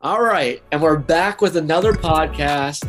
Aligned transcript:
All 0.00 0.22
right, 0.22 0.62
and 0.70 0.80
we're 0.80 0.96
back 0.96 1.40
with 1.40 1.56
another 1.56 1.92
podcast. 1.92 2.86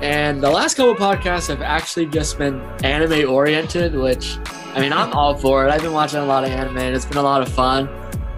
And 0.00 0.40
the 0.40 0.48
last 0.48 0.76
couple 0.76 0.94
podcasts 0.94 1.48
have 1.48 1.60
actually 1.60 2.06
just 2.06 2.38
been 2.38 2.60
anime 2.84 3.28
oriented, 3.28 3.96
which 3.96 4.38
I 4.72 4.80
mean, 4.80 4.92
I'm 4.92 5.12
all 5.12 5.36
for 5.36 5.66
it. 5.66 5.72
I've 5.72 5.82
been 5.82 5.92
watching 5.92 6.20
a 6.20 6.24
lot 6.24 6.44
of 6.44 6.50
anime 6.50 6.78
and 6.78 6.94
it's 6.94 7.04
been 7.04 7.18
a 7.18 7.22
lot 7.22 7.42
of 7.42 7.48
fun. 7.48 7.88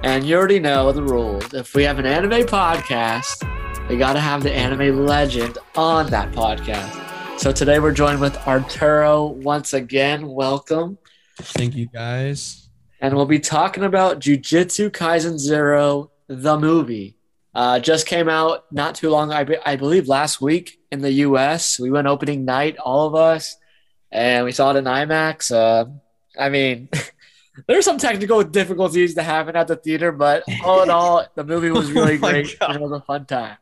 And 0.02 0.24
you 0.24 0.36
already 0.36 0.58
know 0.58 0.90
the 0.90 1.02
rules. 1.02 1.52
If 1.52 1.74
we 1.74 1.82
have 1.82 1.98
an 1.98 2.06
anime 2.06 2.46
podcast, 2.46 3.46
we 3.90 3.98
got 3.98 4.14
to 4.14 4.20
have 4.20 4.42
the 4.42 4.52
anime 4.52 5.04
legend 5.04 5.58
on 5.76 6.08
that 6.08 6.32
podcast. 6.32 7.38
So 7.38 7.52
today 7.52 7.78
we're 7.78 7.92
joined 7.92 8.22
with 8.22 8.38
Arturo 8.48 9.26
once 9.26 9.74
again. 9.74 10.26
Welcome. 10.26 10.96
Thank 11.36 11.74
you 11.74 11.88
guys. 11.88 12.70
And 13.02 13.14
we'll 13.14 13.26
be 13.26 13.38
talking 13.38 13.84
about 13.84 14.20
Jujutsu 14.20 14.88
Kaisen 14.88 15.38
Zero, 15.38 16.10
the 16.26 16.58
movie. 16.58 17.18
Uh, 17.54 17.78
just 17.78 18.06
came 18.06 18.28
out 18.28 18.64
not 18.72 18.94
too 18.96 19.10
long, 19.10 19.32
I, 19.32 19.44
be- 19.44 19.58
I 19.64 19.76
believe 19.76 20.08
last 20.08 20.40
week 20.40 20.78
in 20.90 21.00
the 21.00 21.12
US. 21.28 21.78
We 21.78 21.90
went 21.90 22.06
opening 22.08 22.44
night, 22.44 22.76
all 22.78 23.06
of 23.06 23.14
us, 23.14 23.56
and 24.10 24.44
we 24.44 24.52
saw 24.52 24.72
it 24.72 24.76
in 24.76 24.84
IMAX. 24.84 25.52
Uh, 25.54 25.86
I 26.38 26.48
mean, 26.48 26.88
there's 27.68 27.84
some 27.84 27.98
technical 27.98 28.42
difficulties 28.42 29.14
that 29.14 29.22
happened 29.22 29.56
at 29.56 29.68
the 29.68 29.76
theater, 29.76 30.10
but 30.10 30.42
all 30.64 30.82
in 30.82 30.90
all, 30.90 31.24
the 31.36 31.44
movie 31.44 31.70
was 31.70 31.92
really 31.98 32.14
Oh 32.16 32.18
great. 32.18 32.58
God. 32.58 32.74
It 32.74 32.80
was 32.82 32.92
a 32.92 33.00
fun 33.02 33.24
time. 33.26 33.56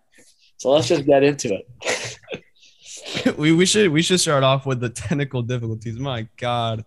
So 0.56 0.70
let's 0.70 0.89
just 0.89 1.05
get 1.05 1.23
into 1.23 1.55
it. 1.55 2.19
we, 3.37 3.53
we 3.53 3.67
should 3.67 3.91
we 3.91 4.01
should 4.01 4.20
start 4.20 4.45
off 4.45 4.65
with 4.65 4.81
the 4.81 4.89
technical 4.89 5.43
difficulties. 5.43 5.98
My 5.98 6.29
God. 6.39 6.84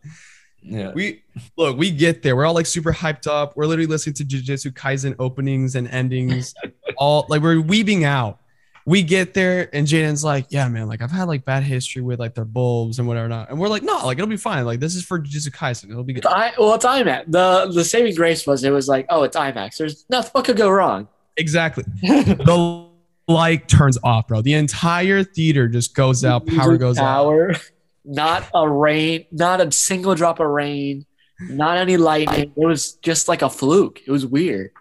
Yeah. 0.68 0.92
We 0.94 1.24
look, 1.58 1.78
we 1.78 1.92
get 1.92 2.24
there. 2.24 2.36
We're 2.36 2.46
all 2.46 2.54
like 2.54 2.66
super 2.66 2.92
hyped 2.92 3.28
up. 3.28 3.56
We're 3.56 3.68
literally 3.68 3.88
listening 3.88 4.16
to 4.16 4.24
Jujutsu 4.24 4.72
Kaisen 4.74 5.16
openings 5.20 5.76
and 5.76 5.88
endings. 5.88 6.54
all 6.98 7.26
like 7.30 7.42
we're 7.42 7.62
weaving 7.62 8.04
out. 8.04 8.40
We 8.88 9.02
get 9.02 9.34
there 9.34 9.70
and 9.74 9.88
Jaden's 9.88 10.24
like, 10.24 10.48
yeah, 10.50 10.68
man, 10.68 10.88
like 10.88 11.02
I've 11.02 11.12
had 11.12 11.28
like 11.28 11.44
bad 11.44 11.64
history 11.64 12.04
with 12.04 12.20
like 12.20 12.36
their 12.36 12.46
bulbs 12.46 13.00
and 13.00 13.08
whatever 13.08 13.28
not. 13.28 13.50
And 13.50 13.60
we're 13.60 13.68
like, 13.68 13.82
no, 13.82 14.06
like 14.06 14.18
it'll 14.18 14.30
be 14.30 14.38
fine. 14.38 14.66
Like 14.66 14.80
this 14.80 14.96
is 14.96 15.04
for 15.04 15.20
Jujutsu 15.20 15.52
Kaisen. 15.52 15.90
It'll 15.90 16.04
be 16.04 16.14
good. 16.14 16.26
I, 16.26 16.54
well, 16.58 16.74
it's 16.76 16.86
IMAX. 16.86 17.26
The 17.28 17.72
the 17.74 17.84
saving 17.84 18.16
grace 18.16 18.46
was 18.46 18.64
it 18.64 18.72
was 18.72 18.88
like, 18.88 19.06
oh, 19.10 19.24
it's 19.24 19.38
IMAX. 19.38 19.78
There's 19.78 20.06
nothing. 20.10 20.32
What 20.34 20.46
could 20.46 20.58
go 20.58 20.70
wrong? 20.70 21.08
Exactly. 21.38 21.84
the 22.02 22.88
light 23.28 23.68
turns 23.68 23.98
off, 24.04 24.28
bro. 24.28 24.42
The 24.42 24.54
entire 24.54 25.24
theater 25.24 25.68
just 25.68 25.96
goes 25.96 26.24
out, 26.24 26.46
power 26.48 26.78
goes 26.78 26.98
out. 26.98 27.60
Power. 28.06 28.14
Not 28.16 28.50
a 28.54 28.70
rain. 28.70 29.26
Not 29.32 29.62
a 29.62 29.72
single 29.72 30.16
drop 30.16 30.40
of 30.40 30.48
rain. 30.48 31.06
Not 31.42 31.78
any 31.78 31.98
lightning. 31.98 32.54
It 32.56 32.66
was 32.68 32.94
just 32.94 33.28
like 33.28 33.42
a 33.42 33.50
fluke. 33.50 34.02
It 34.06 34.12
was 34.12 34.26
weird. 34.26 34.72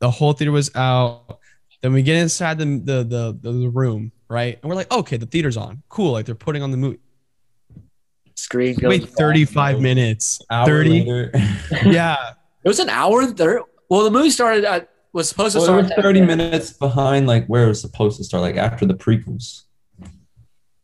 the 0.00 0.10
whole 0.10 0.32
theater 0.32 0.52
was 0.52 0.74
out. 0.74 1.38
Then 1.80 1.92
we 1.92 2.02
get 2.02 2.16
inside 2.16 2.58
the 2.58 2.64
the 2.64 3.04
the, 3.04 3.38
the, 3.40 3.52
the 3.52 3.68
room, 3.68 4.12
right? 4.28 4.58
And 4.62 4.68
we're 4.68 4.76
like, 4.76 4.90
okay, 4.92 5.16
the 5.16 5.26
theater's 5.26 5.56
on. 5.56 5.82
Cool. 5.88 6.12
Like 6.12 6.26
they're 6.26 6.34
putting 6.34 6.62
on 6.62 6.70
the 6.70 6.76
movie. 6.76 6.98
Screen 8.34 8.74
goes. 8.76 8.88
Wait 8.88 9.08
35 9.08 9.80
minutes. 9.80 10.40
Hour 10.50 10.66
30. 10.66 10.90
later. 11.04 11.32
Yeah. 11.84 12.16
It 12.64 12.68
was 12.68 12.78
an 12.78 12.88
hour 12.88 13.22
and 13.22 13.36
thirty. 13.36 13.62
Well, 13.90 14.04
the 14.04 14.10
movie 14.10 14.30
started 14.30 14.64
at 14.64 14.88
was 15.12 15.28
supposed 15.28 15.54
to 15.54 15.60
well, 15.60 15.78
it 15.78 15.86
start. 15.86 15.96
was 15.98 16.04
30 16.04 16.18
10. 16.20 16.26
minutes 16.28 16.72
behind 16.72 17.26
like 17.26 17.46
where 17.46 17.64
it 17.64 17.68
was 17.68 17.80
supposed 17.80 18.16
to 18.18 18.24
start, 18.24 18.42
like 18.42 18.56
after 18.56 18.86
the 18.86 18.94
prequels. 18.94 19.62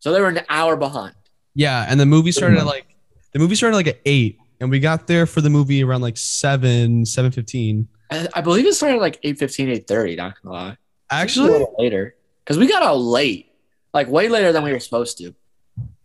So 0.01 0.13
they 0.13 0.21
were 0.21 0.29
an 0.29 0.41
hour 0.49 0.77
behind. 0.77 1.15
Yeah. 1.59 1.85
And 1.89 1.99
the 1.99 2.07
movie 2.07 2.31
started 2.31 2.59
at 2.59 2.67
like 2.67 2.87
the 3.33 3.39
movie 3.41 3.57
started 3.57 3.77
like 3.77 3.89
at 3.89 3.99
eight. 4.07 4.39
And 4.61 4.71
we 4.71 4.79
got 4.81 5.07
there 5.09 5.27
for 5.27 5.41
the 5.41 5.51
movie 5.51 5.83
around 5.85 6.01
like 6.03 6.17
seven, 6.17 7.05
seven 7.05 7.31
fifteen. 7.33 7.89
I, 8.11 8.27
I 8.35 8.41
believe 8.41 8.65
it 8.67 8.73
started 8.75 8.99
like 9.01 9.21
8.15, 9.23 9.85
8.30, 9.87 10.17
Not 10.17 10.43
gonna 10.43 10.55
lie. 10.55 10.71
a 10.71 10.77
Actually, 11.15 11.51
little 11.51 11.75
later 11.79 12.15
because 12.45 12.57
we 12.59 12.67
got 12.69 12.83
out 12.83 12.97
late, 12.99 13.53
like 13.93 14.09
way 14.09 14.29
later 14.29 14.51
than 14.53 14.63
we 14.65 14.73
were 14.73 14.81
supposed 14.81 15.19
to. 15.19 15.35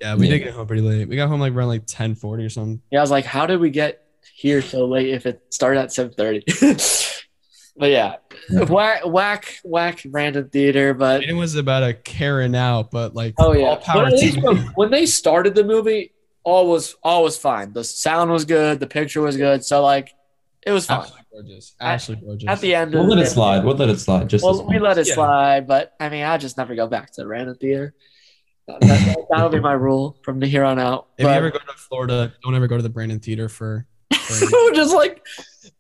yeah, 0.02 0.16
we 0.16 0.28
did 0.28 0.40
get 0.40 0.54
home 0.54 0.68
pretty 0.68 0.82
late. 0.82 1.08
We 1.08 1.16
got 1.16 1.30
home 1.30 1.40
like 1.40 1.54
around 1.54 1.70
like 1.70 1.84
ten 1.88 2.14
forty 2.16 2.44
or 2.44 2.50
something. 2.50 2.82
Yeah, 2.92 3.00
I 3.00 3.02
was 3.02 3.12
like, 3.12 3.26
how 3.26 3.46
did 3.46 3.60
we 3.60 3.70
get 3.70 4.06
here 4.34 4.62
so 4.62 4.86
late 4.86 5.10
if 5.10 5.26
it 5.26 5.42
started 5.50 5.80
at 5.80 5.94
seven 5.94 6.12
thirty? 6.14 6.44
but 7.76 7.90
yeah, 7.90 8.18
Yeah. 8.50 8.64
whack, 8.66 9.06
whack, 9.06 9.60
whack, 9.64 10.02
random 10.10 10.50
theater. 10.50 10.94
But 10.94 11.24
It 11.24 11.34
was 11.34 11.56
about 11.56 11.84
a 11.84 11.94
Karen 11.94 12.56
out, 12.56 12.92
but 12.92 13.16
like 13.16 13.36
oh 13.38 13.54
yeah, 13.54 13.66
all 13.68 13.78
power 13.78 14.04
But 14.04 14.14
at 14.14 14.20
least 14.20 14.42
when, 14.42 14.58
when 14.76 14.92
they 14.92 15.06
started 15.06 15.56
the 15.56 15.64
movie, 15.64 16.14
all 16.44 16.70
was 16.70 16.96
all 17.04 17.24
was 17.24 17.38
fine. 17.38 17.74
The 17.74 17.84
sound 17.84 18.32
was 18.32 18.46
good, 18.46 18.80
the 18.80 18.88
picture 18.88 19.22
was 19.22 19.38
good, 19.38 19.64
so 19.66 19.82
like 19.82 20.12
it 20.66 20.72
was 20.72 20.86
fine. 20.86 21.00
Absolutely 21.00 21.26
gorgeous. 21.32 21.76
Absolutely 21.82 22.26
gorgeous. 22.26 22.50
At 22.50 22.62
the 22.62 22.76
end, 22.76 22.94
We'll 22.94 23.04
of 23.04 23.10
let 23.10 23.16
the 23.18 23.22
it 23.24 23.30
slide. 23.30 23.66
We'll 23.66 23.76
let 23.76 23.90
it 23.90 24.00
slide. 24.00 24.30
Just 24.30 24.46
Well, 24.46 24.66
we 24.66 24.80
let 24.80 24.98
it 24.98 25.08
Yeah. 25.08 25.16
slide, 25.16 25.68
but 25.68 25.94
I 26.00 26.10
mean, 26.10 26.24
I 26.24 26.38
just 26.38 26.58
never 26.58 26.74
go 26.76 26.88
back 26.88 27.12
to 27.14 27.22
the 27.22 27.28
random 27.28 27.56
theater. 27.58 27.94
That, 28.68 28.80
that, 28.80 29.26
that'll 29.30 29.50
be 29.50 29.60
my 29.60 29.74
rule 29.74 30.18
from 30.24 30.42
here 30.42 30.64
on 30.64 30.80
out. 30.80 31.08
If 31.18 31.26
you 31.26 31.30
ever 31.30 31.52
go 31.52 31.60
to 31.60 31.74
Florida, 31.76 32.34
don't 32.44 32.56
ever 32.56 32.68
go 32.68 32.78
to 32.78 32.84
the 32.84 32.88
Brandon 32.90 33.20
Theater 33.20 33.50
for. 33.50 33.86
for 34.14 34.72
just 34.74 34.94
like 34.96 35.22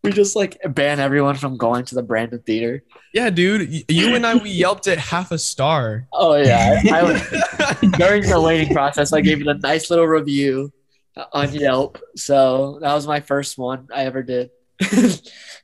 we 0.03 0.11
just 0.11 0.35
like 0.35 0.59
ban 0.69 0.99
everyone 0.99 1.35
from 1.35 1.57
going 1.57 1.85
to 1.85 1.95
the 1.95 2.03
Brandon 2.03 2.39
Theater. 2.39 2.83
yeah, 3.13 3.29
dude. 3.29 3.89
You 3.89 4.15
and 4.15 4.25
I, 4.25 4.35
we 4.35 4.49
yelped 4.65 4.87
it 4.87 4.97
half 4.97 5.31
a 5.31 5.37
star. 5.37 6.07
Oh 6.13 6.35
yeah, 6.35 6.81
I, 6.91 6.99
I 6.99 7.03
was 7.03 7.21
during 7.97 8.29
the 8.29 8.41
waiting 8.41 8.73
process. 8.73 9.13
I 9.13 9.21
gave 9.21 9.41
it 9.41 9.47
a 9.47 9.55
nice 9.55 9.89
little 9.89 10.07
review 10.07 10.71
on 11.31 11.53
Yelp. 11.53 11.99
So 12.15 12.79
that 12.81 12.93
was 12.93 13.07
my 13.07 13.19
first 13.19 13.57
one 13.57 13.87
I 13.93 14.05
ever 14.05 14.23
did. 14.23 14.49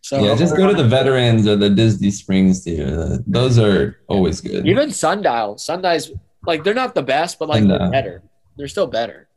so 0.02 0.24
yeah, 0.24 0.36
just 0.36 0.56
go 0.56 0.68
to 0.68 0.76
the 0.76 0.88
veterans 0.88 1.48
or 1.48 1.56
the 1.56 1.70
Disney 1.70 2.12
Springs 2.12 2.64
theater. 2.64 3.20
Those 3.26 3.58
are 3.60 4.00
always 4.08 4.42
good. 4.42 4.68
even 4.68 4.92
Sundial. 4.92 5.58
Sundial's 5.58 6.12
like 6.46 6.64
they're 6.64 6.74
not 6.74 6.96
the 6.96 7.04
best, 7.04 7.40
but 7.40 7.50
like 7.50 7.68
they're 7.68 7.92
better. 7.92 8.24
They're 8.58 8.68
still 8.68 8.88
better. 8.88 9.28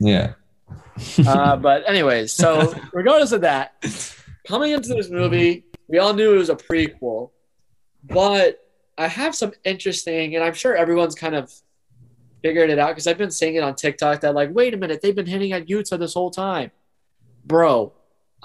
yeah. 0.00 0.34
Uh, 1.26 1.56
but 1.56 1.88
anyways, 1.88 2.32
so 2.32 2.74
regardless 2.92 3.32
of 3.32 3.40
that, 3.42 3.74
coming 4.46 4.72
into 4.72 4.90
this 4.90 5.10
movie, 5.10 5.64
we 5.88 5.98
all 5.98 6.14
knew 6.14 6.34
it 6.34 6.38
was 6.38 6.50
a 6.50 6.56
prequel, 6.56 7.30
but 8.04 8.58
I 8.98 9.08
have 9.08 9.34
some 9.34 9.52
interesting, 9.64 10.34
and 10.36 10.44
I'm 10.44 10.54
sure 10.54 10.76
everyone's 10.76 11.14
kind 11.14 11.34
of 11.34 11.52
figured 12.42 12.70
it 12.70 12.78
out 12.78 12.88
because 12.90 13.06
I've 13.06 13.18
been 13.18 13.30
seeing 13.30 13.54
it 13.56 13.62
on 13.62 13.74
TikTok 13.74 14.20
that 14.20 14.34
like, 14.34 14.50
wait 14.52 14.72
a 14.74 14.76
minute, 14.76 15.00
they've 15.02 15.14
been 15.14 15.26
hitting 15.26 15.52
at 15.52 15.66
Yuta 15.66 15.98
this 15.98 16.14
whole 16.14 16.30
time, 16.30 16.70
bro. 17.44 17.92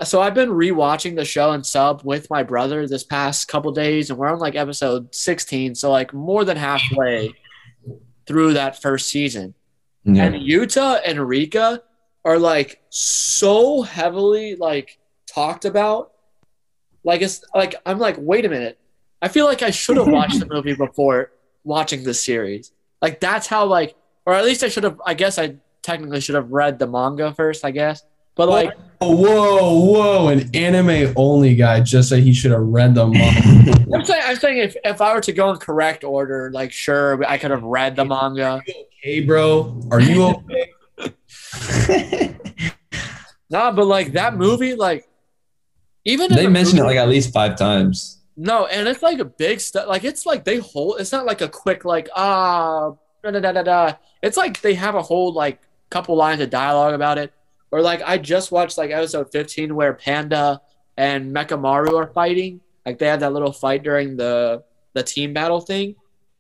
So 0.04 0.22
I've 0.22 0.34
been 0.34 0.50
rewatching 0.50 1.16
the 1.16 1.24
show 1.24 1.52
and 1.52 1.66
sub 1.66 2.02
with 2.04 2.30
my 2.30 2.44
brother 2.44 2.86
this 2.88 3.04
past 3.04 3.48
couple 3.48 3.72
days, 3.72 4.10
and 4.10 4.20
we're 4.20 4.28
on 4.28 4.40
like 4.40 4.56
episode 4.56 5.14
16, 5.16 5.76
so 5.76 5.90
like 5.92 6.14
more 6.14 6.44
than 6.44 6.58
halfway 6.58 7.34
through 8.28 8.54
that 8.56 8.82
first 8.82 9.08
season 9.08 9.54
Yeah. 10.04 10.26
and 10.26 10.36
Yuta 10.36 11.00
and 11.06 11.26
Rika 11.26 11.82
are 12.26 12.40
like 12.40 12.82
so 12.90 13.84
heavily 13.84 14.56
like 14.56 14.98
talked 15.28 15.64
about. 15.64 16.12
Like 17.04 17.22
it's 17.22 17.46
like 17.54 17.76
I'm 17.86 18.00
like, 18.00 18.16
wait 18.18 18.46
a 18.46 18.50
minute. 18.50 18.80
I 19.22 19.28
feel 19.28 19.46
like 19.46 19.62
I 19.62 19.70
should 19.70 19.98
have 19.98 20.08
watched 20.08 20.40
the 20.40 20.48
movie 20.52 20.74
before 20.74 21.32
watching 21.64 22.04
this 22.04 22.24
series. 22.24 22.72
Like 23.02 23.20
that's 23.20 23.48
how 23.48 23.66
like 23.66 23.96
or 24.26 24.34
at 24.34 24.44
least 24.44 24.64
I 24.64 24.70
should 24.70 24.84
have 24.84 25.00
I 25.06 25.14
guess 25.14 25.38
I 25.38 25.58
technically 25.84 26.20
should 26.20 26.36
have 26.36 26.52
read 26.52 26.80
the 26.80 26.88
manga 26.88 27.34
first, 27.34 27.64
I 27.64 27.72
guess. 27.72 28.04
But 28.34 28.50
like 28.50 28.74
Oh, 29.02 29.16
whoa, 29.16 29.92
whoa! 29.92 30.28
An 30.30 30.50
anime 30.56 31.14
only 31.18 31.54
guy 31.54 31.82
just 31.82 32.10
said 32.10 32.24
he 32.24 32.34
should 32.34 32.52
have 32.52 32.62
read 32.62 32.96
the 32.96 33.06
manga. 33.06 33.86
I'm 33.94 34.06
saying 34.06 34.24
I'm 34.26 34.36
saying 34.38 34.58
if, 34.58 34.76
if 34.84 35.02
I 35.02 35.14
were 35.14 35.22
to 35.22 35.34
go 35.34 35.52
in 35.52 35.58
correct 35.58 36.04
order, 36.04 36.50
like 36.52 36.72
sure 36.72 37.24
I 37.26 37.38
could 37.38 37.52
have 37.52 37.64
read 37.64 37.96
the 37.98 38.06
manga. 38.06 38.62
hey, 39.02 39.20
bro, 39.20 39.80
are 39.92 40.00
you 40.00 40.24
okay? 40.28 40.72
Nah, 43.50 43.72
but 43.72 43.86
like 43.86 44.14
that 44.14 44.36
movie, 44.36 44.76
like 44.76 45.08
even 46.04 46.34
they 46.34 46.46
the 46.46 46.50
mentioned 46.50 46.80
it 46.80 46.84
like 46.84 46.98
at 46.98 47.10
least 47.10 47.34
five 47.34 47.56
times. 47.56 48.22
No, 48.36 48.66
and 48.66 48.88
it's 48.88 49.02
like 49.02 49.20
a 49.20 49.26
big 49.26 49.60
stuff. 49.60 49.88
Like 49.88 50.04
it's 50.04 50.26
like 50.26 50.44
they 50.44 50.58
hold. 50.58 51.00
It's 51.00 51.12
not 51.12 51.26
like 51.26 51.42
a 51.42 51.48
quick 51.48 51.86
like 51.86 52.10
ah 52.16 52.92
da 53.24 53.32
da 53.32 53.52
da 53.52 53.64
da. 53.64 53.94
It's 54.22 54.38
like 54.38 54.62
they 54.62 54.74
have 54.74 54.96
a 54.96 55.02
whole 55.02 55.32
like 55.32 55.62
couple 55.90 56.16
lines 56.16 56.42
of 56.42 56.50
dialogue 56.50 56.94
about 56.94 57.18
it. 57.18 57.34
Or 57.72 57.82
like 57.82 58.02
I 58.04 58.18
just 58.18 58.52
watched 58.52 58.78
like 58.78 58.92
episode 58.92 59.32
fifteen 59.32 59.76
where 59.76 59.94
Panda 59.94 60.62
and 60.98 61.34
Mechamaru 61.34 61.94
are 61.94 62.08
fighting. 62.08 62.62
Like 62.86 62.98
they 63.00 63.08
had 63.08 63.20
that 63.20 63.34
little 63.34 63.54
fight 63.54 63.84
during 63.84 64.18
the 64.18 64.64
the 64.94 65.04
team 65.04 65.34
battle 65.34 65.62
thing. 65.62 65.96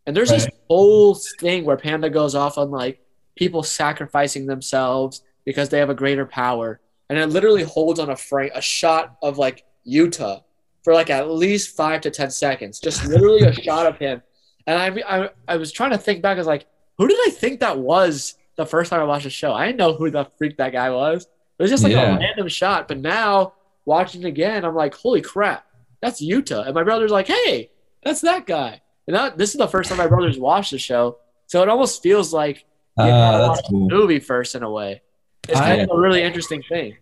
And 0.07 0.16
there's 0.16 0.30
this 0.30 0.48
whole 0.68 1.16
thing 1.40 1.66
where 1.66 1.78
Panda 1.78 2.10
goes 2.10 2.36
off 2.36 2.57
on 2.57 2.69
like 2.72 3.00
people 3.36 3.64
sacrificing 3.64 4.46
themselves 4.46 5.22
because 5.46 5.70
they 5.70 5.80
have 5.80 5.90
a 5.90 5.94
greater 5.96 6.26
power. 6.26 6.80
And 7.10 7.20
it 7.20 7.28
literally 7.28 7.64
holds 7.64 8.00
on 8.00 8.10
a 8.10 8.16
frame 8.16 8.50
a 8.56 8.62
shot 8.62 9.16
of 9.22 9.38
like 9.38 9.64
Yuta 9.88 10.42
for 10.84 10.94
like 10.94 11.10
at 11.10 11.30
least 11.30 11.76
five 11.76 12.02
to 12.02 12.12
ten 12.12 12.32
seconds, 12.32 12.80
just 12.80 13.06
literally 13.08 13.42
a 13.44 13.54
shot 13.54 13.86
of 13.86 13.98
him. 13.98 14.22
And 14.68 14.80
I, 14.80 15.02
I, 15.26 15.30
I 15.48 15.58
was 15.58 15.72
trying 15.72 15.92
to 15.92 15.98
think 15.98 16.22
back. 16.22 16.36
I 16.36 16.40
was 16.40 16.48
like, 16.48 16.66
who 16.98 17.08
did 17.08 17.18
I 17.28 17.30
think 17.30 17.60
that 17.60 17.78
was 17.78 18.36
the 18.56 18.66
first 18.66 18.90
time 18.90 19.00
I 19.00 19.04
watched 19.04 19.26
the 19.26 19.30
show? 19.30 19.54
I 19.54 19.66
didn't 19.68 19.78
know 19.78 19.94
who 19.94 20.10
the 20.10 20.26
freak 20.38 20.58
that 20.58 20.72
guy 20.72 20.90
was. 20.90 21.24
It 21.60 21.62
was 21.64 21.70
just 21.72 21.84
like 21.84 21.94
Yeah. 21.94 22.16
a 22.16 22.20
random 22.20 22.48
shot. 22.48 22.88
But 22.88 23.00
now 23.00 23.54
watching 23.86 24.24
it 24.24 24.28
again, 24.28 24.66
I'm 24.66 24.74
like, 24.76 24.96
holy 24.96 25.22
crap, 25.22 25.66
that's 26.02 26.24
Yuta. 26.24 26.66
And 26.66 26.74
my 26.74 26.84
brother's 26.84 27.12
like, 27.12 27.28
hey, 27.28 27.70
that's 28.04 28.22
that 28.22 28.48
guy. 28.48 28.81
And 29.08 29.16
that, 29.16 29.38
this 29.38 29.52
is 29.52 29.58
the 29.58 29.68
first 29.68 29.90
time 29.90 30.00
my 30.00 30.08
brothers 30.08 30.40
watched 30.40 30.72
the 30.72 30.80
show, 30.80 31.18
so 31.46 31.62
it 31.62 31.70
almost 31.70 32.02
feels 32.02 32.34
like 32.34 32.66
you 32.97 33.03
Ah, 33.03 33.38
that's 33.38 33.47
watch 33.50 33.57
the 33.68 33.69
cool. 33.71 33.89
movie 33.89 34.19
first 34.19 34.56
in 34.56 34.63
a 34.63 34.71
way. 34.71 35.01
It's 35.47 35.59
I- 35.59 35.75
kind 35.77 35.81
of 35.81 35.97
a 35.97 36.00
really 36.00 36.21
interesting 36.24 36.63
thing. 36.69 36.95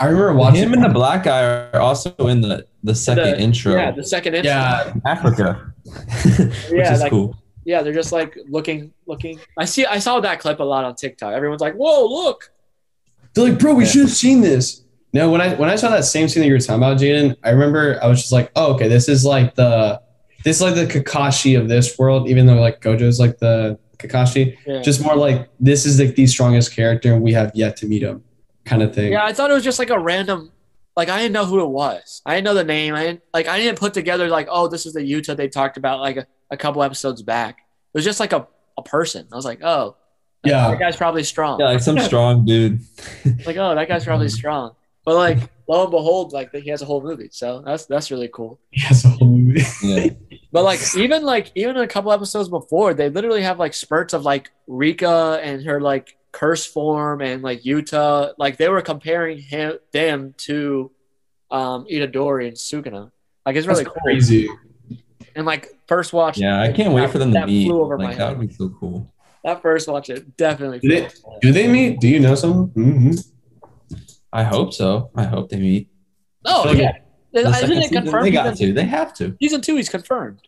I 0.00 0.06
remember 0.06 0.34
watching 0.34 0.62
Him 0.64 0.72
and 0.72 0.82
the 0.84 0.88
black 0.88 1.22
guy 1.22 1.42
are 1.72 1.80
also 1.80 2.10
in 2.26 2.40
the 2.40 2.66
the 2.82 2.94
second 2.94 3.24
The- 3.24 3.40
intro. 3.40 3.74
Yeah, 3.74 3.92
the 3.92 4.02
second 4.04 4.34
intro. 4.34 4.50
Yeah, 4.50 4.92
Africa, 5.04 5.72
which 6.24 6.52
Yeah, 6.72 6.92
is 6.92 7.00
like- 7.00 7.10
cool. 7.10 7.36
Yeah, 7.64 7.82
they're 7.82 7.92
just 7.92 8.12
like 8.12 8.36
looking, 8.48 8.92
looking. 9.06 9.40
I 9.58 9.64
see. 9.64 9.84
I 9.86 9.98
saw 9.98 10.20
that 10.20 10.38
clip 10.40 10.60
a 10.60 10.64
lot 10.64 10.84
on 10.84 10.94
TikTok. 10.94 11.32
Everyone's 11.34 11.60
like, 11.60 11.74
"Whoa, 11.74 12.06
look!" 12.06 12.50
they're 13.34 13.44
like, 13.48 13.58
bro, 13.58 13.74
we 13.74 13.84
Yeah. 13.84 13.90
should 13.90 14.00
have 14.02 14.10
seen 14.10 14.40
this. 14.40 14.82
No, 15.12 15.30
when 15.30 15.40
I 15.40 15.54
when 15.54 15.68
I 15.68 15.74
saw 15.76 15.90
that 15.90 16.04
same 16.04 16.28
scene 16.28 16.42
that 16.42 16.46
you 16.46 16.52
were 16.52 16.60
talking 16.60 16.76
about, 16.82 16.98
Jaden, 16.98 17.36
I 17.42 17.50
remember 17.50 17.98
I 18.02 18.06
was 18.06 18.20
just 18.20 18.30
like, 18.32 18.50
oh, 18.56 18.74
okay, 18.74 18.86
this 18.88 19.08
is 19.08 19.24
like 19.24 19.54
the 19.56 20.00
this 20.44 20.56
is 20.56 20.62
like 20.62 20.74
the 20.76 20.86
Kakashi 20.86 21.58
of 21.58 21.68
this 21.68 21.98
world, 21.98 22.28
even 22.28 22.46
though 22.46 22.54
like 22.60 22.80
Gojo's 22.80 23.18
like 23.18 23.38
the 23.38 23.78
Kakashi. 23.98 24.56
Yeah. 24.66 24.82
Just 24.82 25.02
more 25.02 25.16
like 25.16 25.48
this 25.60 25.86
is 25.86 25.98
like 26.00 26.14
the 26.14 26.26
strongest 26.26 26.74
character 26.74 27.12
and 27.14 27.22
we 27.22 27.32
have 27.32 27.50
yet 27.54 27.76
to 27.78 27.86
meet 27.86 28.02
him, 28.02 28.22
kind 28.64 28.82
of 28.82 28.94
thing. 28.94 29.12
Yeah, 29.12 29.24
I 29.24 29.32
thought 29.32 29.50
it 29.50 29.54
was 29.54 29.64
just 29.64 29.78
like 29.78 29.90
a 29.90 29.98
random. 29.98 30.52
Like 30.96 31.08
I 31.10 31.18
didn't 31.18 31.32
know 31.32 31.44
who 31.44 31.60
it 31.60 31.68
was. 31.68 32.22
I 32.24 32.34
didn't 32.34 32.44
know 32.46 32.54
the 32.54 32.64
name. 32.64 32.94
I 32.94 33.02
didn't 33.04 33.22
like. 33.34 33.48
I 33.48 33.58
didn't 33.58 33.78
put 33.78 33.92
together 33.94 34.28
like, 34.28 34.48
oh, 34.50 34.66
this 34.68 34.86
is 34.86 34.92
the 34.94 35.00
Yuta 35.00 35.36
they 35.36 35.48
talked 35.48 35.76
about 35.76 36.00
like 36.00 36.16
a, 36.16 36.26
a 36.50 36.56
couple 36.56 36.82
episodes 36.82 37.22
back. 37.22 37.58
It 37.58 37.98
was 37.98 38.04
just 38.04 38.18
like 38.20 38.32
a, 38.32 38.46
a 38.78 38.82
person. 38.82 39.26
I 39.32 39.36
was 39.36 39.44
like, 39.44 39.60
oh, 39.62 39.96
that- 40.44 40.50
Yeah. 40.50 40.70
that 40.70 40.78
guy's 40.78 40.96
probably 40.96 41.22
strong. 41.24 41.60
Yeah, 41.60 41.66
like 41.66 41.80
some 41.80 41.98
strong 42.10 42.44
dude. 42.46 42.80
like, 43.44 43.56
oh, 43.58 43.74
that 43.74 43.88
guy's 43.88 44.04
probably 44.04 44.28
strong. 44.30 44.74
But 45.04 45.14
like, 45.16 45.38
lo 45.68 45.82
and 45.82 45.90
behold, 45.90 46.32
like 46.32 46.50
he 46.54 46.70
has 46.70 46.80
a 46.82 46.84
whole 46.86 47.02
movie. 47.02 47.28
So 47.30 47.62
that's 47.64 47.86
that's 47.86 48.10
really 48.10 48.28
cool. 48.32 48.58
Yes, 48.72 49.04
a 49.04 49.08
whole 49.08 49.28
movie. 49.36 49.62
Yeah. 49.82 50.10
But 50.56 50.64
like 50.64 50.80
even 50.96 51.22
like 51.22 51.52
even 51.54 51.76
a 51.76 51.86
couple 51.86 52.10
episodes 52.12 52.48
before, 52.48 52.94
they 52.94 53.10
literally 53.10 53.42
have 53.42 53.58
like 53.58 53.74
spurts 53.74 54.14
of 54.14 54.22
like 54.24 54.50
Rika 54.66 55.38
and 55.42 55.62
her 55.64 55.80
like 55.82 56.16
curse 56.32 56.64
form 56.64 57.20
and 57.20 57.42
like 57.42 57.62
Yuta. 57.62 58.32
Like 58.38 58.56
they 58.56 58.68
were 58.70 58.80
comparing 58.80 59.36
him 59.38 59.78
them 59.92 60.34
to 60.48 60.90
um 61.50 61.84
Itadori 61.86 62.48
and 62.48 62.56
Sukuna. 62.56 63.10
Like 63.44 63.56
it's 63.56 63.66
really 63.66 63.84
cool. 63.84 63.94
crazy. 64.02 64.48
And 65.34 65.44
like 65.44 65.68
first 65.88 66.14
watch 66.14 66.38
Yeah, 66.38 66.62
I 66.62 66.72
can't 66.72 66.94
wait 66.94 67.10
for 67.10 67.18
them 67.18 67.32
to 67.32 67.40
that 67.40 67.46
meet. 67.48 67.66
Flew 67.68 67.82
over 67.82 67.98
my 67.98 68.06
Like 68.06 68.16
that 68.16 68.28
head. 68.28 68.38
would 68.38 68.48
be 68.48 68.54
so 68.54 68.70
cool. 68.80 69.12
That 69.44 69.60
first 69.60 69.86
watch 69.88 70.08
it 70.08 70.38
definitely. 70.38 70.78
Did 70.80 70.88
flew 70.90 70.96
it- 70.96 71.04
over 71.04 71.26
my 71.28 71.32
head. 71.34 71.40
Do 71.42 71.52
they 71.52 71.68
meet? 71.68 72.00
Do 72.00 72.08
you 72.08 72.18
know 72.20 72.34
someone? 72.34 72.68
Mm-hmm. 72.70 73.96
I 74.32 74.42
hope 74.44 74.72
so. 74.72 75.10
I 75.14 75.24
hope 75.24 75.50
they 75.50 75.58
meet. 75.58 75.90
Oh 76.46 76.62
like 76.64 76.78
yeah. 76.78 76.92
The 77.36 77.50
Isn't 77.50 77.72
it 77.72 77.82
season, 77.82 78.02
confirmed? 78.02 78.26
they 78.26 78.30
got 78.30 78.56
season, 78.56 78.74
to. 78.74 78.80
They 78.80 78.86
have 78.86 79.12
to. 79.14 79.36
season 79.42 79.60
two, 79.60 79.76
he's 79.76 79.90
confirmed. 79.90 80.40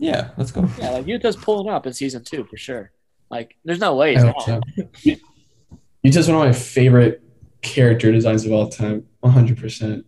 Yeah, 0.00 0.30
let's 0.36 0.50
go. 0.50 0.68
Yeah, 0.76 0.90
like 0.90 1.06
Yuta's 1.06 1.36
pulling 1.36 1.72
up 1.72 1.86
in 1.86 1.92
season 1.92 2.24
two 2.24 2.42
for 2.44 2.56
sure. 2.56 2.90
Like, 3.30 3.56
there's 3.64 3.78
no 3.78 3.94
way 3.94 4.16
I 4.16 4.24
he's 4.24 4.24
oh, 4.24 4.26
not. 4.26 4.42
so. 4.96 5.16
Yuta's 6.04 6.26
one 6.28 6.36
of 6.36 6.44
my 6.44 6.52
favorite 6.52 7.22
character 7.62 8.10
designs 8.10 8.44
of 8.44 8.50
all 8.50 8.68
time. 8.68 9.06
100%. 9.22 10.02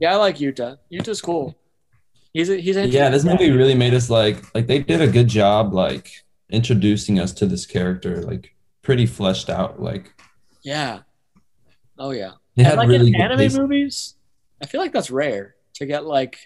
Yeah, 0.00 0.14
I 0.14 0.16
like 0.16 0.38
Yuta. 0.38 0.78
Yuta's 0.90 1.20
cool. 1.20 1.54
He's 2.32 2.48
a, 2.48 2.56
he's 2.56 2.78
a, 2.78 2.88
Yeah, 2.88 3.10
this 3.10 3.24
movie 3.24 3.50
really 3.50 3.74
made 3.74 3.92
us 3.92 4.08
like 4.08 4.42
like 4.54 4.66
they 4.66 4.78
did 4.78 5.02
a 5.02 5.06
good 5.06 5.28
job 5.28 5.74
like 5.74 6.10
introducing 6.48 7.20
us 7.20 7.32
to 7.34 7.46
this 7.46 7.66
character, 7.66 8.22
like 8.22 8.54
pretty 8.80 9.04
fleshed 9.04 9.50
out. 9.50 9.82
Like 9.82 10.14
Yeah. 10.62 11.00
Oh 11.98 12.10
yeah. 12.12 12.32
They 12.56 12.62
and 12.64 12.70
had 12.70 12.78
like 12.78 12.88
really 12.88 13.08
in 13.14 13.20
anime 13.20 13.38
pacing, 13.38 13.62
movies, 13.62 14.14
I 14.62 14.66
feel 14.66 14.80
like 14.80 14.92
that's 14.92 15.10
rare 15.10 15.54
to 15.74 15.86
get 15.86 16.04
like 16.04 16.38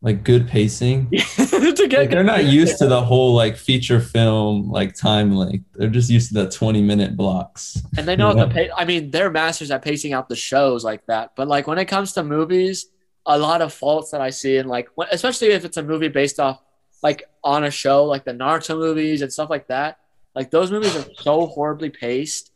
like 0.00 0.24
good 0.24 0.48
pacing. 0.48 1.08
to 1.10 1.86
get. 1.88 1.92
Like 2.00 2.10
they're 2.10 2.24
not 2.24 2.44
used 2.44 2.78
to 2.78 2.88
the 2.88 3.00
whole 3.00 3.34
like 3.34 3.56
feature 3.56 4.00
film 4.00 4.68
like 4.70 4.94
time 4.96 5.32
length. 5.36 5.64
They're 5.74 5.88
just 5.88 6.10
used 6.10 6.28
to 6.28 6.34
the 6.42 6.50
20 6.50 6.82
minute 6.82 7.16
blocks. 7.16 7.80
and 7.96 8.06
they 8.08 8.16
know 8.16 8.34
Yeah. 8.34 8.46
to 8.46 8.50
pay. 8.50 8.70
I 8.76 8.84
mean, 8.84 9.10
they're 9.12 9.30
masters 9.30 9.70
at 9.70 9.82
pacing 9.82 10.12
out 10.12 10.28
the 10.28 10.34
shows 10.36 10.82
like 10.84 11.06
that. 11.06 11.32
But 11.36 11.46
like 11.46 11.68
when 11.68 11.78
it 11.78 11.84
comes 11.84 12.12
to 12.14 12.24
movies, 12.24 12.86
a 13.26 13.38
lot 13.38 13.62
of 13.62 13.72
faults 13.72 14.10
that 14.10 14.20
I 14.20 14.30
see 14.30 14.56
in 14.56 14.66
like, 14.66 14.88
when- 14.96 15.06
especially 15.12 15.48
if 15.52 15.64
it's 15.64 15.76
a 15.76 15.82
movie 15.84 16.08
based 16.08 16.40
off 16.40 16.60
like 17.04 17.22
on 17.44 17.62
a 17.64 17.70
show, 17.70 18.04
like 18.04 18.24
the 18.24 18.32
Naruto 18.32 18.76
movies 18.76 19.22
and 19.22 19.32
stuff 19.32 19.50
like 19.50 19.68
that. 19.68 19.98
Like 20.34 20.50
those 20.50 20.72
movies 20.72 20.96
are 20.96 21.04
so 21.20 21.46
horribly 21.46 21.90
paced 21.90 22.51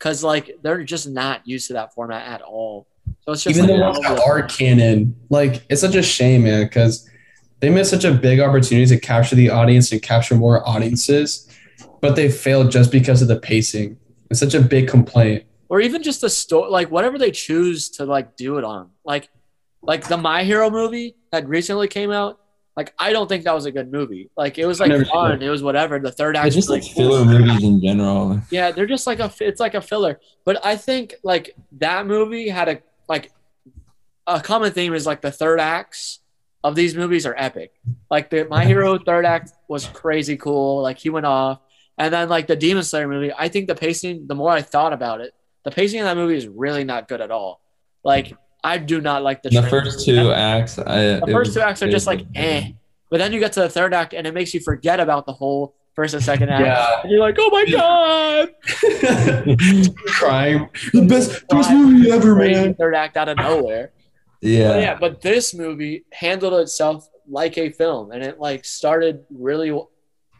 because 0.00 0.24
like 0.24 0.56
they're 0.62 0.82
just 0.82 1.08
not 1.08 1.46
used 1.46 1.66
to 1.66 1.74
that 1.74 1.94
format 1.94 2.26
at 2.26 2.40
all. 2.40 2.88
So 3.20 3.32
it's 3.32 3.44
just 3.44 3.56
Even 3.56 3.68
like, 3.68 3.78
the 3.78 4.00
ones 4.00 4.00
that 4.00 4.26
are 4.26 4.42
canon, 4.42 5.14
like 5.28 5.62
it's 5.68 5.82
such 5.82 5.94
a 5.94 6.02
shame, 6.02 6.44
man, 6.44 6.64
because 6.64 7.08
they 7.60 7.68
missed 7.68 7.90
such 7.90 8.04
a 8.04 8.12
big 8.12 8.40
opportunity 8.40 8.86
to 8.86 8.98
capture 8.98 9.36
the 9.36 9.50
audience 9.50 9.92
and 9.92 10.00
capture 10.00 10.34
more 10.34 10.66
audiences, 10.66 11.46
but 12.00 12.16
they 12.16 12.30
failed 12.30 12.70
just 12.70 12.90
because 12.90 13.20
of 13.20 13.28
the 13.28 13.38
pacing. 13.38 13.98
It's 14.30 14.40
such 14.40 14.54
a 14.54 14.60
big 14.60 14.88
complaint. 14.88 15.44
or 15.68 15.80
even 15.80 16.02
just 16.02 16.22
the 16.22 16.30
story, 16.30 16.70
like 16.70 16.90
whatever 16.90 17.18
they 17.18 17.30
choose 17.30 17.90
to 17.90 18.06
like 18.06 18.36
do 18.36 18.56
it 18.58 18.64
on. 18.64 18.90
Like, 19.04 19.28
like 19.82 20.08
the 20.08 20.16
My 20.16 20.42
Hero 20.44 20.70
movie 20.70 21.14
that 21.30 21.46
recently 21.46 21.88
came 21.88 22.10
out. 22.10 22.39
Like, 22.80 22.94
I 22.98 23.12
don't 23.12 23.28
think 23.28 23.44
that 23.44 23.54
was 23.54 23.66
a 23.66 23.70
good 23.70 23.92
movie. 23.92 24.30
Like, 24.38 24.56
it 24.56 24.64
was 24.64 24.80
like 24.80 24.90
fun. 25.08 25.42
It 25.42 25.50
was 25.50 25.62
whatever. 25.62 25.98
The 25.98 26.10
third 26.10 26.34
act. 26.34 26.46
It's 26.46 26.56
just 26.56 26.70
was 26.70 26.82
like 26.82 26.94
cool. 26.94 27.10
filler 27.10 27.24
movies 27.26 27.62
in 27.62 27.78
general. 27.78 28.40
Yeah, 28.50 28.70
they're 28.70 28.86
just 28.86 29.06
like 29.06 29.20
a. 29.20 29.30
It's 29.38 29.60
like 29.60 29.74
a 29.74 29.82
filler. 29.82 30.18
But 30.46 30.64
I 30.64 30.76
think 30.76 31.16
like 31.22 31.54
that 31.72 32.06
movie 32.06 32.48
had 32.48 32.70
a 32.70 32.80
like 33.06 33.32
a 34.26 34.40
common 34.40 34.72
theme 34.72 34.94
is 34.94 35.04
like 35.04 35.20
the 35.20 35.30
third 35.30 35.60
acts 35.60 36.20
of 36.64 36.74
these 36.74 36.94
movies 36.94 37.26
are 37.26 37.34
epic. 37.36 37.74
Like 38.10 38.30
the 38.30 38.46
My 38.46 38.64
Hero 38.64 38.98
third 38.98 39.26
act 39.26 39.52
was 39.68 39.84
crazy 39.84 40.38
cool. 40.38 40.80
Like 40.80 40.96
he 40.96 41.10
went 41.10 41.26
off, 41.26 41.60
and 41.98 42.14
then 42.14 42.30
like 42.30 42.46
the 42.46 42.56
Demon 42.56 42.82
Slayer 42.82 43.08
movie. 43.08 43.30
I 43.30 43.48
think 43.50 43.68
the 43.68 43.74
pacing. 43.74 44.26
The 44.26 44.34
more 44.34 44.52
I 44.52 44.62
thought 44.62 44.94
about 44.94 45.20
it, 45.20 45.34
the 45.64 45.70
pacing 45.70 45.98
in 45.98 46.06
that 46.06 46.16
movie 46.16 46.36
is 46.36 46.48
really 46.48 46.84
not 46.84 47.08
good 47.08 47.20
at 47.20 47.30
all. 47.30 47.60
Like 48.02 48.32
I 48.62 48.78
do 48.78 49.00
not 49.00 49.22
like 49.22 49.42
the. 49.42 49.48
The 49.50 49.60
trend. 49.60 49.70
first 49.70 50.04
two 50.04 50.32
acts, 50.32 50.78
I, 50.78 51.20
The 51.20 51.28
first 51.30 51.48
was- 51.48 51.54
two 51.54 51.60
acts 51.60 51.82
are 51.82 51.90
just 51.90 52.06
like 52.06 52.26
eh. 52.34 52.72
But 53.10 53.18
then 53.18 53.32
you 53.32 53.40
get 53.40 53.52
to 53.54 53.60
the 53.60 53.68
third 53.68 53.92
act, 53.92 54.14
and 54.14 54.26
it 54.26 54.34
makes 54.34 54.54
you 54.54 54.60
forget 54.60 55.00
about 55.00 55.26
the 55.26 55.32
whole 55.32 55.74
first 55.94 56.14
and 56.14 56.22
second 56.22 56.48
act. 56.50 56.64
Yeah. 56.64 57.00
And 57.02 57.10
you're 57.10 57.20
like, 57.20 57.36
oh 57.40 57.50
my 57.50 57.64
god. 57.64 58.48
Crying. 60.06 60.68
The 60.92 61.06
best, 61.06 61.46
best 61.48 61.70
movie 61.72 62.10
ever, 62.10 62.34
man. 62.36 62.74
third 62.74 62.94
act 62.94 63.16
out 63.16 63.28
of 63.28 63.36
nowhere. 63.38 63.90
Yeah. 64.40 64.68
But 64.68 64.80
yeah, 64.80 64.94
but 64.98 65.20
this 65.20 65.54
movie 65.54 66.04
handled 66.12 66.54
itself 66.60 67.08
like 67.28 67.58
a 67.58 67.70
film, 67.70 68.12
and 68.12 68.22
it 68.22 68.38
like 68.38 68.64
started 68.64 69.24
really, 69.30 69.76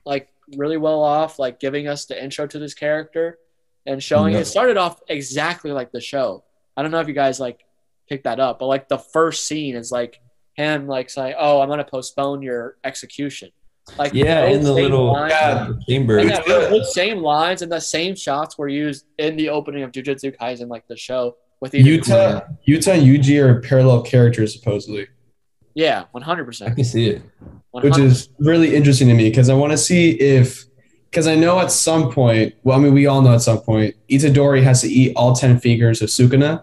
like 0.04 0.28
really 0.56 0.76
well 0.76 1.02
off, 1.02 1.38
like 1.38 1.60
giving 1.60 1.88
us 1.88 2.04
the 2.06 2.22
intro 2.22 2.46
to 2.46 2.58
this 2.58 2.74
character 2.74 3.38
and 3.86 4.02
showing 4.02 4.34
Yeah. 4.34 4.40
it 4.40 4.44
started 4.46 4.76
off 4.76 5.00
exactly 5.08 5.72
like 5.72 5.90
the 5.92 6.00
show. 6.00 6.44
I 6.76 6.82
don't 6.82 6.90
know 6.90 7.00
if 7.00 7.08
you 7.08 7.14
guys 7.14 7.40
like 7.40 7.64
picked 8.10 8.24
that 8.24 8.40
up, 8.40 8.58
but 8.58 8.66
like 8.66 8.88
the 8.88 8.98
first 8.98 9.46
scene 9.46 9.76
is 9.76 9.90
like 9.90 10.20
him 10.54 10.86
like 10.88 11.08
saying, 11.08 11.34
"Oh, 11.38 11.60
I'm 11.62 11.68
gonna 11.68 11.84
postpone 11.84 12.42
your 12.42 12.76
execution." 12.84 13.50
Like 13.98 14.12
Yeah, 14.12 14.42
those 14.46 14.56
in 14.58 14.64
the 14.64 14.72
little 14.74 15.12
lines- 15.12 15.32
Yeah. 15.32 15.68
chamber. 15.88 16.18
and 16.18 16.28
yeah, 16.30 16.42
those 16.44 16.92
same 16.92 17.22
lines 17.22 17.62
and 17.62 17.72
the 17.72 17.80
same 17.80 18.14
shots 18.14 18.58
were 18.58 18.68
used 18.68 19.06
in 19.18 19.36
the 19.36 19.48
opening 19.48 19.82
of 19.84 19.90
Jujutsu 19.92 20.36
Kaisen, 20.36 20.68
like 20.68 20.86
the 20.88 20.96
show 20.96 21.36
with 21.60 21.72
the 21.72 21.82
Yuta, 21.82 22.46
Yuta 22.68 22.94
and 22.94 23.02
Yuji 23.02 23.42
are 23.42 23.60
parallel 23.60 24.02
characters 24.02 24.52
supposedly, 24.54 25.06
Yeah, 25.74 26.04
one 26.12 26.22
hundred 26.22 26.44
percent. 26.44 26.70
I 26.72 26.74
can 26.74 26.84
see 26.84 27.08
it. 27.08 27.22
which 27.72 27.98
is 27.98 28.28
really 28.38 28.74
interesting 28.74 29.08
to 29.08 29.14
me 29.14 29.28
because 29.30 29.48
I 29.48 29.54
want 29.54 29.72
to 29.72 29.78
see 29.78 30.10
if, 30.12 30.64
because 31.10 31.26
I 31.26 31.34
know 31.36 31.58
at 31.60 31.70
some 31.72 32.10
point, 32.12 32.54
well, 32.64 32.78
I 32.78 32.82
mean, 32.82 32.92
we 32.94 33.06
all 33.06 33.22
know 33.22 33.32
at 33.34 33.42
some 33.42 33.58
point, 33.60 33.94
Itadori 34.10 34.62
has 34.62 34.80
to 34.82 34.88
eat 34.88 35.12
all 35.16 35.34
ten 35.34 35.58
fingers 35.60 36.00
of 36.02 36.08
Sukuna. 36.10 36.62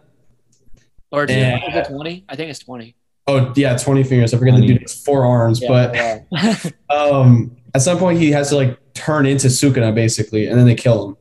Or 1.11 1.23
is 1.25 1.31
Yeah. 1.31 1.79
it 1.79 1.87
twenty? 1.87 2.25
I 2.29 2.35
think 2.35 2.49
it's 2.49 2.59
twenty. 2.59 2.95
Oh 3.27 3.51
yeah, 3.55 3.75
twenty 3.77 4.03
fingers. 4.03 4.33
I 4.33 4.37
forget 4.37 4.55
the 4.55 4.61
20. 4.61 4.77
dude's 4.79 5.03
four 5.03 5.25
arms, 5.25 5.61
Yeah, 5.61 5.67
but 5.67 5.95
yeah. 5.95 6.55
um, 6.95 7.55
at 7.75 7.81
some 7.81 7.97
point 7.97 8.19
he 8.19 8.31
has 8.31 8.49
to 8.49 8.55
like 8.55 8.77
turn 8.93 9.25
into 9.25 9.47
Sukuna 9.47 9.93
basically, 9.93 10.47
and 10.47 10.57
then 10.57 10.65
they 10.65 10.75
kill 10.75 11.09
him. 11.09 11.17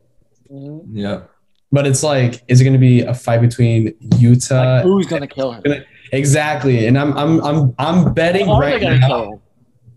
Mhm. 0.52 0.80
Yeah. 0.92 1.20
But 1.72 1.86
it's 1.86 2.02
like, 2.04 2.42
is 2.46 2.60
it 2.60 2.64
going 2.64 2.74
to 2.74 2.78
be 2.78 3.00
a 3.02 3.12
fight 3.12 3.40
between 3.40 3.92
Yuta? 4.20 4.76
Like, 4.76 4.82
who's 4.84 5.06
gonna 5.06 5.26
kill 5.26 5.52
him? 5.52 5.62
gonna- 5.62 5.84
exactly, 6.12 6.86
and 6.86 6.96
I'm 6.96 7.16
I'm 7.18 7.40
I'm 7.44 7.74
I'm 7.78 8.14
betting 8.14 8.48
Are 8.48 8.60
right 8.60 8.78
they 8.80 8.86
gonna 8.86 8.98
now. 9.00 9.06
kill 9.08 9.32
him? 9.32 9.40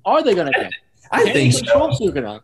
Are 0.06 0.24
they 0.24 0.34
gonna 0.34 0.52
kill 0.52 0.64
him? 0.64 0.72
I 1.12 1.24
Can 1.26 1.34
think 1.34 1.54
they 1.54 1.60
so. 1.66 1.90
Sukuna? 1.92 2.42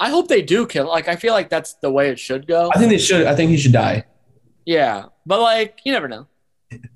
I 0.00 0.08
hope 0.10 0.28
they 0.28 0.40
do 0.42 0.66
kill. 0.66 0.88
Like 0.88 1.08
I 1.08 1.16
feel 1.16 1.34
like 1.34 1.50
that's 1.50 1.74
the 1.74 1.90
way 1.90 2.08
it 2.08 2.18
should 2.18 2.46
go. 2.46 2.70
I 2.74 2.78
think 2.78 2.90
they 2.90 2.98
should. 2.98 3.26
I 3.26 3.34
think 3.36 3.50
he 3.50 3.58
should 3.58 3.72
die. 3.72 4.04
Yeah, 4.64 5.04
but 5.26 5.40
like 5.42 5.80
you 5.84 5.92
never 5.92 6.08
know. 6.08 6.26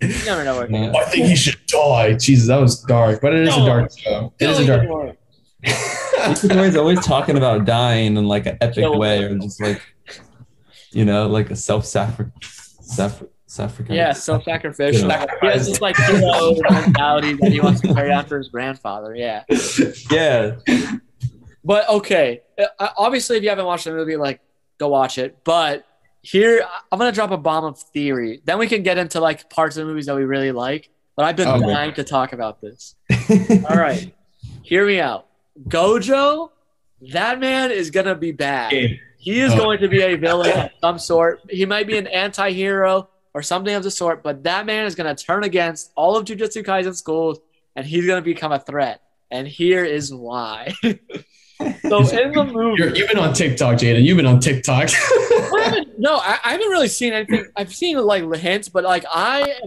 You 0.01 0.25
never 0.25 0.45
know 0.45 0.57
where. 0.59 0.71
Yeah. 0.71 0.93
I 0.97 1.05
think 1.05 1.27
he 1.27 1.37
should 1.37 1.59
die. 1.67 2.15
Jesus, 2.15 2.49
that 2.49 2.61
was 2.61 2.83
dark, 2.83 3.21
but 3.21 3.35
it 3.35 3.49
is 3.49 3.57
a 3.57 3.65
dark 3.65 3.91
show. 3.97 4.33
It 4.39 4.51
is 4.51 4.59
a 4.61 4.67
dark. 4.67 5.17
Itadori's 5.65 6.77
always 6.77 7.05
talking 7.05 7.37
about 7.37 7.65
dying 7.65 8.17
in 8.17 8.27
like 8.27 8.47
an 8.47 8.59
epic 8.61 8.77
Kill 8.77 8.99
way, 8.99 9.25
or 9.25 9.37
just 9.39 9.61
like, 9.61 9.83
you 10.93 11.05
know, 11.05 11.27
like 11.27 11.51
a 11.51 11.57
self-sacrifice. 11.57 12.77
Sacrifice. 13.47 13.89
Yeah, 13.89 14.13
self-sacrificial. 14.13 15.09
Yeah. 15.09 15.27
He 15.41 15.47
has 15.47 15.67
this 15.67 15.81
like 15.81 15.97
hero 15.97 16.55
mentality 16.71 17.33
that 17.33 17.51
he 17.51 17.61
wants 17.61 17.81
to 17.81 17.95
carry 17.95 18.13
on 18.13 18.27
for 18.27 18.37
his 18.39 18.49
grandfather. 18.49 19.15
Yeah. 19.17 19.45
Yeah. 20.11 20.57
But 21.65 21.89
okay, 21.89 22.43
uh, 22.79 22.89
obviously, 22.97 23.39
if 23.39 23.43
you 23.43 23.49
haven't 23.49 23.67
watched 23.67 23.85
the 23.85 23.93
movie, 23.93 24.17
like 24.17 24.41
go 24.79 24.89
watch 24.89 25.19
it. 25.19 25.39
But 25.45 25.85
here, 26.31 26.65
I'm 26.93 26.99
gonna 26.99 27.13
drop 27.13 27.31
a 27.31 27.37
bomb 27.37 27.65
of 27.65 27.79
theory. 27.79 28.41
Then 28.45 28.59
we 28.59 28.67
can 28.67 28.83
get 28.83 28.99
into 28.99 29.21
like 29.21 29.49
parts 29.51 29.77
of 29.77 29.87
the 29.87 29.91
movies 29.91 30.07
that 30.07 30.17
we 30.17 30.25
really 30.25 30.53
like. 30.53 30.91
But 31.17 31.25
I've 31.27 31.37
been 31.37 31.49
Okay. 31.49 31.67
dying 31.67 31.95
to 31.95 32.05
talk 32.05 32.33
about 32.33 32.61
this. 32.61 32.95
All 33.69 33.77
right, 33.77 34.13
hear 34.63 34.87
me 34.87 35.01
out. 35.01 35.27
Gojo, 35.69 36.51
that 37.13 37.41
man 37.41 37.71
is 37.71 37.91
gonna 37.91 38.15
be 38.15 38.33
bad. 38.33 38.73
He 39.19 39.41
is 39.41 39.53
Oh. 39.53 39.57
going 39.57 39.81
to 39.81 39.89
be 39.89 40.01
a 40.01 40.15
villain 40.17 40.51
of 40.53 40.71
some 40.81 40.99
sort. 40.99 41.41
He 41.51 41.67
might 41.67 41.87
be 41.89 41.99
an 41.99 42.07
anti-hero 42.07 43.09
or 43.35 43.43
something 43.43 43.75
of 43.75 43.83
the 43.83 43.91
sort, 43.91 44.23
but 44.23 44.45
that 44.45 44.65
man 44.65 44.87
is 44.87 44.95
going 44.95 45.15
to 45.15 45.25
turn 45.25 45.43
against 45.45 45.91
all 45.97 46.17
of 46.17 46.25
Jujutsu 46.25 46.65
Kaisen 46.65 46.95
schools, 46.95 47.39
and 47.77 47.85
he's 47.85 48.07
going 48.07 48.19
to 48.23 48.25
become 48.25 48.53
a 48.53 48.59
threat. 48.61 49.03
And 49.31 49.47
here 49.47 49.85
is 49.85 50.15
why. 50.15 50.73
so 51.59 51.99
in 52.09 52.33
the 52.33 52.45
movie, 52.53 52.83
You're, 52.83 52.95
you've 52.95 53.09
been 53.09 53.19
on 53.19 53.33
TikTok, 53.35 53.77
Jaden. 53.79 54.05
You've 54.05 54.17
been 54.17 54.27
on 54.27 54.41
TikTok. 54.41 54.89
I 54.95 55.85
no, 55.99 56.17
I, 56.17 56.39
I 56.45 56.51
haven't 56.53 56.69
really 56.69 56.89
seen 56.89 57.13
anything. 57.13 57.47
I've 57.57 57.75
seen 57.75 57.97
like 57.99 58.23
hints, 58.37 58.69
but 58.69 58.85
like 58.85 59.05
I, 59.13 59.61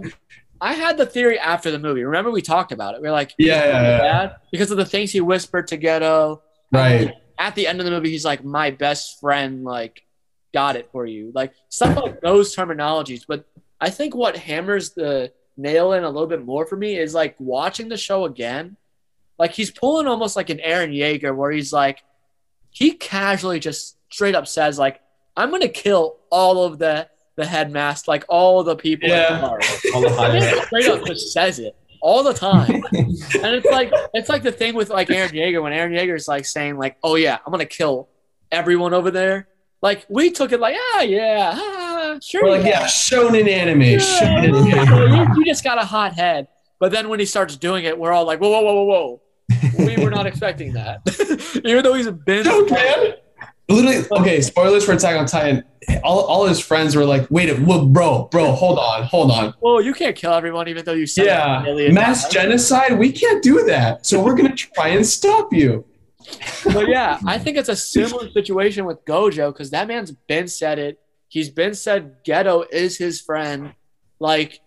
I 0.62 0.74
had 0.74 0.98
the 0.98 1.06
theory 1.06 1.38
after 1.38 1.70
the 1.72 1.80
movie. 1.80 2.04
Remember 2.04 2.32
we 2.32 2.42
talked 2.42 2.72
about 2.72 2.96
it. 2.96 3.02
We 3.02 3.08
are 3.08 3.12
like, 3.12 3.34
Yeah, 3.38 3.66
yeah, 3.66 3.98
yeah. 4.04 4.34
because 4.52 4.72
of 4.72 4.78
the 4.78 4.86
things 4.86 5.12
he 5.12 5.22
whispered 5.22 5.68
to 5.68 5.78
Geto. 5.78 6.42
right. 6.72 7.14
At 7.40 7.56
the 7.56 7.66
end 7.66 7.80
of 7.80 7.86
the 7.86 7.92
movie, 7.92 8.12
he's 8.12 8.24
like, 8.24 8.44
"My 8.46 8.70
best 8.70 9.20
friend, 9.20 9.64
like, 9.64 10.04
got 10.54 10.76
it 10.76 10.90
for 10.92 11.08
you." 11.08 11.32
Like 11.34 11.54
stuff 11.70 11.96
like 11.98 12.22
those 12.22 12.56
terminologies. 12.56 13.24
But 13.28 13.46
I 13.80 13.90
think 13.90 14.14
what 14.16 14.38
hammers 14.38 14.92
the 14.92 15.32
nail 15.58 15.94
in 15.94 16.04
a 16.04 16.10
little 16.10 16.28
bit 16.28 16.46
more 16.46 16.68
for 16.68 16.76
me 16.76 16.98
is 17.00 17.16
like 17.16 17.36
watching 17.40 17.90
the 17.90 17.98
show 17.98 18.26
again. 18.26 18.78
Like 19.40 19.52
he's 19.54 19.72
pulling 19.72 20.08
almost 20.08 20.36
like 20.36 20.50
an 20.50 20.60
Eren 20.60 20.94
Yeager, 20.96 21.36
where 21.36 21.52
he's 21.52 21.74
like, 21.74 22.04
he 22.70 22.92
casually 22.94 23.60
just 23.60 23.98
straight 24.12 24.36
up 24.36 24.48
says 24.48 24.78
like, 24.80 25.02
"I'm 25.36 25.50
gonna 25.52 25.68
kill 25.68 26.18
all 26.30 26.64
of 26.64 26.78
the 26.80 27.08
the 27.38 27.46
headmaster, 27.46 28.12
like 28.12 28.24
all 28.30 28.64
the 28.64 28.76
people." 28.76 29.10
Yeah. 29.10 29.40
charge." 29.40 29.66
All 29.94 30.02
the 30.02 30.10
He 30.10 30.16
high- 30.16 30.40
just 30.40 30.66
straight 30.68 30.88
up 30.88 31.06
just 31.06 31.32
says 31.34 31.60
it 31.60 31.76
all 32.02 32.24
the 32.24 32.34
time. 32.34 32.84
And 32.94 33.56
it's 33.56 33.66
like 33.66 33.92
it's 34.14 34.30
like 34.30 34.44
the 34.44 34.52
thing 34.52 34.76
with 34.76 34.90
like 34.90 35.08
Eren 35.08 35.30
Yeager 35.32 35.62
when 35.64 35.72
Eren 35.74 35.92
Yeager 35.98 36.16
is 36.16 36.28
like 36.28 36.46
saying 36.46 36.78
like, 36.78 36.98
"Oh 37.04 37.16
yeah, 37.16 37.38
I'm 37.46 37.52
gonna 37.52 37.66
kill 37.66 38.10
everyone 38.52 38.94
over 38.94 39.10
there." 39.12 39.48
Like 39.82 40.06
we 40.10 40.30
took 40.30 40.52
it 40.52 40.60
like, 40.60 40.76
"Ah 40.96 41.02
yeah, 41.02 41.52
ah, 41.56 42.18
sure." 42.22 42.48
Like, 42.50 42.66
yeah, 42.66 42.86
shonen 42.86 43.50
anime. 43.50 43.82
yeah, 43.82 43.98
Shonen 43.98 44.72
anime. 44.78 45.14
you, 45.36 45.36
you 45.40 45.46
just 45.46 45.64
got 45.64 45.78
a 45.82 45.86
hot 45.86 46.14
head." 46.14 46.48
But 46.82 46.92
then 46.92 47.08
when 47.10 47.20
he 47.20 47.26
starts 47.28 47.56
doing 47.56 47.86
it, 47.86 47.98
we're 47.98 48.12
all 48.12 48.26
like, 48.26 48.42
"Whoa, 48.42 48.50
whoa, 48.50 48.62
whoa, 48.62 48.74
whoa, 48.74 48.84
whoa!" 48.84 49.22
We 49.86 50.04
were 50.04 50.10
not 50.10 50.26
expecting 50.32 50.74
that, 50.74 51.02
even 51.64 51.84
though 51.84 51.94
he's 51.94 52.08
a 52.08 52.12
bin. 52.12 52.44
No, 52.44 52.66
man. 52.66 53.14
Literally, 53.70 54.04
okay, 54.20 54.42
spoilers 54.42 54.84
for 54.84 54.94
Attack 54.94 55.16
on 55.16 55.28
Titan. 55.28 55.64
All, 56.04 56.22
all 56.22 56.46
his 56.48 56.60
friends 56.60 56.96
were 56.96 57.06
like, 57.06 57.30
wait, 57.30 57.50
a 57.50 57.56
whoa, 57.56 57.86
bro, 57.86 58.28
bro, 58.32 58.52
hold 58.52 58.78
on, 58.80 59.04
hold 59.04 59.32
on. 59.32 59.54
Well, 59.62 59.80
you 59.82 59.94
can't 59.94 60.16
kill 60.16 60.34
everyone, 60.34 60.68
even 60.68 60.84
though 60.84 60.94
you 60.94 61.06
said 61.08 61.24
it 61.24 61.28
Yeah, 61.28 61.62
million 61.64 61.94
mass 61.94 62.24
times. 62.24 62.34
genocide, 62.34 63.00
we 63.00 63.12
can't 63.14 63.42
do 63.42 63.64
that. 63.66 64.06
So 64.06 64.22
we're 64.22 64.36
going 64.36 64.54
to 64.54 64.56
try 64.74 64.90
and 64.90 65.06
stop 65.06 65.54
you. 65.54 65.86
But 66.66 66.90
yeah, 66.90 67.20
I 67.26 67.38
think 67.38 67.56
it's 67.58 67.70
a 67.70 67.76
similar 67.76 68.30
situation 68.32 68.86
with 68.86 69.06
Gojo 69.06 69.54
because 69.54 69.70
that 69.70 69.88
man's 69.88 70.12
been 70.12 70.48
said 70.50 70.78
it. 70.78 71.00
He's 71.30 71.50
been 71.50 71.74
said 71.74 72.26
Geto 72.26 72.66
is 72.72 72.98
his 72.98 73.22
friend. 73.22 73.74
Like, 74.20 74.60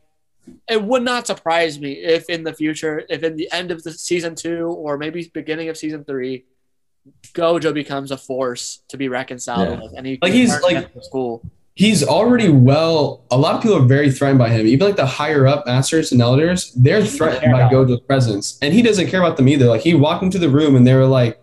it 0.69 0.83
would 0.83 1.03
not 1.03 1.27
surprise 1.27 1.79
me 1.79 1.93
if 1.93 2.29
in 2.29 2.45
the 2.45 2.53
future, 2.53 3.05
if 3.09 3.23
in 3.23 3.37
the 3.37 3.51
end 3.53 3.71
of 3.71 3.83
the 3.83 3.93
season 3.93 4.35
two 4.35 4.67
or 4.69 4.97
maybe 4.99 5.31
beginning 5.33 5.69
of 5.69 5.77
season 5.77 6.05
three, 6.05 6.45
Gojo 7.35 7.73
becomes 7.75 8.11
a 8.11 8.17
force 8.17 8.81
to 8.89 8.97
be 8.97 9.09
reconciled 9.09 9.69
Yeah. 9.69 9.83
with, 9.83 9.93
and 9.97 10.07
he 10.07 10.19
Like, 10.23 10.33
he's, 10.33 10.51
like- 10.63 10.77
against 10.87 11.07
school. 11.09 11.43
He's 11.77 12.05
already 12.05 12.49
well, 12.51 13.25
a 13.33 13.37
lot 13.37 13.57
of 13.57 13.63
people 13.63 13.77
are 13.79 13.85
very 13.87 14.09
threatened 14.09 14.39
by 14.39 14.49
him. 14.49 14.65
Even 14.65 14.87
like 14.87 14.97
the 14.97 15.07
higher 15.07 15.45
up 15.45 15.67
masters 15.67 16.13
and 16.13 16.23
elders, 16.23 16.71
they're 16.77 17.05
threatened 17.05 17.51
by 17.51 17.63
Gojo's 17.69 18.01
presence. 18.03 18.59
And 18.63 18.73
he 18.73 18.81
doesn't 18.81 19.09
care 19.09 19.21
about 19.21 19.37
them 19.37 19.49
either. 19.49 19.67
Like, 19.67 19.81
he 19.81 19.93
walked 19.93 20.23
into 20.23 20.39
the 20.39 20.49
room 20.49 20.77
and 20.77 20.87
they 20.87 20.95
were 20.95 21.05
like, 21.07 21.41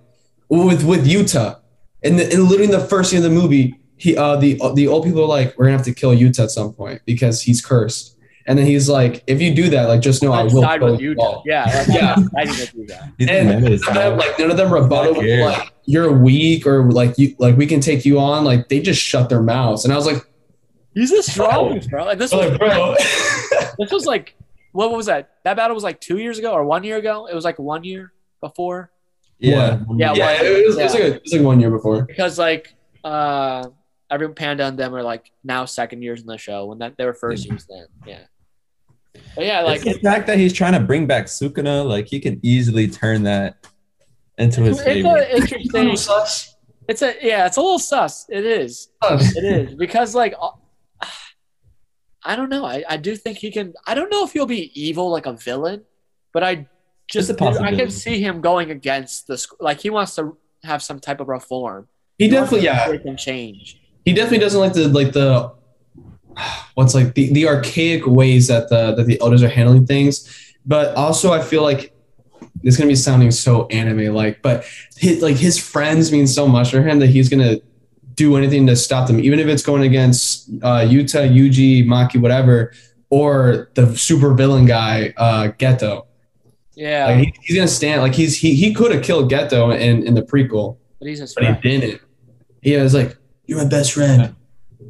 with 0.48 0.86
with 0.86 1.06
Yuta, 1.06 1.58
And, 2.02 2.18
the, 2.18 2.24
and 2.32 2.44
literally 2.44 2.64
in 2.64 2.72
the 2.72 2.80
first 2.80 3.10
scene 3.12 3.18
of 3.18 3.24
the 3.24 3.30
movie, 3.30 3.76
he 3.98 4.16
uh 4.16 4.38
the 4.38 4.58
the 4.74 4.88
old 4.88 5.04
people 5.04 5.22
are 5.22 5.28
like, 5.28 5.58
we're 5.58 5.66
gonna 5.66 5.76
have 5.78 5.86
to 5.86 5.94
kill 5.94 6.12
Yuta 6.16 6.44
at 6.44 6.52
some 6.52 6.72
point 6.74 7.02
because 7.06 7.42
he's 7.42 7.62
cursed. 7.64 8.16
And 8.48 8.58
then 8.58 8.66
he's 8.66 8.90
like, 8.90 9.24
if 9.28 9.42
you 9.42 9.54
do 9.54 9.70
that, 9.70 9.88
like 9.88 10.02
just 10.02 10.24
know 10.24 10.32
I 10.34 10.42
I 10.42 10.44
will 10.44 10.62
side 10.62 10.82
with 10.82 11.00
you 11.00 11.12
you. 11.12 11.42
Yeah, 11.46 11.64
like, 11.66 11.88
Yeah. 11.88 12.14
I'm 12.16 12.24
not 12.24 12.32
fighting 12.32 12.54
with 12.54 12.74
you 12.74 12.88
guys. 12.88 13.10
He's 13.18 13.30
And 13.30 13.50
a 13.50 13.60
menace, 13.60 13.82
None 13.88 13.98
of 13.98 14.04
them, 14.04 14.18
like 14.18 14.40
none 14.40 14.52
of 14.52 14.58
them 14.58 14.74
rebuttal 14.74 15.16
like 15.16 15.74
you're 15.86 16.12
weak 16.12 16.66
or 16.66 16.92
like 16.92 17.18
you 17.18 17.36
like 17.40 17.58
we 17.58 17.66
can 17.66 17.80
take 17.80 18.06
you 18.06 18.20
on. 18.20 18.44
Like 18.44 18.70
they 18.70 18.80
just 18.82 19.02
shut 19.02 19.30
their 19.30 19.42
mouths. 19.42 19.84
And 19.86 19.94
I 19.94 19.96
was 19.96 20.06
like, 20.06 20.26
He's 20.94 21.12
the 21.12 21.24
strongest, 21.24 21.90
bro. 21.90 22.10
And 22.10 22.20
this 22.20 22.32
was 22.32 22.52
was 22.52 22.60
like, 22.60 22.60
bro. 22.60 22.96
This 23.80 23.92
was 23.92 24.06
like, 24.06 24.36
what 24.74 24.92
was 24.92 25.06
that? 25.06 25.32
That 25.44 25.56
battle 25.56 25.74
was 25.74 25.84
like 25.84 26.02
two 26.02 26.18
years 26.18 26.38
ago 26.38 26.52
or 26.52 26.66
one 26.66 26.84
year 26.84 26.98
ago. 26.98 27.28
It 27.28 27.34
was 27.36 27.46
like 27.46 27.58
one 27.60 27.84
year 27.84 28.12
before 28.42 28.92
yeah. 29.42 29.80
Yeah, 29.96 30.14
yeah, 30.14 30.44
it 30.44 30.68
was, 30.68 30.78
it 30.78 30.84
was 30.84 30.94
like 30.94 31.04
a, 31.04 31.16
it 31.16 31.22
was 31.24 31.34
like 31.34 31.42
one 31.42 31.60
year 31.60 31.72
before. 31.72 32.04
because 32.04 32.38
like 32.38 32.76
uh, 33.04 33.68
every 34.12 34.30
Panda 34.34 34.66
and 34.66 34.78
them 34.78 34.94
are 34.94 35.02
like 35.04 35.32
now 35.44 35.66
second 35.66 36.02
years 36.04 36.22
in 36.22 36.28
the 36.28 36.38
show 36.38 36.66
when 36.68 36.80
that 36.80 36.98
they 36.98 37.06
were 37.06 37.14
first 37.14 37.46
years 37.46 37.66
then. 37.70 37.86
Yeah. 38.06 38.20
But 39.36 39.46
yeah, 39.46 39.62
like 39.62 39.86
Like 39.86 39.96
the 39.96 40.00
fact 40.02 40.28
that 40.28 40.38
he's 40.38 40.54
trying 40.54 40.74
to 40.74 40.80
bring 40.80 41.08
back 41.08 41.26
Sukuna, 41.26 41.88
like 41.88 42.08
he 42.08 42.20
can 42.20 42.40
easily 42.44 42.88
turn 42.88 43.24
that 43.24 43.56
into 44.38 44.62
his 44.62 44.80
it's, 44.80 44.88
it's 44.88 44.96
favor. 44.96 45.18
a 45.18 45.36
interesting. 45.36 45.96
sus. 45.98 46.56
It's 46.88 47.02
a 47.02 47.16
yeah, 47.22 47.46
it's 47.46 47.58
a 47.58 47.62
little 47.62 47.80
sus. 47.80 48.26
It 48.30 48.46
is. 48.46 48.90
Sus. 49.04 49.36
It 49.38 49.44
is 49.44 49.76
because 49.76 50.14
like. 50.14 50.36
uh, 50.40 50.52
I 52.24 52.36
don't 52.36 52.50
know. 52.50 52.66
I, 52.66 52.84
I 52.88 52.98
do 52.98 53.16
think 53.16 53.40
he 53.40 53.50
can. 53.50 53.74
I 53.88 53.96
don't 53.96 54.12
know 54.12 54.24
if 54.24 54.32
he'll 54.34 54.46
be 54.46 54.72
evil 54.80 55.10
like 55.10 55.26
a 55.26 55.34
villain, 55.34 55.82
but 56.34 56.44
I 56.44 56.68
just 57.10 57.32
It's 57.32 57.42
a 57.42 57.44
I 57.44 57.48
possibility. 57.48 57.78
can 57.78 57.90
see 57.90 58.22
him 58.22 58.42
going 58.42 58.70
against 58.70 59.26
the 59.26 59.40
sc- 59.40 59.60
like 59.60 59.80
he 59.80 59.90
wants 59.90 60.14
to 60.16 60.38
have 60.64 60.84
some 60.84 61.00
type 61.00 61.20
of 61.20 61.30
reform. 61.30 61.88
He 62.20 62.28
definitely, 62.28 62.66
yeah, 62.66 62.96
can 62.98 63.18
change. 63.18 63.81
He 64.06 64.14
definitely 64.14 64.40
doesn't 64.40 64.60
like 64.60 64.74
the 64.74 64.88
like 64.88 65.14
the 65.14 65.52
what's 66.76 66.94
like 66.94 67.14
the, 67.14 67.32
the 67.34 67.48
archaic 67.48 68.06
ways 68.06 68.48
that 68.48 68.70
the 68.70 68.94
that 68.96 69.06
the 69.06 69.20
elders 69.22 69.44
are 69.44 69.50
handling 69.50 69.86
things. 69.86 70.56
But 70.66 70.96
also, 70.96 71.32
I 71.32 71.42
feel 71.42 71.64
like 71.64 71.94
it's 72.64 72.78
gonna 72.78 72.88
be 72.88 72.96
sounding 72.96 73.32
so 73.32 73.68
anime 73.68 74.14
like, 74.14 74.42
but 74.42 74.66
his, 74.98 75.22
like 75.22 75.38
his 75.38 75.58
friends 75.58 76.12
mean 76.12 76.28
so 76.28 76.48
much 76.48 76.72
for 76.72 76.82
him 76.82 77.00
that 77.00 77.08
he's 77.08 77.30
gonna 77.30 77.58
do 78.16 78.36
anything 78.36 78.68
to 78.68 78.76
stop 78.76 79.08
them, 79.08 79.20
even 79.20 79.40
if 79.40 79.48
it's 79.48 79.64
going 79.64 79.84
against 79.84 80.50
uh, 80.62 80.82
Yuta, 80.82 81.30
Yuji, 81.30 81.86
Maki, 81.86 82.22
whatever, 82.22 82.74
or 83.10 83.70
the 83.74 83.96
super 83.98 84.34
villain 84.34 84.66
guy, 84.66 85.14
uh, 85.18 85.50
Geto. 85.58 86.06
Yeah, 86.76 87.08
Like 87.08 87.18
he, 87.18 87.34
he's 87.42 87.56
gonna 87.56 87.68
stand. 87.68 88.02
Like 88.02 88.14
he's 88.14 88.38
he 88.38 88.56
he 88.56 88.74
could 88.74 88.94
have 88.94 89.04
killed 89.04 89.32
Geto 89.32 89.78
in 89.78 90.06
in 90.06 90.14
the 90.14 90.22
prequel, 90.22 90.78
but 91.00 91.08
he's 91.08 91.20
his 91.20 91.34
but 91.34 91.44
he 91.44 91.54
didn't. 91.62 92.02
He 92.62 92.76
was 92.76 92.94
like, 92.94 93.18
"You're 93.52 93.60
my 93.60 93.70
best 93.70 93.92
friend." 93.92 94.34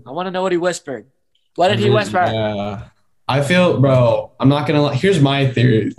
I 0.06 0.12
want 0.12 0.28
to 0.28 0.32
know 0.32 0.44
what 0.44 0.52
he 0.52 0.60
whispered. 0.60 1.08
What 1.56 1.70
did 1.70 1.80
he 1.80 1.90
whisper? 1.90 2.24
Yeah. 2.32 2.90
I 3.28 3.42
feel, 3.42 3.80
bro. 3.80 4.32
I'm 4.40 4.50
not 4.50 4.68
gonna. 4.68 4.84
lie. 4.84 4.94
Here's 4.94 5.20
my 5.20 5.48
theory, 5.52 5.92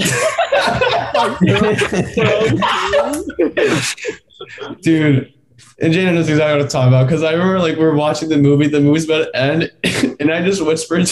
dude. 4.83 5.35
And 5.81 5.93
Jana 5.93 6.13
knows 6.13 6.29
exactly 6.29 6.53
what 6.53 6.63
I'm 6.63 6.69
talking 6.69 6.89
about 6.89 7.07
because 7.09 7.25
I 7.25 7.33
remember 7.33 7.59
like 7.59 7.77
we 7.77 7.83
are 7.83 7.97
watching 7.97 8.29
the 8.29 8.37
movie. 8.37 8.69
The 8.69 8.81
movie's 8.81 9.07
about 9.07 9.25
to 9.25 9.37
end, 9.37 9.73
and 10.21 10.31
I 10.31 10.45
just 10.45 10.65
whispered. 10.65 11.11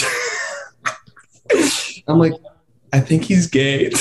I'm 2.07 2.17
like, 2.17 2.31
I 2.93 3.01
think 3.01 3.25
he's 3.25 3.47
gay. 3.47 3.91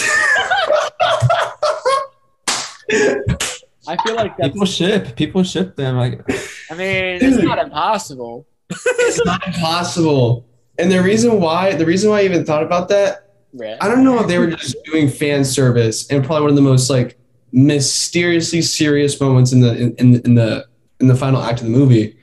I 3.88 3.97
feel 4.07 4.14
like 4.14 4.37
that's. 4.37 4.52
People 4.52 4.66
ship. 4.66 5.16
People 5.16 5.42
ship 5.42 5.75
them. 5.75 5.97
Like 5.97 6.21
I 6.71 6.75
mean, 6.75 7.19
it's 7.21 7.43
not 7.43 7.59
impossible. 7.59 8.47
it's 8.71 9.25
not 9.25 9.47
impossible. 9.47 10.47
And 10.79 10.91
the 10.91 11.03
reason 11.03 11.41
why, 11.41 11.75
the 11.75 11.85
reason 11.85 12.11
why 12.11 12.21
I 12.21 12.25
even 12.25 12.45
thought 12.45 12.62
about 12.62 12.89
that 12.89 13.31
Right? 13.53 13.77
I 13.81 13.89
don't 13.89 14.05
know 14.05 14.21
if 14.21 14.29
they 14.29 14.39
were 14.39 14.49
just 14.49 14.77
doing 14.85 15.09
fan 15.09 15.45
service 15.45 16.09
and 16.11 16.25
probably 16.25 16.43
one 16.43 16.50
of 16.50 16.57
the 16.57 16.62
most 16.62 16.89
like 16.89 17.19
mysteriously 17.53 18.62
serious 18.62 19.21
moments 19.21 19.53
in 19.53 19.61
the 19.61 19.77
in, 19.77 19.95
in, 19.97 20.21
in 20.21 20.35
the 20.37 20.67
in 21.00 21.09
the 21.09 21.17
final 21.17 21.43
act 21.43 21.61
of 21.61 21.67
the 21.67 21.73
movie. 21.73 22.17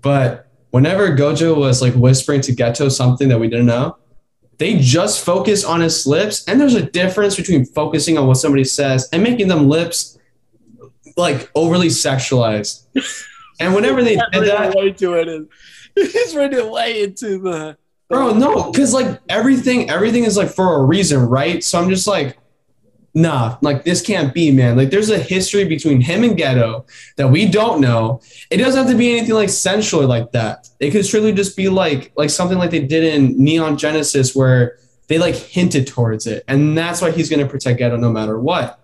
But 0.00 0.50
whenever 0.70 1.14
Gojo 1.14 1.56
was 1.56 1.82
like 1.82 1.94
whispering 1.94 2.40
to 2.42 2.52
Geto 2.52 2.90
something 2.90 3.28
that 3.28 3.38
we 3.38 3.48
didn't 3.48 3.66
know, 3.66 3.98
they 4.58 4.78
just 4.78 5.24
focus 5.24 5.64
on 5.64 5.80
his 5.80 6.06
lips, 6.06 6.44
and 6.48 6.60
there's 6.60 6.74
a 6.74 6.82
difference 6.82 7.36
between 7.36 7.66
focusing 7.66 8.16
on 8.16 8.26
what 8.26 8.36
somebody 8.36 8.64
says 8.64 9.08
and 9.12 9.22
making 9.22 9.48
them 9.48 9.68
lips 9.68 10.18
like 11.16 11.50
overly 11.54 11.88
sexualized. 11.88 12.86
And 13.60 13.74
whenever 13.74 14.02
they 14.02 14.16
did 14.16 14.44
that, 14.44 14.74
way 14.74 14.92
to 14.92 15.14
it. 15.14 15.48
He's 15.94 16.34
ready 16.34 16.56
to 16.56 16.66
way 16.66 17.04
into 17.04 17.38
the 17.38 17.76
Bro, 18.08 18.34
no, 18.34 18.70
because 18.70 18.92
like 18.92 19.20
everything, 19.28 19.88
everything 19.90 20.24
is 20.24 20.36
like 20.36 20.48
for 20.50 20.76
a 20.76 20.84
reason, 20.84 21.20
right? 21.20 21.64
So 21.64 21.80
I'm 21.80 21.88
just 21.88 22.06
like, 22.06 22.36
nah, 23.14 23.56
like 23.62 23.84
this 23.84 24.02
can't 24.02 24.34
be, 24.34 24.50
man. 24.50 24.76
Like 24.76 24.90
there's 24.90 25.10
a 25.10 25.18
history 25.18 25.64
between 25.64 26.00
him 26.00 26.22
and 26.22 26.36
Geto 26.36 26.86
that 27.16 27.28
we 27.28 27.48
don't 27.48 27.80
know. 27.80 28.20
It 28.50 28.58
doesn't 28.58 28.78
have 28.78 28.92
to 28.92 28.96
be 28.96 29.16
anything 29.16 29.34
like 29.34 29.48
sensual 29.48 30.06
like 30.06 30.32
that. 30.32 30.68
It 30.80 30.90
could 30.90 31.06
truly 31.06 31.32
just 31.32 31.56
be 31.56 31.68
like 31.68 32.12
like 32.16 32.30
something 32.30 32.58
like 32.58 32.70
they 32.70 32.84
did 32.84 33.04
in 33.04 33.42
Neon 33.42 33.78
Genesis 33.78 34.34
where 34.36 34.78
they 35.08 35.18
like 35.18 35.34
hinted 35.34 35.86
towards 35.86 36.26
it. 36.26 36.44
And 36.46 36.76
that's 36.76 37.00
why 37.00 37.10
he's 37.10 37.30
gonna 37.30 37.48
protect 37.48 37.80
Geto 37.80 37.98
no 37.98 38.12
matter 38.12 38.38
what. 38.38 38.80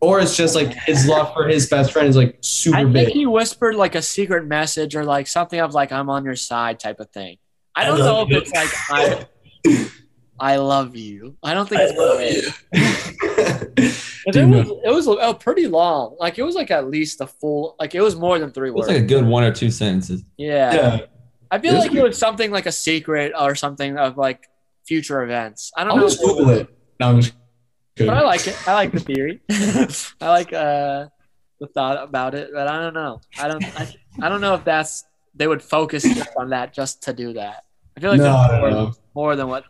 Or 0.00 0.20
it's 0.20 0.36
just 0.36 0.54
like 0.54 0.72
his 0.86 1.06
love 1.08 1.32
for 1.34 1.48
his 1.48 1.68
best 1.68 1.92
friend 1.92 2.06
is 2.08 2.16
like 2.16 2.38
super 2.40 2.76
I 2.78 2.84
big. 2.84 3.06
think 3.06 3.16
he 3.16 3.26
whispered 3.26 3.74
like 3.74 3.94
a 3.96 4.02
secret 4.02 4.46
message 4.46 4.94
or 4.94 5.04
like 5.04 5.26
something 5.26 5.58
of 5.58 5.74
like 5.74 5.90
I'm 5.90 6.08
on 6.08 6.24
your 6.24 6.36
side 6.36 6.78
type 6.78 7.00
of 7.00 7.10
thing. 7.10 7.38
I 7.74 7.82
I 7.82 7.84
don't 7.86 7.98
know 7.98 8.04
love 8.18 8.28
if 8.30 8.42
it's 8.42 8.52
like 8.52 8.70
I 8.90 9.90
I 10.40 10.56
love 10.56 10.94
you. 10.94 11.36
I 11.42 11.52
don't 11.54 11.68
think 11.68 11.80
it's 11.82 11.96
what 11.98 12.20
it 12.22 12.44
is. 12.44 13.98
But 14.26 14.36
it 14.36 14.44
was 14.46 14.68
it 14.84 14.90
was 14.94 15.08
uh, 15.08 15.32
pretty 15.34 15.66
long. 15.66 16.16
Like 16.20 16.38
it 16.38 16.42
was 16.42 16.54
like 16.54 16.70
at 16.70 16.88
least 16.88 17.20
a 17.20 17.26
full 17.26 17.74
like 17.80 17.94
it 17.94 18.00
was 18.02 18.14
more 18.14 18.38
than 18.38 18.50
three 18.52 18.68
It 18.68 18.74
was 18.74 18.86
words. 18.86 18.94
like 18.94 19.02
a 19.02 19.06
good 19.06 19.24
one 19.26 19.42
or 19.42 19.52
two 19.52 19.70
sentences. 19.70 20.22
yeah. 20.36 20.74
yeah. 20.74 21.00
I 21.50 21.58
feel 21.58 21.72
It 21.72 21.76
was 21.76 21.86
like 21.86 21.94
it 21.96 22.02
was 22.02 22.18
something 22.18 22.50
like 22.50 22.66
a 22.66 22.72
secret 22.72 23.32
or 23.38 23.54
something 23.54 23.96
of 23.96 24.18
like 24.18 24.46
future 24.86 25.22
events. 25.22 25.72
I 25.76 25.84
don't 25.84 25.92
I'll 25.92 25.96
know. 25.98 26.08
just 26.08 26.20
Google 26.20 26.50
it. 26.50 26.68
No, 27.00 27.08
I'm 27.08 27.20
just 27.22 27.32
But 28.06 28.16
I 28.16 28.22
like 28.22 28.46
it. 28.46 28.68
I 28.68 28.74
like 28.74 28.92
the 28.92 29.00
theory. 29.00 29.40
I 30.20 30.28
like 30.28 30.52
uh, 30.52 31.06
the 31.60 31.66
thought 31.66 32.02
about 32.02 32.34
it, 32.34 32.50
but 32.52 32.68
I 32.68 32.80
don't 32.80 32.94
know. 32.94 33.20
I 33.38 33.48
don't. 33.48 33.64
I, 33.80 33.94
I 34.20 34.28
don't 34.28 34.40
know 34.40 34.54
if 34.54 34.64
that's 34.64 35.04
they 35.34 35.46
would 35.46 35.62
focus 35.62 36.02
just 36.02 36.30
on 36.36 36.50
that 36.50 36.72
just 36.72 37.02
to 37.04 37.12
do 37.12 37.32
that. 37.34 37.64
I 37.96 38.00
feel 38.00 38.10
like 38.10 38.18
no, 38.18 38.24
there's 38.24 38.50
no, 38.52 38.60
more, 38.60 38.70
no. 38.70 38.94
more 39.14 39.36
than 39.36 39.48
what 39.48 39.64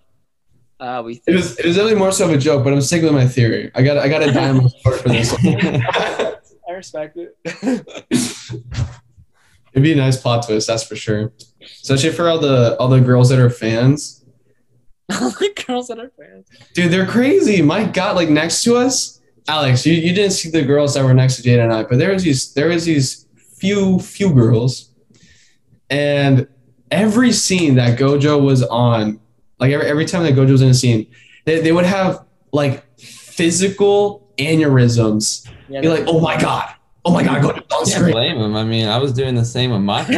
uh, 0.81 1.03
we 1.05 1.15
It 1.15 1.25
think. 1.25 1.37
was 1.37 1.59
it 1.59 1.67
was 1.67 1.77
definitely 1.77 1.99
more 1.99 2.13
so 2.13 2.25
of 2.27 2.33
a 2.33 2.39
joke, 2.39 2.65
but 2.65 2.73
I'm 2.73 2.81
sticking 2.81 3.07
with 3.07 3.15
my 3.15 3.27
theory. 3.27 3.71
I 3.75 3.83
got 3.83 3.99
I 3.99 4.09
got 4.09 4.21
to 4.21 4.33
die 4.33 4.49
on 4.49 4.57
my 4.59 4.69
sword 4.83 5.01
for 5.01 5.09
this. 5.09 5.33
one. 5.33 5.83
I 6.69 6.73
respect 6.73 7.17
it. 7.17 7.37
It'd 9.73 9.83
be 9.83 9.93
a 9.93 9.97
nice 9.97 10.21
plot 10.21 10.47
twist, 10.47 10.67
that's 10.67 10.83
for 10.83 10.97
sure. 10.97 11.33
Especially 11.61 12.11
for 12.11 12.29
all 12.29 12.39
the 12.39 12.77
all 12.79 12.89
the 12.89 13.01
girls 13.01 13.29
that 13.31 13.39
are 13.39 13.51
fans. 13.51 14.18
All 15.21 15.31
the 15.31 15.65
girls 15.67 15.89
that 15.89 15.99
are 15.99 16.11
fans. 16.17 16.47
Dude, 16.75 16.93
they're 16.93 17.07
crazy. 17.07 17.63
My 17.63 17.85
God, 17.85 18.17
like 18.17 18.29
next 18.29 18.63
to 18.65 18.77
us, 18.77 19.21
Alex, 19.49 19.87
you, 19.87 19.95
you 19.95 20.13
didn't 20.13 20.33
see 20.33 20.51
the 20.51 20.63
girls 20.63 20.95
that 20.95 21.05
were 21.05 21.15
next 21.15 21.37
to 21.37 21.49
Jada 21.49 21.65
and 21.65 21.73
I, 21.73 21.85
but 21.85 21.99
there 21.99 22.13
was 22.13 22.23
these 22.23 22.53
there 22.53 22.69
was 22.69 22.85
these 22.85 23.27
few 23.37 23.99
few 24.01 24.33
girls, 24.33 24.91
and 25.89 26.47
every 26.91 27.33
scene 27.33 27.75
that 27.77 27.99
Gojo 27.99 28.43
was 28.43 28.63
on, 28.65 29.21
like 29.59 29.73
every, 29.73 29.87
every 29.87 30.05
time 30.05 30.23
that 30.25 30.35
Gojo 30.35 30.53
was 30.53 30.63
in 30.63 30.69
a 30.69 30.75
scene, 30.75 31.07
they, 31.45 31.61
they 31.61 31.73
would 31.73 31.87
have 31.87 32.25
like 32.53 32.85
physical 32.99 34.31
aneurysms. 34.39 35.49
Yeah, 35.69 35.81
Be 35.81 35.89
like, 35.89 36.05
oh 36.07 36.21
my 36.21 36.39
God, 36.41 36.75
oh 37.09 37.13
my 37.13 37.23
God, 37.25 37.43
Gojo's 37.43 37.57
on 37.57 37.65
Can't 37.69 37.89
screen. 37.89 38.13
blame 38.13 38.37
him. 38.39 38.55
I 38.57 38.65
mean, 38.65 38.87
I 38.89 38.99
was 38.99 39.13
doing 39.13 39.35
the 39.35 39.45
same 39.45 39.71
with 39.71 39.81
my 39.81 40.05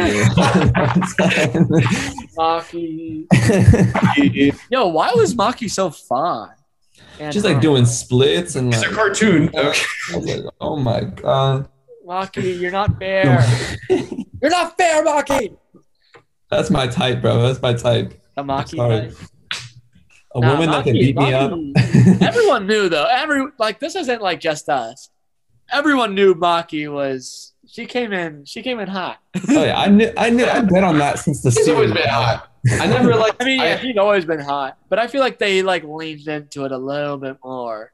Maki. 2.37 3.27
Yo, 4.69 4.87
why 4.87 5.11
was 5.15 5.33
Maki 5.35 5.69
so 5.69 5.89
fun? 5.89 6.49
And, 7.19 7.31
Just 7.31 7.45
like 7.45 7.61
doing 7.61 7.85
splits 7.85 8.55
and 8.55 8.73
It's 8.73 8.81
like, 8.81 8.91
a 8.91 8.95
cartoon. 8.95 9.49
Okay. 9.49 9.57
I 10.13 10.17
was 10.17 10.25
like, 10.25 10.45
oh 10.59 10.75
my 10.75 11.01
god, 11.01 11.67
Maki, 12.07 12.59
you're 12.59 12.71
not 12.71 12.97
fair. 12.99 13.43
You're 13.89 14.49
not 14.51 14.75
fair, 14.77 15.03
Maki. 15.05 15.55
that's 16.49 16.69
my 16.71 16.87
type, 16.87 17.21
bro. 17.21 17.41
That's 17.43 17.61
my 17.61 17.73
type. 17.73 18.13
The 18.35 18.43
Maki. 18.43 18.75
Sorry. 18.75 18.99
type. 19.09 19.17
A 20.33 20.39
Nah, 20.39 20.51
woman 20.53 20.71
that 20.71 20.83
can 20.85 20.95
Maki- 20.95 20.99
beat 21.01 21.17
me 21.17 21.33
up. 21.33 21.51
Everyone 22.21 22.65
knew 22.65 22.89
though. 22.89 23.05
Every 23.11 23.45
like 23.59 23.79
this 23.79 23.95
isn't 23.95 24.21
like 24.21 24.39
just 24.39 24.67
us. 24.69 25.09
Everyone 25.71 26.15
knew 26.15 26.33
Maki 26.35 26.91
was. 26.91 27.53
She 27.67 27.85
came 27.85 28.11
in. 28.11 28.43
She 28.45 28.61
came 28.61 28.79
in 28.79 28.87
hot. 28.89 29.19
oh 29.49 29.63
yeah, 29.63 29.79
I 29.79 29.87
knew, 29.87 30.11
I 30.17 30.29
knew, 30.29 30.45
I've 30.45 30.67
been 30.67 30.83
on 30.83 30.97
that 30.97 31.19
since 31.19 31.41
the. 31.41 31.51
He's 31.51 31.69
always 31.69 31.91
been 31.93 32.07
hot. 32.09 32.51
I 32.71 32.87
never 32.87 33.15
like. 33.15 33.35
I 33.39 33.45
mean, 33.45 33.59
yeah, 33.61 33.77
I- 33.79 33.81
she's 33.81 33.97
always 33.97 34.25
been 34.25 34.39
hot, 34.41 34.77
but 34.89 34.99
I 34.99 35.07
feel 35.07 35.21
like 35.21 35.39
they 35.39 35.61
like 35.63 35.83
leaned 35.85 36.27
into 36.27 36.65
it 36.65 36.71
a 36.71 36.77
little 36.77 37.17
bit 37.17 37.37
more. 37.43 37.93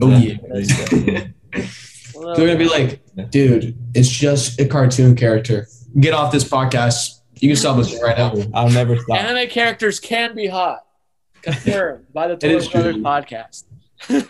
Oh, 0.00 0.16
yeah. 0.16 0.34
Definitely. 0.34 1.34
A 1.54 2.18
little 2.18 2.34
They're 2.36 2.46
gonna 2.46 2.58
be 2.58 2.68
like, 2.68 3.00
dude, 3.30 3.76
it's 3.94 4.08
just 4.08 4.58
a 4.60 4.66
cartoon 4.66 5.14
character. 5.14 5.66
Get 6.00 6.14
off 6.14 6.32
this 6.32 6.44
podcast. 6.44 7.20
You 7.36 7.48
can 7.50 7.56
stop 7.56 7.76
listening 7.76 8.02
right 8.02 8.16
now. 8.18 8.32
I'll 8.54 8.70
never 8.70 8.96
stop. 8.98 9.18
anime 9.18 9.48
characters 9.48 10.00
can 10.00 10.34
be 10.34 10.46
hot. 10.46 10.84
Confirmed 11.42 12.06
by 12.12 12.28
the 12.28 12.34
It 12.34 12.44
is 12.44 12.68
Torres 12.68 12.96
Brothers 12.96 12.96
true. 12.96 13.02
podcast. 13.04 13.64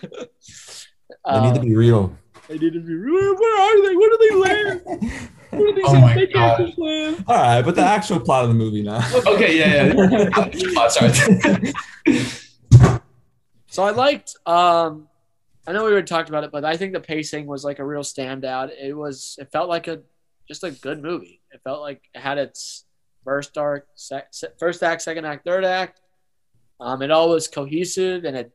They 1.30 1.40
need 1.42 1.54
to 1.54 1.60
Um, 1.60 1.66
be 1.66 1.74
real. 1.76 2.16
They 2.48 2.58
need 2.58 2.72
to 2.72 2.80
be. 2.80 2.94
Where, 3.10 3.34
where 3.34 3.60
are 3.60 3.82
they? 3.88 3.96
Where 3.96 4.10
do 4.10 4.18
they 4.28 4.34
live? 4.36 5.30
Where 5.50 5.66
do 5.68 5.74
these 5.74 5.84
Oh 5.88 5.98
my 6.00 6.14
God. 6.26 6.56
characters? 6.58 7.24
All 7.26 7.36
right, 7.36 7.62
but 7.62 7.74
the 7.74 7.82
actual 7.82 8.20
plot 8.20 8.44
of 8.44 8.48
the 8.50 8.54
movie 8.54 8.82
now. 8.82 9.00
Okay, 9.26 9.58
yeah, 9.58 9.94
yeah. 9.94 10.30
oh, 10.76 10.88
sorry. 10.88 11.72
So 13.70 13.82
I 13.84 13.90
liked. 13.90 14.34
Um, 14.46 15.08
I 15.66 15.72
know 15.72 15.84
we 15.84 15.90
already 15.92 16.06
talked 16.06 16.28
about 16.30 16.42
it, 16.44 16.50
but 16.50 16.64
I 16.64 16.76
think 16.76 16.94
the 16.94 17.00
pacing 17.00 17.46
was 17.46 17.64
like 17.64 17.78
a 17.78 17.84
real 17.84 18.00
standout. 18.02 18.70
It 18.78 18.94
was. 18.96 19.36
It 19.38 19.52
felt 19.52 19.68
like 19.68 19.88
a 19.88 20.00
just 20.48 20.64
a 20.64 20.70
good 20.70 21.02
movie. 21.02 21.40
It 21.52 21.60
felt 21.64 21.80
like 21.82 22.02
it 22.14 22.20
had 22.20 22.38
its 22.38 22.84
first 23.24 23.56
arc, 23.58 23.86
sec, 23.94 24.32
first 24.58 24.82
act, 24.82 25.02
second 25.02 25.26
act, 25.26 25.44
third 25.44 25.64
act. 25.64 26.00
Um, 26.80 27.02
it 27.02 27.10
all 27.10 27.28
was 27.28 27.46
cohesive 27.48 28.24
and 28.24 28.36
it 28.36 28.52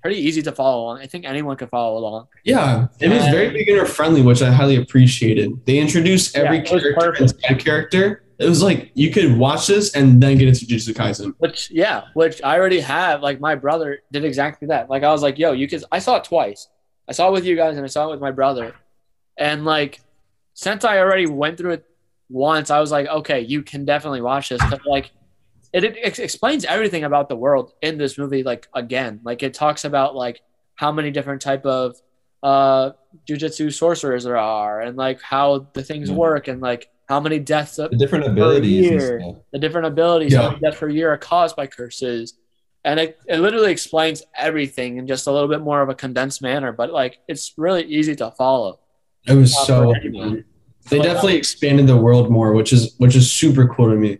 pretty 0.00 0.18
easy 0.18 0.42
to 0.42 0.52
follow 0.52 0.82
along. 0.84 0.98
I 1.00 1.06
think 1.06 1.24
anyone 1.24 1.56
could 1.56 1.68
follow 1.70 1.98
along. 1.98 2.28
yeah, 2.44 2.88
it 3.00 3.08
was 3.08 3.22
very 3.28 3.50
beginner 3.50 3.84
friendly, 3.86 4.22
which 4.22 4.42
I 4.42 4.50
highly 4.50 4.76
appreciated. 4.76 5.64
They 5.66 5.78
introduced 5.78 6.36
every 6.36 6.58
Yeah, 6.58 6.64
character 6.64 6.94
perfect. 6.98 7.34
and 7.48 7.58
character. 7.58 8.22
It 8.38 8.48
was 8.48 8.62
like 8.62 8.90
you 8.94 9.10
could 9.10 9.36
watch 9.36 9.66
this 9.66 9.94
and 9.94 10.22
then 10.22 10.38
get 10.38 10.48
into 10.48 10.64
Jujutsu 10.64 10.94
Kaisen. 10.94 11.34
Which 11.38 11.70
yeah, 11.70 12.04
which 12.14 12.42
I 12.42 12.58
already 12.58 12.80
have. 12.80 13.22
Like 13.22 13.38
my 13.40 13.54
brother 13.54 13.98
did 14.12 14.24
exactly 14.24 14.68
that. 14.68 14.88
Like 14.88 15.02
I 15.02 15.12
was 15.12 15.22
like, 15.22 15.38
yo, 15.38 15.52
you 15.52 15.68
could. 15.68 15.84
I 15.92 15.98
saw 15.98 16.16
it 16.16 16.24
twice. 16.24 16.68
I 17.06 17.12
saw 17.12 17.28
it 17.28 17.32
with 17.32 17.44
you 17.44 17.54
guys 17.56 17.76
and 17.76 17.84
I 17.84 17.88
saw 17.88 18.08
it 18.08 18.10
with 18.12 18.20
my 18.20 18.30
brother. 18.30 18.74
And 19.36 19.64
like, 19.66 20.00
since 20.54 20.84
I 20.84 20.98
already 21.00 21.26
went 21.26 21.58
through 21.58 21.72
it 21.72 21.84
once, 22.30 22.70
I 22.70 22.80
was 22.80 22.90
like, 22.90 23.08
okay, 23.08 23.40
you 23.40 23.62
can 23.62 23.84
definitely 23.84 24.20
watch 24.22 24.48
this. 24.48 24.60
But 24.70 24.86
like, 24.86 25.10
it, 25.72 25.84
it 25.84 25.96
ex- 26.02 26.18
explains 26.18 26.64
everything 26.64 27.04
about 27.04 27.28
the 27.28 27.36
world 27.36 27.72
in 27.82 27.98
this 27.98 28.18
movie. 28.18 28.42
Like 28.42 28.68
again, 28.74 29.20
like 29.24 29.42
it 29.42 29.54
talks 29.54 29.84
about 29.84 30.14
like 30.14 30.40
how 30.76 30.90
many 30.92 31.10
different 31.10 31.42
type 31.42 31.64
of 31.66 31.96
uh 32.42 32.90
jujutsu 33.28 33.72
sorcerers 33.72 34.24
there 34.24 34.36
are, 34.38 34.80
and 34.80 34.96
like 34.96 35.20
how 35.20 35.66
the 35.74 35.82
things 35.82 36.08
Yeah. 36.10 36.16
work, 36.16 36.48
and 36.48 36.60
like 36.60 36.88
how 37.08 37.20
many 37.20 37.38
deaths 37.38 37.76
The 37.76 37.88
different 37.88 38.26
abilities. 38.26 38.82
year. 38.90 39.34
the 39.52 39.58
different 39.58 39.86
abilities 39.88 40.32
Yeah. 40.32 40.56
many 40.60 40.76
per 40.76 40.88
year 40.88 41.12
are 41.12 41.18
caused 41.18 41.56
by 41.56 41.66
curses. 41.66 42.34
And 42.82 42.98
it, 42.98 43.18
it 43.28 43.40
literally 43.40 43.70
explains 43.72 44.22
everything 44.34 44.96
in 44.96 45.06
just 45.06 45.26
a 45.26 45.32
little 45.32 45.48
bit 45.48 45.60
more 45.60 45.82
of 45.82 45.90
a 45.90 45.94
condensed 45.94 46.40
manner, 46.40 46.72
but 46.72 46.90
like 46.92 47.18
it's 47.28 47.52
really 47.58 47.82
easy 47.84 48.14
to 48.16 48.30
follow. 48.30 48.78
It 49.26 49.34
was 49.34 49.54
Uh, 49.54 49.64
so. 49.64 49.94
They 50.88 50.96
Like, 50.98 51.06
definitely 51.08 51.36
expanded 51.36 51.86
the 51.86 51.96
world 51.98 52.30
more, 52.30 52.52
which 52.54 52.72
is 52.72 52.94
which 52.96 53.14
is 53.14 53.30
super 53.30 53.68
cool 53.68 53.90
to 53.90 53.96
me. 53.96 54.18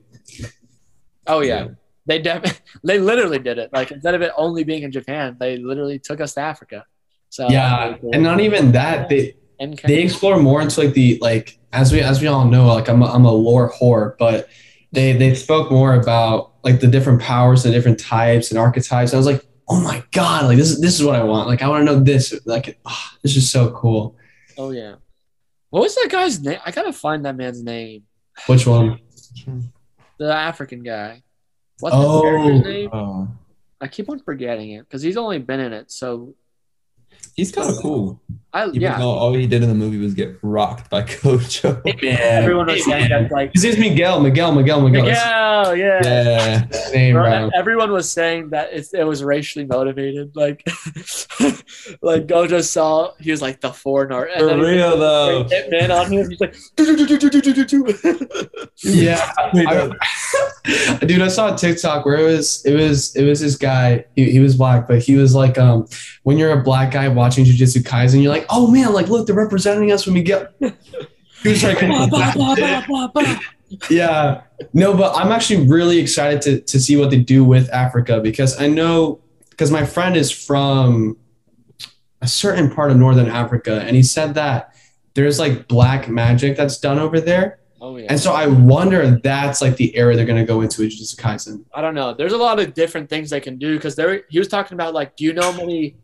Oh 1.31 1.41
yeah. 1.41 1.69
They 2.07 2.19
def- 2.19 2.61
they 2.85 2.99
literally 2.99 3.39
did 3.39 3.59
it. 3.59 3.71
Like 3.73 3.91
instead 3.91 4.15
of 4.15 4.23
it 4.23 4.33
only 4.37 4.65
being 4.65 4.83
in 4.83 4.93
Japan, 4.93 5.37
they 5.39 5.57
literally 5.57 5.99
took 5.99 6.21
us 6.21 6.35
to 6.35 6.41
Africa. 6.41 6.85
So 7.29 7.49
Yeah, 7.49 7.91
that's 7.91 8.03
really 8.03 8.15
and 8.15 8.23
not 8.23 8.41
even 8.41 8.73
that. 8.73 9.09
They 9.09 9.37
they 9.85 10.03
explore 10.03 10.39
more 10.39 10.61
into 10.63 10.81
like 10.81 10.95
the 10.95 11.19
like 11.21 11.59
as 11.73 11.93
we 11.93 12.01
as 12.01 12.21
we 12.21 12.27
all 12.27 12.47
know 12.47 12.67
like 12.67 12.89
I'm 12.89 13.03
a, 13.03 13.07
I'm 13.07 13.27
a 13.27 13.33
lore 13.33 13.71
whore 13.71 14.17
but 14.19 14.49
they 14.91 15.13
they 15.13 15.35
spoke 15.35 15.71
more 15.71 15.95
about 15.95 16.55
like 16.65 16.81
the 16.81 16.87
different 16.87 17.21
powers 17.21 17.65
and 17.65 17.75
different 17.75 18.01
types 18.01 18.51
and 18.51 18.59
archetypes 18.59 19.13
and 19.13 19.19
I 19.19 19.19
was 19.19 19.27
like 19.27 19.47
oh 19.69 19.81
my 19.83 20.03
god 20.13 20.47
like 20.47 20.57
this 20.57 20.71
is 20.71 20.81
this 20.81 20.99
is 20.99 21.05
what 21.05 21.15
I 21.15 21.23
want 21.23 21.47
like 21.47 21.61
I 21.63 21.69
want 21.69 21.87
to 21.87 21.93
know 21.93 22.01
this 22.01 22.35
like 22.47 22.81
ah, 22.87 23.17
this 23.23 23.37
is 23.37 23.51
so 23.51 23.71
cool 23.73 24.17
oh 24.57 24.71
yeah. 24.71 24.95
What 25.69 25.83
was 25.83 25.95
that 25.95 26.09
guy's 26.11 26.41
name? 26.41 26.59
I 26.67 26.73
gotta 26.73 26.93
find 26.93 27.25
that 27.27 27.37
man's 27.37 27.63
name. 27.63 28.05
which 28.47 28.67
one 28.67 28.99
The 30.21 30.33
African 30.33 30.83
guy. 30.83 31.23
What's 31.81 31.97
Oh. 31.97 32.17
the 32.17 32.21
character's 32.23 32.63
name? 32.63 32.91
Oh, 32.93 33.29
I 33.81 33.89
keep 33.89 34.11
on 34.11 34.19
forgetting 34.21 34.73
it 34.73 34.83
because 34.83 35.01
he's 35.01 35.17
only 35.17 35.39
been 35.39 35.61
in 35.61 35.73
it. 35.73 35.91
So 35.91 36.35
he's 37.41 37.53
kind 37.53 37.71
of 37.71 37.77
cool. 37.79 38.21
I 38.53 38.67
Even 38.67 38.81
yeah. 38.81 38.99
though 38.99 39.11
all 39.11 39.33
he 39.33 39.47
did 39.47 39.63
in 39.63 39.69
the 39.69 39.77
movie 39.77 39.99
was 39.99 40.13
get 40.13 40.37
rocked 40.43 40.91
by 40.91 41.03
Gojo. 41.05 41.81
Everyone 42.03 42.67
was 42.67 42.85
saying 42.85 43.11
that 43.11 43.31
like 43.31 43.53
his 43.53 43.63
name's 43.63 43.79
Miguel 43.79 44.21
Miguel 44.21 44.53
Miguel 44.53 44.81
Miguel 44.81 45.05
Miguel, 45.05 45.77
yeah. 45.77 46.01
Yeah. 46.03 46.03
That's 46.03 46.85
his 46.87 46.93
name 46.93 47.15
Bro, 47.15 47.23
bro 47.23 47.51
Everyone 47.55 47.93
was 47.93 48.11
saying 48.11 48.51
that 48.51 48.71
it's, 48.73 48.93
it 48.93 49.05
was 49.05 49.23
racially 49.23 49.67
motivated. 49.67 50.35
Like, 50.35 50.65
like 52.03 52.27
Gojo 52.27 52.65
saw 52.65 53.13
he 53.21 53.31
was 53.31 53.41
like 53.41 53.61
the 53.61 53.73
foreigner, 53.73 54.25
and 54.25 54.41
For 54.41 54.47
then 54.47 54.59
he 54.59 54.65
real 54.65 54.99
though. 54.99 55.45
hit 55.45 55.71
man 55.71 55.93
on 55.93 56.11
him. 56.11 56.29
He's 56.29 56.41
like, 56.41 56.57
yeah 58.83 59.33
I. 59.39 59.93
Dude, 61.07 61.23
I 61.23 61.29
saw 61.29 61.55
a 61.55 61.57
TikTok 61.57 62.05
where 62.05 62.17
it 62.17 62.25
was 62.25 62.65
it 62.67 62.75
was 62.75 63.15
it 63.15 63.25
was 63.25 63.41
this 63.41 63.57
guy. 63.57 64.05
He, 64.17 64.31
he 64.33 64.41
was 64.41 64.57
black, 64.57 64.89
but 64.89 64.99
he 64.99 65.15
was 65.15 65.37
like, 65.37 65.57
um, 65.57 65.87
when 66.25 66.37
you're 66.37 66.53
a 66.53 66.63
black 66.63 66.91
guy 66.91 67.09
watching 67.09 67.30
Jujutsu 67.31 67.83
Kaisen, 67.83 68.23
you're 68.23 68.33
like, 68.33 68.47
oh 68.51 68.71
man, 68.71 68.93
like 68.93 69.09
look, 69.09 69.27
they're 69.27 69.37
representing 69.37 69.93
us 69.93 70.07
when 70.07 70.15
we 70.15 70.23
get. 70.23 70.55
He 71.43 71.49
was 71.49 71.65
like, 71.65 71.81
yeah, 73.91 74.43
no, 74.75 74.95
but 74.95 75.17
I'm 75.17 75.33
actually 75.33 75.67
really 75.67 75.99
excited 75.99 76.43
to 76.43 76.61
to 76.61 76.79
see 76.79 76.97
what 76.97 77.09
they 77.09 77.19
do 77.19 77.45
with 77.45 77.71
Africa 77.71 78.21
because 78.21 78.61
I 78.61 78.67
know 78.67 79.21
because 79.49 79.71
my 79.71 79.87
friend 79.87 80.17
is 80.17 80.31
from 80.31 81.17
a 82.21 82.29
certain 82.29 82.71
part 82.71 82.91
of 82.91 82.99
northern 82.99 83.29
Africa, 83.29 83.83
and 83.87 83.97
he 83.97 84.03
said 84.03 84.35
that 84.35 84.75
there's 85.15 85.39
like 85.39 85.67
black 85.69 86.09
magic 86.09 86.57
that's 86.57 86.79
done 86.79 86.99
over 86.99 87.21
there. 87.21 87.61
Oh 87.81 87.97
yeah. 87.97 88.07
And 88.11 88.21
so 88.21 88.33
I 88.33 88.47
wonder 88.47 89.01
if 89.01 89.23
that's 89.23 89.63
like 89.63 89.77
the 89.77 89.97
area 89.97 90.17
they're 90.17 90.27
gonna 90.27 90.45
go 90.45 90.61
into 90.61 90.83
with 90.83 90.91
Jujutsu 90.91 91.17
Kaisen. 91.17 91.65
I 91.73 91.81
don't 91.81 91.95
know. 91.95 92.13
There's 92.13 92.35
a 92.35 92.39
lot 92.39 92.61
of 92.61 92.75
different 92.75 93.09
things 93.09 93.31
they 93.31 93.41
can 93.41 93.57
do 93.57 93.77
because 93.77 93.97
there 93.97 94.25
he 94.29 94.39
was 94.39 94.49
talking 94.49 94.75
about 94.75 94.93
like, 94.93 95.17
do 95.17 95.25
you 95.25 95.33
know 95.33 95.53
many 95.55 95.97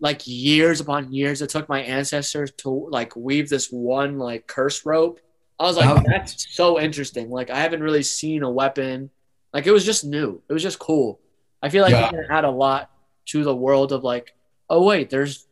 like 0.00 0.22
years 0.26 0.80
upon 0.80 1.12
years 1.12 1.42
it 1.42 1.50
took 1.50 1.68
my 1.68 1.80
ancestors 1.82 2.50
to 2.58 2.70
like 2.90 3.14
weave 3.16 3.48
this 3.48 3.68
one 3.70 4.18
like 4.18 4.46
curse 4.46 4.84
rope? 4.86 5.20
I 5.60 5.64
was 5.64 5.76
like, 5.76 5.88
Oh. 5.88 6.02
that's 6.06 6.54
so 6.54 6.78
interesting. 6.80 7.30
Like 7.30 7.50
I 7.50 7.58
haven't 7.58 7.82
really 7.82 8.02
seen 8.04 8.42
a 8.42 8.50
weapon. 8.50 9.10
Like 9.52 9.66
it 9.66 9.72
was 9.72 9.84
just 9.84 10.04
new. 10.04 10.40
It 10.48 10.52
was 10.52 10.62
just 10.62 10.78
cool. 10.78 11.18
I 11.62 11.68
feel 11.68 11.82
like 11.82 11.90
Yeah. 11.92 12.06
it 12.08 12.10
can 12.10 12.26
add 12.30 12.44
a 12.44 12.50
lot 12.50 12.90
to 13.26 13.42
the 13.42 13.54
world 13.56 13.92
of 13.92 14.04
like, 14.04 14.34
oh 14.70 14.84
wait, 14.84 15.10
there's 15.10 15.46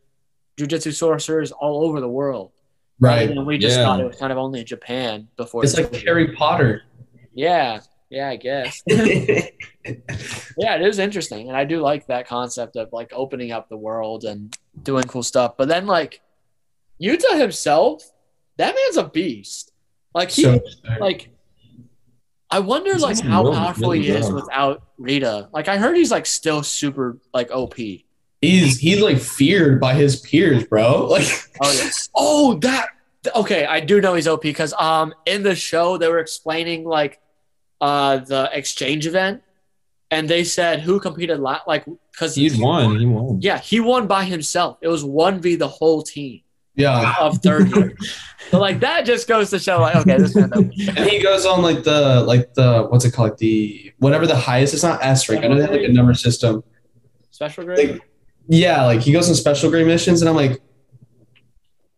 jujutsu 0.57 0.95
sorcerers 0.95 1.51
all 1.53 1.85
over 1.85 2.01
the 2.01 2.09
world. 2.09 2.53
Right. 3.01 3.29
And 3.29 3.45
we 3.47 3.59
just 3.59 3.77
Yeah. 3.77 3.85
thought 3.85 4.01
it 4.01 4.07
was 4.07 4.17
kind 4.17 4.33
of 4.33 4.39
only 4.39 4.61
in 4.61 4.67
Japan 4.67 5.29
before. 5.37 5.65
It's 5.65 5.77
like. 5.77 5.95
Harry 5.97 6.35
Potter. 6.35 6.83
Yeah. 7.35 7.81
Yeah, 8.11 8.29
I 8.29 8.37
guess. 8.37 8.83
Yeah, 10.59 10.77
it 10.77 10.83
is 10.83 10.99
interesting, 10.99 11.49
and 11.49 11.57
I 11.57 11.65
do 11.65 11.81
like 11.81 12.07
that 12.07 12.27
concept 12.27 12.77
of 12.77 12.93
like 12.93 13.13
opening 13.15 13.53
up 13.53 13.69
the 13.69 13.77
world 13.77 14.25
and 14.25 14.57
doing 14.83 15.05
cool 15.05 15.23
stuff. 15.23 15.57
But 15.57 15.69
then, 15.69 15.87
like 15.87 16.21
Yuta 17.01 17.39
himself, 17.39 18.03
that 18.57 18.75
man's 18.75 18.97
a 18.97 19.05
beast. 19.05 19.73
Like 20.15 20.31
he, 20.31 20.43
so 20.43 20.61
like, 20.99 21.29
I 22.51 22.61
wonder 22.61 22.93
He's 22.95 23.03
like 23.03 23.21
how 23.21 23.45
really, 23.45 23.57
powerful 23.57 23.91
really 23.91 24.03
he 24.03 24.09
is 24.11 24.27
well. 24.27 24.35
without 24.37 24.83
Rika. 24.99 25.51
Like 25.53 25.69
I 25.69 25.77
heard 25.77 25.97
he's 25.97 26.11
like 26.11 26.27
still 26.27 26.63
super 26.63 27.19
like 27.35 27.51
OP. 27.51 27.75
he's 27.77 28.79
he's 28.79 29.03
like 29.03 29.19
feared 29.19 29.79
by 29.81 29.95
his 29.95 30.21
peers, 30.21 30.65
bro. 30.65 31.07
Like 31.11 31.27
Oh 31.61 31.73
yeah. 31.73 31.91
Oh 32.15 32.55
that. 32.61 32.89
Okay, 33.35 33.67
I 33.67 33.81
do 33.81 34.01
know 34.01 34.15
he's 34.15 34.27
OP 34.27 34.43
because 34.43 34.73
um 34.75 35.13
in 35.27 35.43
the 35.43 35.55
show 35.55 35.99
they 35.99 36.09
were 36.09 36.19
explaining 36.21 36.85
like 36.85 37.21
uh 37.81 38.19
the 38.19 38.51
exchange 38.53 39.07
event, 39.07 39.43
and 40.11 40.29
they 40.29 40.45
said 40.45 40.81
who 40.81 41.01
competed 41.01 41.41
la- 41.41 41.63
like 41.67 41.85
because 42.13 42.35
He 42.35 42.51
won. 42.61 42.99
He 42.99 43.07
won. 43.07 43.41
Yeah, 43.41 43.59
he 43.59 43.81
won 43.81 44.07
by 44.07 44.25
himself. 44.25 44.79
It 44.81 44.89
was 44.89 45.05
one 45.05 45.41
v 45.41 45.57
the 45.57 45.69
whole 45.69 46.03
team 46.03 46.43
yeah. 46.77 47.15
of 47.19 47.39
third 47.39 47.75
year. 47.75 47.95
so 48.51 48.61
like 48.61 48.81
that 48.81 49.05
just 49.05 49.27
goes 49.27 49.51
to 49.51 49.59
show 49.59 49.81
like 49.81 49.97
okay, 49.97 50.19
this 50.19 50.35
man. 50.35 50.53
And 50.55 51.11
he 51.11 51.23
goes 51.23 51.45
on 51.45 51.63
like 51.63 51.83
the 51.83 52.23
like 52.27 52.55
the 52.55 52.87
what's 52.89 53.05
it 53.05 53.13
called? 53.13 53.31
like 53.31 53.39
The 53.39 53.93
whatever 53.99 54.27
the 54.27 54.37
highest, 54.37 54.75
it's 54.75 54.83
not 54.83 55.03
S 55.03 55.29
rank. 55.29 55.45
I 55.45 55.49
know 55.49 55.57
they 55.57 55.63
have 55.63 55.71
like 55.71 55.83
a 55.83 55.93
number 55.93 56.15
system. 56.15 56.63
Special 57.31 57.65
grade. 57.65 57.91
Like 57.91 58.03
yeah, 58.49 58.85
like 58.85 59.01
he 59.01 59.13
goes 59.13 59.29
on 59.29 59.35
special 59.35 59.71
grade 59.71 59.87
missions 59.87 60.23
and 60.23 60.29
I'm 60.29 60.37
like 60.37 60.61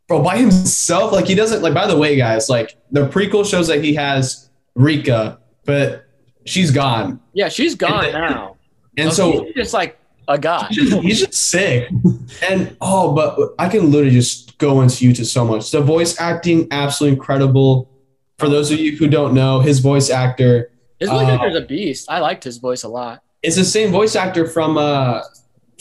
Bro, 0.06 0.22
by 0.22 0.38
himself, 0.38 1.12
like 1.12 1.26
he 1.26 1.34
doesn't 1.34 1.60
like 1.60 1.74
by 1.74 1.86
the 1.86 1.96
way, 1.96 2.16
guys, 2.16 2.48
like 2.48 2.76
the 2.90 3.08
prequel 3.08 3.44
shows 3.48 3.68
that 3.68 3.84
he 3.84 3.94
has 3.94 4.48
Rika, 4.74 5.38
but 5.68 6.06
she's 6.46 6.70
gone. 6.70 7.20
yeah, 7.34 7.50
she's 7.50 7.74
gone 7.74 8.06
And- 8.06 8.14
now. 8.14 8.56
And 8.96 9.12
so 9.12 9.44
he's 9.44 9.54
just 9.54 9.74
like 9.74 9.96
a 10.26 10.36
guy. 10.38 10.66
he's 10.70 10.90
just, 10.90 11.02
he's 11.02 11.20
just 11.20 11.34
sick. 11.34 11.88
And 12.50 12.76
oh, 12.80 13.12
but 13.14 13.54
I 13.60 13.68
can 13.68 13.92
literally 13.92 14.10
just 14.10 14.58
go 14.58 14.80
into 14.80 15.04
YouTube 15.08 15.26
so 15.26 15.44
much. 15.44 15.70
The 15.70 15.80
voice 15.82 16.18
acting, 16.20 16.66
absolutely 16.72 17.16
incredible. 17.16 17.88
For 18.38 18.48
those 18.48 18.72
of 18.72 18.80
you 18.80 18.96
who 18.96 19.06
don't 19.08 19.34
know, 19.34 19.60
his 19.60 19.78
voice 19.78 20.10
actor 20.10 20.72
His 20.98 21.10
voice 21.10 21.28
Uh, 21.28 21.32
actor's 21.32 21.54
a 21.56 21.60
beast. 21.60 22.06
I 22.10 22.18
liked 22.20 22.42
his 22.42 22.56
voice 22.58 22.82
a 22.82 22.88
lot. 22.88 23.22
It's 23.42 23.54
the 23.56 23.64
same 23.64 23.92
voice 23.92 24.16
actor 24.16 24.48
from 24.48 24.78
uh 24.78 25.20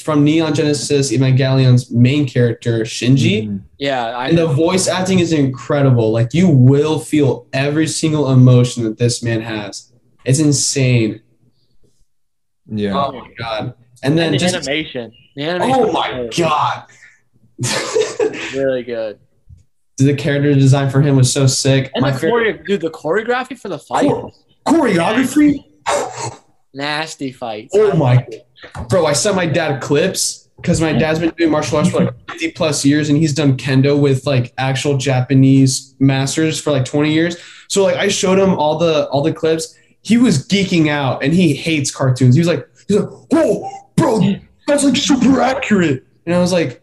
from 0.01 0.23
Neon 0.23 0.53
Genesis 0.53 1.11
Evangelion's 1.11 1.89
main 1.91 2.27
character 2.27 2.81
Shinji. 2.81 3.47
Mhm. 3.47 3.61
Yeah, 3.79 4.05
I 4.17 4.29
And 4.29 4.37
the 4.37 4.47
voice 4.47 4.87
acting 4.87 5.19
is 5.19 5.33
incredible. 5.33 6.11
Like 6.11 6.33
you 6.33 6.47
will 6.49 6.99
feel 6.99 7.47
every 7.53 7.87
single 7.87 8.29
emotion 8.31 8.83
that 8.83 8.97
this 8.97 9.23
man 9.23 9.41
has. 9.41 9.91
It's 10.25 10.39
insane. 10.39 11.21
Yeah. 12.69 12.93
Oh 13.05 13.11
my 13.13 13.27
god. 13.39 13.73
And 14.03 14.17
then 14.17 14.25
and 14.27 14.33
the 14.35 14.37
just 14.39 14.55
animation. 14.55 15.11
The 15.35 15.43
animation. 15.43 15.75
oh 15.79 15.91
my 15.91 16.09
really- 16.09 16.29
god. 16.37 16.83
Really 18.53 18.83
good. 18.83 19.19
the 19.97 20.13
character 20.13 20.53
design 20.53 20.89
for 20.91 21.01
him 21.01 21.15
was 21.15 21.31
so 21.33 21.47
sick. 21.47 21.91
And 21.95 22.03
My 22.03 22.11
the 22.11 22.19
favorite 22.19 22.59
choreo- 22.63 22.67
dude, 22.67 22.81
the 22.81 22.89
choreography 22.91 23.57
for 23.57 23.69
the 23.69 23.79
fight, 23.79 24.03
Chore- 24.07 24.31
choreography. 24.67 25.63
nasty 26.73 27.31
fights. 27.31 27.73
Oh 27.75 27.95
my, 27.95 28.25
bro! 28.89 29.05
I 29.05 29.13
sent 29.13 29.35
my 29.35 29.45
dad 29.45 29.81
clips 29.81 30.49
because 30.57 30.81
my 30.81 30.93
dad's 30.93 31.19
been 31.19 31.29
doing 31.31 31.51
martial 31.51 31.77
arts 31.77 31.89
for 31.89 32.05
like 32.05 32.13
50 32.31 32.51
plus 32.51 32.85
years, 32.85 33.09
and 33.09 33.17
he's 33.17 33.33
done 33.33 33.57
kendo 33.57 33.99
with 33.99 34.25
like 34.25 34.53
actual 34.57 34.97
Japanese 34.97 35.95
masters 35.99 36.59
for 36.59 36.71
like 36.71 36.85
20 36.85 37.13
years. 37.13 37.37
So 37.67 37.83
like, 37.83 37.95
I 37.97 38.07
showed 38.07 38.39
him 38.39 38.51
all 38.51 38.77
the 38.77 39.07
all 39.09 39.21
the 39.21 39.33
clips. 39.33 39.77
He 40.01 40.17
was 40.17 40.47
geeking 40.47 40.89
out, 40.89 41.23
and 41.23 41.33
he 41.33 41.53
hates 41.53 41.91
cartoons. 41.91 42.35
He 42.35 42.39
was 42.39 42.47
like, 42.47 42.67
he's 42.87 42.97
like, 42.97 43.09
"Whoa, 43.31 43.69
bro, 43.95 44.35
that's 44.67 44.83
like 44.83 44.95
super 44.95 45.41
accurate." 45.41 46.05
And 46.25 46.35
I 46.35 46.39
was 46.39 46.51
like, 46.51 46.81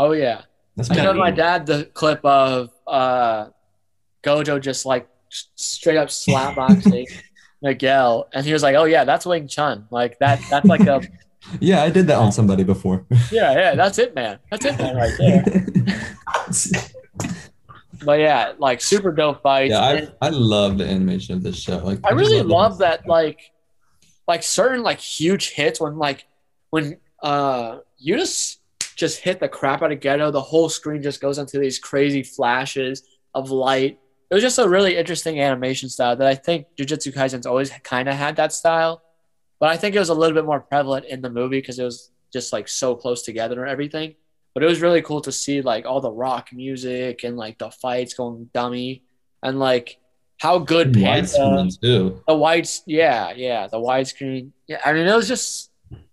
Oh 0.00 0.12
yeah. 0.12 0.42
That's 0.76 0.90
I 0.90 0.96
showed 0.96 1.16
my 1.16 1.30
dad 1.30 1.66
the 1.66 1.84
clip 1.92 2.24
of 2.24 2.70
uh, 2.86 3.48
Gojo 4.22 4.58
just 4.58 4.86
like 4.86 5.06
straight 5.28 5.98
up 5.98 6.08
slapboxing 6.08 7.06
Miguel, 7.62 8.28
and 8.32 8.44
he 8.46 8.52
was 8.52 8.62
like, 8.62 8.74
"Oh 8.76 8.84
yeah, 8.84 9.04
that's 9.04 9.26
Wing 9.26 9.46
Chun. 9.48 9.86
Like 9.90 10.18
that. 10.20 10.40
That's 10.50 10.66
like 10.66 10.80
a 10.82 11.02
Yeah, 11.60 11.82
I 11.82 11.90
did 11.90 12.06
that 12.08 12.16
on 12.16 12.32
somebody 12.32 12.64
before. 12.64 13.04
yeah, 13.30 13.52
yeah. 13.54 13.74
That's 13.74 13.98
it, 13.98 14.14
man. 14.14 14.38
That's 14.50 14.64
it, 14.64 14.78
man, 14.78 14.96
right 14.96 15.12
there." 15.18 15.44
But 18.02 18.20
yeah, 18.20 18.52
like 18.58 18.80
super 18.80 19.12
dope 19.12 19.42
fights. 19.42 19.72
yeah, 19.72 19.80
I 19.80 20.08
I 20.22 20.30
love 20.30 20.78
the 20.78 20.86
animation 20.86 21.34
of 21.34 21.42
this 21.42 21.60
show. 21.60 21.76
Like 21.84 21.98
I 22.02 22.10
just 22.12 22.18
really 22.18 22.38
the- 22.38 22.48
love 22.48 22.78
that 22.78 23.06
like 23.06 23.52
like 24.26 24.42
certain 24.42 24.82
like 24.82 24.98
huge 25.00 25.50
hits 25.50 25.82
when 25.82 25.98
like 25.98 26.24
when 26.70 26.96
uh 27.22 27.80
you 27.98 28.16
just 28.16 28.60
just 28.96 29.20
hit 29.20 29.38
the 29.38 29.48
crap 29.48 29.82
out 29.82 29.92
of 29.92 30.00
Geto, 30.00 30.32
the 30.32 30.40
whole 30.40 30.70
screen 30.70 31.02
just 31.02 31.20
goes 31.20 31.36
into 31.36 31.58
these 31.58 31.78
crazy 31.78 32.22
flashes 32.22 33.02
of 33.34 33.50
light. 33.50 33.98
It 34.30 34.34
was 34.34 34.42
just 34.42 34.58
a 34.58 34.68
really 34.68 34.96
interesting 34.96 35.40
animation 35.40 35.88
style 35.88 36.14
that 36.16 36.26
I 36.26 36.34
think 36.36 36.66
Jujutsu 36.78 37.12
Kaisen's 37.12 37.46
always 37.46 37.70
kind 37.82 38.08
of 38.08 38.14
had 38.14 38.36
that 38.36 38.52
style, 38.52 39.02
but 39.58 39.70
I 39.70 39.76
think 39.76 39.96
it 39.96 39.98
was 39.98 40.08
a 40.08 40.14
little 40.14 40.34
bit 40.34 40.44
more 40.44 40.60
prevalent 40.60 41.06
in 41.06 41.20
the 41.20 41.30
movie 41.30 41.58
because 41.60 41.78
it 41.78 41.84
was 41.84 42.10
just 42.32 42.52
like 42.52 42.68
so 42.68 42.94
close 42.94 43.22
together 43.22 43.60
and 43.62 43.70
everything. 43.70 44.14
But 44.54 44.62
it 44.62 44.66
was 44.66 44.80
really 44.80 45.02
cool 45.02 45.20
to 45.22 45.32
see 45.32 45.62
like 45.62 45.84
all 45.84 46.00
the 46.00 46.12
rock 46.12 46.50
music 46.52 47.24
and 47.24 47.36
like 47.36 47.58
the 47.58 47.70
fights 47.70 48.14
going 48.14 48.50
dummy 48.54 49.02
and 49.42 49.58
like 49.58 49.98
how 50.38 50.58
good 50.58 50.92
Panda 50.94 51.22
widescreen 51.28 51.80
too. 51.80 52.22
the 52.26 52.34
whites, 52.34 52.82
yeah, 52.86 53.32
yeah, 53.32 53.66
the 53.66 53.78
widescreen. 53.78 54.50
Yeah, 54.68 54.80
I 54.84 54.92
mean, 54.92 55.06
it 55.08 55.14
was 55.14 55.28
just 55.28 55.70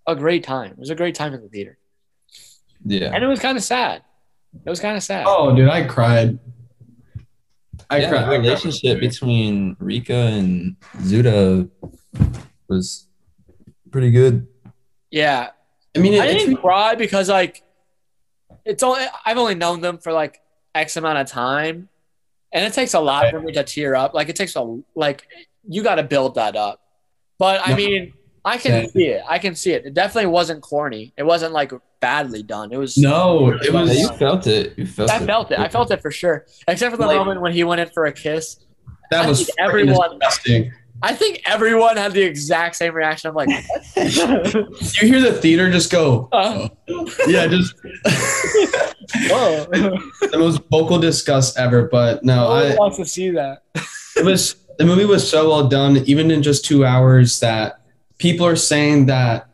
a 0.08 0.16
great 0.16 0.44
time. 0.44 0.72
It 0.72 0.80
was 0.80 0.90
a 0.90 0.96
great 0.96 1.14
time 1.16 1.34
in 1.34 1.42
the 1.42 1.50
theater, 1.50 1.78
Yeah. 2.86 3.12
and 3.14 3.24
it 3.24 3.28
was 3.28 3.40
kind 3.40 3.58
of 3.58 3.64
sad. 3.64 4.02
It 4.66 4.70
was 4.70 4.80
kind 4.80 4.98
of 4.98 5.04
sad. 5.04 5.26
"Oh, 5.28 5.56
dude, 5.56 5.70
I 5.70 5.84
cried." 5.86 6.40
I 7.90 8.00
yeah, 8.00 8.10
cried. 8.10 8.22
the 8.22 8.26
I 8.26 8.30
cried. 8.30 8.40
relationship 8.42 9.00
between 9.00 9.76
Rika 9.80 10.14
and 10.14 10.76
Zuda 10.98 11.70
was 12.68 13.08
pretty 13.92 14.12
good. 14.12 14.48
Yeah, 15.12 15.50
I 15.96 16.00
mean, 16.00 16.14
it, 16.14 16.22
I 16.22 16.26
it's 16.28 16.44
didn't 16.46 16.58
cry 16.58 16.96
because 16.96 17.30
like 17.30 17.64
it's 18.66 18.84
only 18.84 19.06
I've 19.26 19.38
only 19.38 19.56
known 19.56 19.82
them 19.82 19.98
for 20.00 20.12
like 20.12 20.42
X 20.76 20.98
amount 20.98 21.18
of 21.20 21.28
time, 21.28 21.88
and 22.52 22.66
it 22.66 22.74
takes 22.74 22.94
a 22.94 23.00
lot 23.00 23.30
for 23.32 23.40
me 23.40 23.54
to 23.54 23.64
tear 23.64 23.96
up. 23.96 24.14
Like 24.14 24.28
it 24.30 24.36
takes 24.36 24.56
a 24.56 24.80
like 24.96 25.28
you 25.68 25.82
got 25.84 25.96
to 25.96 26.04
build 26.04 26.36
that 26.36 26.56
up. 26.56 26.82
But 27.40 27.62
I 27.66 27.72
No. 27.72 27.78
mean, 27.78 28.14
I 28.48 28.58
can 28.58 28.72
Yeah. 28.84 28.88
see 28.88 29.06
it. 29.08 29.22
I 29.28 29.40
can 29.40 29.56
see 29.56 29.72
it. 29.74 29.86
It 29.86 29.94
definitely 29.94 30.28
wasn't 30.32 30.62
corny. 30.62 31.14
It 31.18 31.24
wasn't 31.24 31.52
like 31.54 31.72
badly 32.00 32.44
done. 32.44 32.72
It 32.72 32.78
was 32.78 32.98
no, 32.98 33.50
it 33.52 33.66
Yeah, 33.66 33.82
was. 33.82 33.98
you 34.00 34.08
felt 34.14 34.48
it. 34.48 34.74
You 34.78 34.86
felt 34.86 35.10
I 35.12 35.18
it. 35.18 35.26
felt 35.26 35.52
it. 35.52 35.60
I 35.60 35.68
felt 35.68 35.92
it 35.92 36.02
for 36.02 36.12
sure. 36.12 36.46
Except 36.68 36.92
for 36.92 36.98
the 36.98 37.06
Like- 37.08 37.18
moment 37.18 37.42
when 37.42 37.52
he 37.54 37.64
went 37.64 37.82
in 37.82 37.90
for 37.90 38.06
a 38.06 38.12
kiss. 38.14 38.58
That 39.12 39.26
I 39.26 39.28
was 39.30 39.50
everyone- 39.60 40.20
disgusting. 40.20 40.72
I 41.04 41.14
think 41.14 41.42
everyone 41.46 41.96
had 41.98 42.14
the 42.14 42.24
exact 42.24 42.76
same 42.76 42.94
reaction. 42.96 43.30
I'm 43.30 43.36
like, 43.36 43.50
what? 43.94 44.54
You 44.56 45.08
hear 45.08 45.22
the 45.22 45.38
theater 45.40 45.70
just 45.72 45.92
go, 45.92 46.28
Uh, 46.32 46.70
yeah, 47.28 47.46
just 47.48 47.76
whoa. 49.30 49.66
the 50.32 50.38
most 50.38 50.62
vocal 50.72 50.98
disgust 51.00 51.58
ever. 51.58 51.84
But 51.88 52.24
no, 52.24 52.36
No 52.36 52.52
I 52.52 52.76
wants 52.76 52.98
to 52.98 53.06
see 53.06 53.30
that. 53.32 53.62
it 54.16 54.26
was 54.26 54.56
the 54.78 54.86
movie 54.86 55.06
was 55.06 55.28
so 55.28 55.50
well 55.50 55.68
done, 55.68 55.98
even 56.06 56.32
in 56.32 56.42
just 56.44 56.66
two 56.66 56.86
hours, 56.86 57.40
that 57.42 57.77
people 58.18 58.46
are 58.46 58.56
saying 58.56 59.08
that 59.08 59.48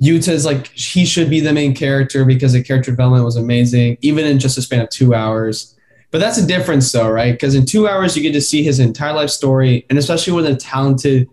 Yuta 0.00 0.28
is 0.28 0.44
like 0.44 0.68
he 0.68 1.06
should 1.06 1.30
be 1.30 1.40
the 1.40 1.52
main 1.52 1.74
character 1.74 2.24
because 2.24 2.52
the 2.52 2.62
character 2.62 2.90
development 2.90 3.24
was 3.24 3.36
amazing, 3.36 3.98
even 4.02 4.26
in 4.26 4.38
just 4.38 4.58
a 4.58 4.62
span 4.62 4.80
of 4.80 4.90
two 4.90 5.14
hours. 5.14 5.74
But 6.10 6.18
that's 6.18 6.38
a 6.38 6.46
difference, 6.46 6.90
though, 6.92 7.10
right? 7.10 7.32
Because 7.32 7.54
in 7.54 7.66
two 7.66 7.88
hours 7.88 8.16
you 8.16 8.22
get 8.22 8.32
to 8.32 8.40
see 8.40 8.62
his 8.62 8.78
entire 8.78 9.12
life 9.12 9.30
story, 9.30 9.86
and 9.88 9.98
especially 9.98 10.34
with 10.34 10.46
a 10.46 10.54
talented 10.56 11.28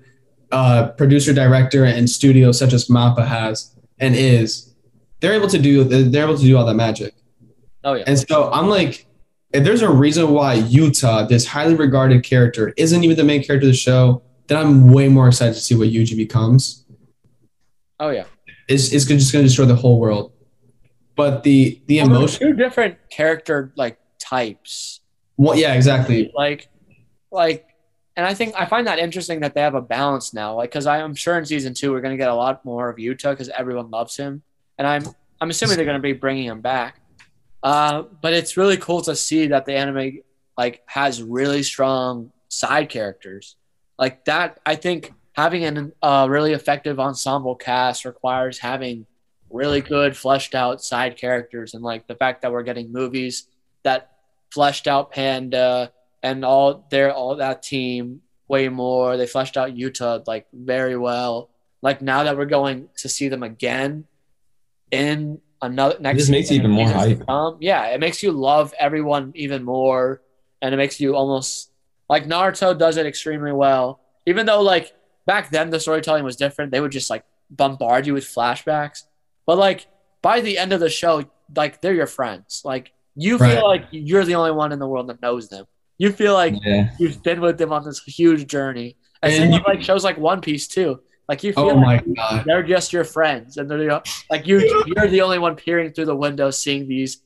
uh, 0.52 0.90
producer, 0.90 1.34
director, 1.34 1.84
and 1.84 2.10
studio 2.10 2.52
such 2.52 2.74
as 2.74 2.88
Mappa 2.88 3.26
has 3.26 3.76
and 4.00 4.16
is, 4.16 4.74
they're 5.20 5.34
able 5.34 5.48
to 5.48 5.60
do 5.60 5.84
they're 5.84 6.24
able 6.24 6.38
to 6.38 6.44
do 6.44 6.58
all 6.58 6.66
that 6.66 6.76
magic. 6.76 7.14
Oh 7.84 7.94
yeah. 7.94 8.04
And 8.08 8.18
so 8.18 8.52
I'm 8.52 8.68
like, 8.68 9.06
if 9.54 9.64
there's 9.64 9.82
a 9.82 9.90
reason 9.90 10.32
why 10.32 10.60
Yuta, 10.60 11.28
this 11.28 11.46
highly 11.46 11.76
regarded 11.76 12.24
character, 12.24 12.74
isn't 12.78 13.04
even 13.04 13.18
the 13.18 13.24
main 13.24 13.44
character 13.44 13.68
of 13.68 13.72
the 13.72 13.78
show, 13.78 14.22
then 14.48 14.58
I'm 14.58 14.92
way 14.92 15.08
more 15.10 15.28
excited 15.28 15.54
to 15.54 15.60
see 15.62 15.76
what 15.76 15.90
Yuji 15.90 16.16
becomes. 16.18 16.86
Oh 18.00 18.10
yeah. 18.10 18.26
It's, 18.68 18.94
it's 18.94 19.06
just 19.06 19.32
going 19.34 19.44
to 19.44 19.48
destroy 19.48 19.66
the 19.66 19.76
whole 19.76 20.00
world. 20.00 20.32
But 21.16 21.44
the 21.44 21.82
the 21.86 22.00
Well, 22.02 22.08
emotion, 22.08 22.40
two 22.40 22.54
different 22.54 22.98
character 23.10 23.72
like 23.76 24.00
types. 24.20 25.02
well, 25.38 25.56
yeah, 25.58 25.74
exactly. 25.74 26.32
Like, 26.36 26.70
like, 27.32 27.68
and 28.16 28.26
I 28.26 28.34
think 28.34 28.56
I 28.58 28.66
find 28.66 28.88
that 28.88 28.98
interesting 29.00 29.42
that 29.42 29.54
they 29.54 29.62
have 29.62 29.76
a 29.76 29.82
balance 29.82 30.34
now. 30.34 30.56
Like, 30.56 30.72
because 30.72 30.88
I'm 30.88 31.14
sure 31.14 31.38
in 31.38 31.46
season 31.46 31.74
two 31.76 31.92
we're 31.92 32.02
gonna 32.02 32.18
get 32.18 32.30
a 32.30 32.34
lot 32.36 32.66
more 32.66 32.90
of 32.90 32.98
Yuta 32.98 33.32
because 33.32 33.50
everyone 33.50 33.92
loves 33.92 34.18
him, 34.18 34.42
and 34.80 34.88
I'm 34.88 35.04
I'm 35.40 35.50
assuming 35.52 35.76
they're 35.78 35.86
gonna 35.86 36.00
be 36.00 36.14
bringing 36.14 36.46
him 36.46 36.62
back. 36.62 37.00
Uh, 37.62 38.04
but 38.22 38.34
it's 38.34 38.58
really 38.58 38.78
cool 38.78 39.02
to 39.04 39.16
see 39.16 39.48
that 39.48 39.66
the 39.66 39.74
anime 39.76 40.20
like 40.58 40.82
has 40.88 41.22
really 41.22 41.62
strong 41.64 42.32
side 42.50 42.90
characters 42.90 43.56
like 43.98 44.26
that. 44.26 44.60
I 44.66 44.76
think 44.76 45.14
having 45.34 45.66
a 45.66 46.06
uh, 46.06 46.28
really 46.28 46.54
effective 46.54 47.00
ensemble 47.00 47.56
cast 47.56 48.06
requires 48.06 48.60
having 48.60 49.06
really 49.50 49.82
good 49.82 50.18
fleshed 50.18 50.56
out 50.56 50.84
side 50.84 51.18
characters, 51.18 51.74
and 51.74 51.84
like 51.84 52.08
the 52.08 52.16
fact 52.16 52.42
that 52.42 52.52
we're 52.52 52.64
getting 52.64 52.92
movies 52.92 53.48
that 53.84 54.12
fleshed 54.52 54.88
out 54.88 55.12
Panda 55.12 55.92
and 56.22 56.46
all 56.46 56.86
their 56.90 57.14
all 57.14 57.36
that 57.36 57.64
team 57.64 58.22
way 58.48 58.70
more. 58.70 59.18
They 59.18 59.28
fleshed 59.28 59.58
out 59.58 59.72
Yuta 59.72 60.26
like 60.28 60.48
very 60.54 60.98
well. 60.98 61.50
Like 61.82 62.02
now 62.02 62.24
that 62.24 62.38
we're 62.38 62.46
going 62.46 62.90
to 62.98 63.10
see 63.10 63.28
them 63.28 63.44
again 63.44 64.06
in 64.92 65.42
another 65.62 65.98
next 66.00 66.20
this 66.20 66.30
makes 66.30 66.52
even 66.52 66.72
more 66.72 66.88
hype. 66.88 67.26
come, 67.26 67.58
yeah, 67.60 67.88
it 67.88 68.00
makes 68.00 68.24
you 68.24 68.32
love 68.32 68.74
everyone 68.80 69.32
even 69.36 69.64
more, 69.64 70.22
and 70.62 70.74
it 70.74 70.78
makes 70.78 71.00
you 71.00 71.16
almost 71.16 71.72
like 72.14 72.26
Naruto 72.34 72.78
does 72.78 72.96
it 72.98 73.06
extremely 73.06 73.52
well. 73.64 74.00
Even 74.26 74.46
though 74.46 74.62
like 74.62 74.86
back 75.26 75.50
then 75.56 75.70
the 75.70 75.80
storytelling 75.80 76.24
was 76.24 76.36
different, 76.36 76.72
they 76.72 76.82
would 76.82 76.92
just 77.00 77.10
like 77.10 77.24
bombard 77.50 78.06
you 78.08 78.14
with 78.14 78.26
flashbacks. 78.36 79.00
But 79.48 79.58
like 79.58 79.80
by 80.22 80.40
the 80.42 80.58
end 80.64 80.72
of 80.74 80.80
the 80.80 80.90
show, 80.90 81.14
like 81.56 81.82
they're 81.82 81.94
your 82.02 82.08
friends. 82.20 82.62
Like 82.64 82.86
you 83.16 83.38
feel 83.38 83.48
Right. 83.48 83.64
like 83.74 83.86
you're 83.92 84.26
the 84.26 84.36
only 84.36 84.52
one 84.64 84.72
in 84.72 84.80
the 84.80 84.88
world 84.88 85.08
that 85.10 85.22
knows 85.22 85.50
them. 85.50 85.66
You 85.98 86.12
feel 86.12 86.34
like 86.34 86.54
Yeah. 86.64 86.90
you've 87.00 87.22
been 87.24 87.42
with 87.42 87.58
them 87.58 87.72
on 87.78 87.84
this 87.84 88.00
huge 88.04 88.48
journey. 88.48 88.90
And, 89.22 89.34
And 89.34 89.54
you- 89.54 89.62
like 89.68 89.82
shows 89.82 90.04
like 90.04 90.18
One 90.18 90.42
Piece 90.42 90.68
too. 90.68 91.02
Like 91.30 91.44
you 91.44 91.54
feel 91.54 91.70
Oh 91.72 91.76
like 91.76 92.06
my 92.08 92.14
god. 92.16 92.44
they're 92.46 92.64
just 92.76 92.92
your 92.92 93.06
friends, 93.06 93.56
and 93.58 93.70
they're 93.70 93.78
the- 93.80 94.04
like 94.30 94.46
you. 94.46 94.56
You're 94.88 95.08
the 95.08 95.22
only 95.22 95.40
one 95.40 95.56
peering 95.56 95.92
through 95.94 96.10
the 96.14 96.16
window, 96.26 96.52
seeing 96.52 96.88
these 96.88 97.22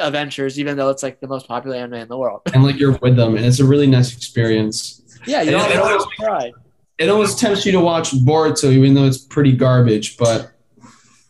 adventures, 0.00 0.58
even 0.58 0.76
though 0.76 0.88
it's 0.90 1.02
like 1.02 1.20
the 1.20 1.28
most 1.28 1.46
popular 1.48 1.76
anime 1.76 1.94
in 1.94 2.08
the 2.08 2.16
world. 2.18 2.42
And 2.54 2.62
like 2.64 2.78
you're 2.78 2.96
with 2.98 3.16
them, 3.16 3.36
and 3.36 3.44
it's 3.44 3.60
a 3.60 3.64
really 3.64 3.86
nice 3.86 4.14
experience. 4.16 5.02
Yeah, 5.26 5.42
you 5.42 5.50
don't 5.52 5.70
it 5.70 5.76
always 5.78 6.02
always- 6.02 6.06
cry. 6.18 6.52
It 6.98 7.10
almost 7.10 7.38
tempts 7.38 7.66
you 7.66 7.72
to 7.72 7.80
watch 7.80 8.12
Boruto, 8.12 8.72
even 8.72 8.94
though 8.94 9.04
it's 9.04 9.18
pretty 9.18 9.52
garbage. 9.52 10.16
But 10.16 10.50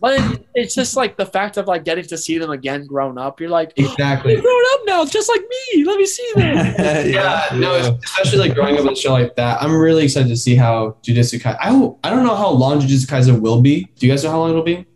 But 0.01 0.21
it, 0.21 0.47
it's 0.55 0.75
just 0.77 0.95
like 0.95 1.17
the 1.17 1.27
fact 1.27 1.57
of 1.57 1.67
like 1.67 1.83
getting 1.85 2.05
to 2.05 2.17
see 2.17 2.39
them 2.39 2.51
again 2.51 2.87
grown 2.87 3.19
up. 3.19 3.41
You're 3.41 3.51
like, 3.51 3.73
you're 3.75 3.91
exactly. 3.91 4.41
grown 4.41 4.63
up 4.75 4.81
now, 4.87 5.05
just 5.07 5.29
like 5.29 5.41
me. 5.41 5.85
Let 5.85 5.99
me 5.99 6.07
see 6.07 6.31
them. 6.37 6.57
Yeah, 7.11 7.49
no, 7.55 7.75
especially 8.05 8.39
like 8.39 8.55
growing 8.55 8.77
up 8.77 8.85
with 8.85 8.93
a 8.93 8.97
show 8.97 9.11
like 9.13 9.35
that. 9.37 9.61
I'm 9.61 9.75
really 9.77 10.05
excited 10.05 10.29
to 10.29 10.37
see 10.37 10.55
how 10.55 10.99
Jujutsu 11.03 11.41
Kaisen. 11.41 11.57
I 11.61 11.71
don't, 11.71 11.99
I 12.05 12.11
don't 12.11 12.25
know 12.25 12.37
how 12.37 12.51
long 12.51 12.79
Jujutsu 12.81 13.07
Kaisen 13.07 13.41
will 13.41 13.61
be. 13.61 13.89
Do 13.97 14.07
you 14.07 14.13
guys 14.13 14.23
know 14.23 14.31
how 14.31 14.39
long 14.39 14.51
it'll 14.51 14.63
be? 14.63 14.87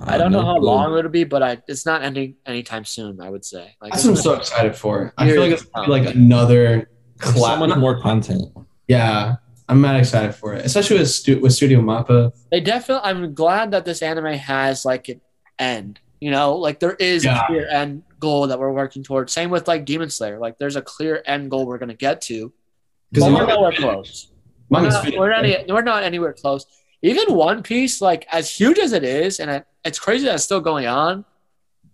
I 0.00 0.18
don't 0.18 0.32
know 0.32 0.40
no 0.40 0.46
how 0.46 0.58
clue. 0.58 0.66
long 0.66 0.98
it'll 0.98 1.10
be, 1.10 1.24
but 1.24 1.42
I, 1.42 1.62
it's 1.68 1.86
not 1.86 2.02
ending 2.02 2.36
anytime 2.46 2.84
soon. 2.84 3.20
I 3.20 3.30
would 3.30 3.44
say. 3.44 3.76
Like, 3.80 3.92
That's 3.92 4.04
what 4.04 4.10
I'm 4.10 4.16
so 4.16 4.34
excited 4.34 4.74
for. 4.76 5.12
I 5.16 5.30
feel 5.30 5.40
like 5.42 5.52
it's 5.52 5.62
gonna 5.64 5.86
be 5.86 5.92
like 5.92 6.14
another 6.14 6.90
There's 7.18 7.34
so 7.40 7.56
much 7.56 7.76
more 7.78 8.00
content. 8.00 8.42
Yeah, 8.88 9.36
I'm 9.68 9.80
mad 9.80 9.96
excited 9.96 10.34
for 10.34 10.54
it, 10.54 10.64
especially 10.66 10.98
with 10.98 11.10
stu- 11.10 11.40
with 11.40 11.52
Studio 11.52 11.80
Mappa. 11.80 12.32
they 12.50 12.60
definitely. 12.60 13.08
I'm 13.08 13.34
glad 13.34 13.70
that 13.70 13.84
this 13.84 14.02
anime 14.02 14.34
has 14.34 14.84
like 14.84 15.08
an 15.08 15.20
end. 15.58 16.00
You 16.20 16.30
know, 16.30 16.56
like 16.56 16.80
there 16.80 16.94
is 16.94 17.24
Yeah. 17.24 17.42
a 17.42 17.46
clear 17.46 17.68
end 17.68 18.02
goal 18.18 18.46
that 18.48 18.58
we're 18.58 18.72
working 18.72 19.02
towards. 19.04 19.32
Same 19.32 19.50
with 19.50 19.68
like 19.68 19.84
Demon 19.84 20.10
Slayer. 20.10 20.38
Like 20.38 20.58
there's 20.58 20.76
a 20.76 20.82
clear 20.82 21.22
end 21.26 21.50
goal 21.50 21.66
we're 21.66 21.78
gonna 21.78 21.94
get 21.94 22.20
to. 22.22 22.52
Because 23.12 23.32
we're 23.32 23.46
nowhere 23.46 23.72
close. 23.72 24.28
We're 24.70 24.80
not, 24.88 25.04
we're, 25.16 25.28
not, 25.42 25.68
we're 25.68 25.82
not 25.82 26.02
anywhere 26.02 26.32
close. 26.32 26.66
Even 27.04 27.34
One 27.34 27.62
Piece, 27.62 28.00
like 28.00 28.26
as 28.32 28.50
huge 28.50 28.78
as 28.78 28.94
it 28.94 29.04
is, 29.04 29.38
and 29.38 29.50
it, 29.50 29.66
it's 29.84 29.98
crazy 29.98 30.24
that 30.24 30.36
it's 30.36 30.44
still 30.44 30.62
going 30.62 30.86
on. 30.86 31.26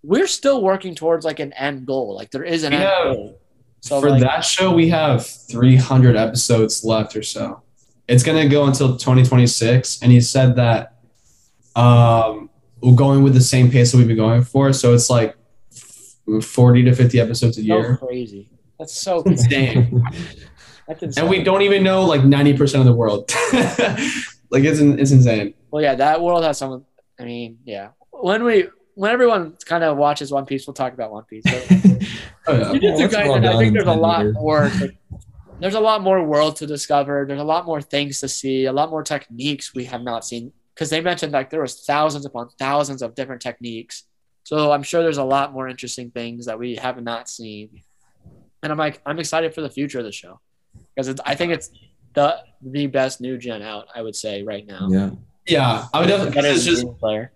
We're 0.04 0.28
still 0.28 0.62
working 0.62 0.94
towards 0.94 1.24
like 1.24 1.40
an 1.40 1.52
end 1.54 1.84
goal. 1.84 2.14
Like 2.14 2.30
there 2.30 2.44
is 2.44 2.62
an 2.62 2.72
end 2.72 2.88
goal. 3.02 3.40
So 3.80 4.00
for 4.00 4.10
like, 4.10 4.22
that 4.22 4.44
show, 4.44 4.72
we 4.72 4.88
have 4.90 5.26
300 5.26 6.14
episodes 6.14 6.84
left 6.84 7.16
or 7.16 7.24
so. 7.24 7.60
It's 8.06 8.22
gonna 8.22 8.48
go 8.48 8.66
until 8.66 8.96
2026, 8.96 10.00
and 10.00 10.12
he 10.12 10.20
said 10.20 10.54
that 10.54 10.94
um, 11.74 12.48
we're 12.80 12.94
going 12.94 13.24
with 13.24 13.34
the 13.34 13.40
same 13.40 13.68
pace 13.68 13.90
that 13.90 13.98
we've 13.98 14.06
been 14.06 14.16
going 14.16 14.44
for. 14.44 14.72
So 14.72 14.94
it's 14.94 15.10
like 15.10 15.36
40 16.40 16.84
to 16.84 16.94
50 16.94 17.18
episodes 17.18 17.58
a 17.58 17.62
so 17.62 17.66
year. 17.66 17.96
crazy. 17.96 18.48
That's 18.78 18.94
so 18.94 19.22
insane. 19.22 20.04
that's 20.86 21.02
insane. 21.02 21.24
and 21.24 21.28
we 21.28 21.42
don't 21.42 21.62
even 21.62 21.82
know 21.82 22.04
like 22.04 22.20
90% 22.20 22.78
of 22.78 22.84
the 22.84 22.92
world. 22.92 23.28
like 24.50 24.64
it's 24.64 24.80
it's 24.80 25.10
insane. 25.10 25.54
Well, 25.70 25.82
yeah, 25.82 25.94
that 25.96 26.20
world 26.20 26.44
has 26.44 26.58
some. 26.58 26.84
I 27.18 27.24
mean, 27.24 27.58
yeah. 27.64 27.90
When 28.10 28.44
we 28.44 28.68
when 28.94 29.10
everyone 29.10 29.56
kind 29.64 29.84
of 29.84 29.96
watches 29.96 30.30
One 30.30 30.46
Piece, 30.46 30.66
we'll 30.66 30.74
talk 30.74 30.92
about 30.92 31.12
One 31.12 31.24
Piece. 31.24 31.44
But 31.44 31.66
Oh 32.46 32.56
yeah. 32.58 32.64
Jujutsu 32.72 33.12
Well, 33.12 33.28
well 33.28 33.40
Kaisen, 33.40 33.54
I 33.54 33.58
think 33.58 33.74
there's 33.74 33.86
a 33.86 33.92
lot 33.92 34.22
years. 34.22 34.34
more. 34.34 34.68
like, 34.80 34.98
there's 35.60 35.74
a 35.74 35.80
lot 35.80 36.02
more 36.02 36.22
world 36.24 36.56
to 36.56 36.66
discover. 36.66 37.24
There's 37.28 37.40
a 37.40 37.44
lot 37.44 37.66
more 37.66 37.82
things 37.82 38.20
to 38.20 38.28
see. 38.28 38.64
A 38.64 38.72
lot 38.72 38.90
more 38.90 39.02
techniques 39.02 39.74
we 39.74 39.84
have 39.84 40.02
not 40.02 40.24
seen 40.24 40.52
because 40.74 40.90
they 40.90 41.00
mentioned 41.00 41.32
like 41.32 41.50
there 41.50 41.60
was 41.60 41.84
thousands 41.84 42.24
upon 42.24 42.48
thousands 42.58 43.02
of 43.02 43.14
different 43.14 43.42
techniques. 43.42 44.04
So 44.44 44.72
I'm 44.72 44.82
sure 44.82 45.02
there's 45.02 45.18
a 45.18 45.24
lot 45.24 45.52
more 45.52 45.68
interesting 45.68 46.10
things 46.10 46.46
that 46.46 46.58
we 46.58 46.76
have 46.76 47.02
not 47.02 47.28
seen. 47.28 47.82
And 48.62 48.72
I'm 48.72 48.78
like, 48.78 49.00
I'm 49.04 49.18
excited 49.18 49.54
for 49.54 49.60
the 49.60 49.70
future 49.70 49.98
of 49.98 50.04
the 50.04 50.12
show 50.12 50.40
because 50.96 51.14
I 51.24 51.34
think 51.34 51.52
it's 51.52 51.70
the 52.14 52.38
the 52.62 52.86
best 52.86 53.20
new 53.20 53.38
gen 53.38 53.62
out. 53.62 53.86
I 53.94 54.02
would 54.02 54.16
say 54.16 54.42
right 54.42 54.66
now. 54.66 54.88
yeah. 54.90 55.10
Yeah, 55.46 55.86
I 55.92 56.00
would 56.00 56.06
definitely. 56.08 56.34
Better 56.34 56.48
It's 56.48 56.64
just 56.64 56.82
Demon 56.82 56.98
Slayer. 57.00 57.32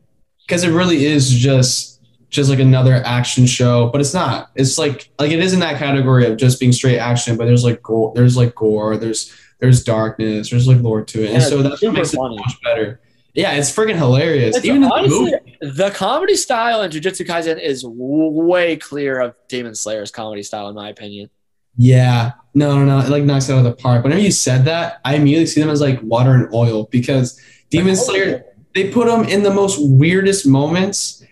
because 0.46 0.62
it 0.62 0.70
really 0.70 1.04
is 1.06 1.30
just 1.30 2.00
just 2.30 2.50
like 2.50 2.58
another 2.58 2.94
action 3.06 3.46
show 3.46 3.88
but 3.90 4.00
it's 4.00 4.12
not 4.12 4.50
it's 4.56 4.76
like 4.76 5.08
like 5.20 5.30
it 5.30 5.38
is 5.38 5.52
in 5.52 5.60
that 5.60 5.78
category 5.78 6.26
of 6.26 6.36
just 6.36 6.58
being 6.58 6.72
straight 6.72 6.98
action 6.98 7.36
but 7.36 7.44
there's 7.46 7.62
like 7.64 7.80
gore 7.82 8.12
there's 8.16 8.36
like 8.36 8.52
gore 8.56 8.96
there's 8.96 9.32
there's 9.60 9.84
darkness 9.84 10.50
there's 10.50 10.66
like 10.66 10.78
lore 10.80 11.04
to 11.04 11.22
it 11.24 11.30
and 11.30 11.40
so 11.44 11.60
it's 11.60 11.62
that's 11.62 11.70
what 11.70 11.78
super 11.78 11.92
makes 11.92 12.12
it 12.12 12.16
funny. 12.16 12.36
much 12.36 12.60
better 12.64 13.00
yeah 13.34 13.52
it's 13.52 13.70
freaking 13.70 13.94
hilarious 13.96 14.56
It's 14.56 14.64
even 14.66 14.82
in 14.82 14.88
the 14.90 15.06
movie 15.08 15.32
the 15.60 15.90
comedy 15.92 16.34
style 16.34 16.82
in 16.82 16.90
Jujutsu 16.90 17.24
Kaisen 17.24 17.60
is 17.60 17.82
w- 17.82 17.98
way 18.42 18.76
clear 18.78 19.20
of 19.20 19.36
Demon 19.48 19.74
Slayer's 19.76 20.10
comedy 20.10 20.42
style, 20.42 20.68
in 20.68 20.74
my 20.74 20.88
opinion. 20.90 21.30
Yeah 21.76 22.32
no 22.54 22.78
no 22.78 22.84
no 22.84 23.04
it 23.04 23.10
like 23.10 23.24
knocks 23.24 23.48
it 23.48 23.52
out 23.52 23.58
of 23.58 23.64
the 23.64 23.72
park 23.72 24.04
whenever 24.04 24.20
you 24.20 24.30
said 24.30 24.64
that 24.64 25.00
i 25.04 25.16
immediately 25.16 25.46
see 25.46 25.60
them 25.60 25.70
as 25.70 25.80
like 25.80 26.00
water 26.02 26.32
and 26.34 26.52
oil 26.54 26.84
because 26.90 27.40
demon 27.70 27.96
slayer 27.96 28.44
oh. 28.46 28.52
they 28.74 28.90
put 28.90 29.06
them 29.06 29.24
in 29.24 29.42
the 29.42 29.52
most 29.52 29.78
weirdest 29.80 30.46
moments 30.46 31.24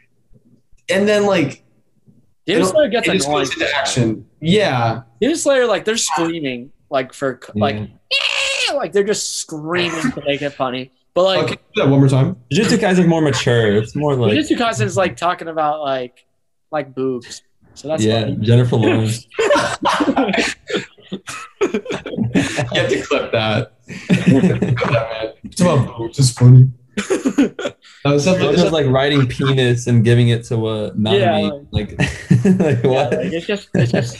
and 0.89 1.09
then 1.09 1.27
like 1.27 1.65
Demon 2.47 2.67
Slayer 2.67 2.89
gets 2.89 3.09
it 3.09 3.13
just 3.13 3.29
annoying. 3.29 3.47
into 3.53 3.77
action 3.77 4.27
yeah 4.41 5.03
Demon 5.21 5.37
Slayer, 5.37 5.67
like 5.67 5.85
they're 5.85 5.97
screaming, 5.97 6.73
like 6.91 7.13
for 7.13 7.41
like, 7.55 7.77
Yeah. 7.77 8.75
Like 8.75 8.93
they're 8.93 9.05
just 9.05 9.37
screaming 9.37 10.13
to 10.13 10.23
make 10.27 10.43
it 10.43 10.51
funny. 10.51 10.91
But 11.15 11.25
like, 11.25 11.45
okay 11.45 11.55
do 11.75 11.83
that 11.83 11.89
one 11.89 12.01
more 12.01 12.09
time 12.09 12.37
Jujutsu 12.53 12.79
Kaisen 12.79 13.01
is 13.01 13.07
more 13.07 13.21
mature. 13.21 13.77
It's 13.77 13.95
more 13.95 14.15
like 14.15 14.33
Jujutsu 14.33 14.57
Kaisen 14.57 14.85
is 14.87 14.97
like 14.97 15.17
talking 15.17 15.49
about 15.49 15.81
like 15.81 16.25
like 16.71 16.95
boobs. 16.95 17.43
So 17.75 17.89
that's 17.89 18.05
yeah, 18.05 18.23
funny. 18.23 18.37
Jennifer 18.37 18.77
Lawrence. 18.77 19.27
You 21.63 22.81
have 22.81 22.89
to 22.89 23.03
clip 23.03 23.33
that. 23.33 23.73
Clip 23.87 24.51
that. 24.91 25.35
It's 25.45 25.61
about 25.61 25.97
boobs. 25.97 26.19
It's 26.19 26.33
funny. 26.33 26.71
No, 28.05 28.15
it's 28.15 28.27
It's 28.27 28.61
just 28.63 28.73
like 28.73 28.87
writing 28.87 29.27
penis 29.27 29.87
and 29.87 30.05
giving 30.05 30.29
it 30.31 30.45
to 30.47 30.69
a 30.69 30.93
Nami. 30.95 31.19
Yeah, 31.21 31.51
like, 31.71 31.99
like 31.99 31.99
Yeah, 32.45 32.87
what? 32.87 33.13
like, 33.13 33.33
it's 33.33 33.47
just 33.47 33.69
it's 33.75 33.93
just 33.93 34.19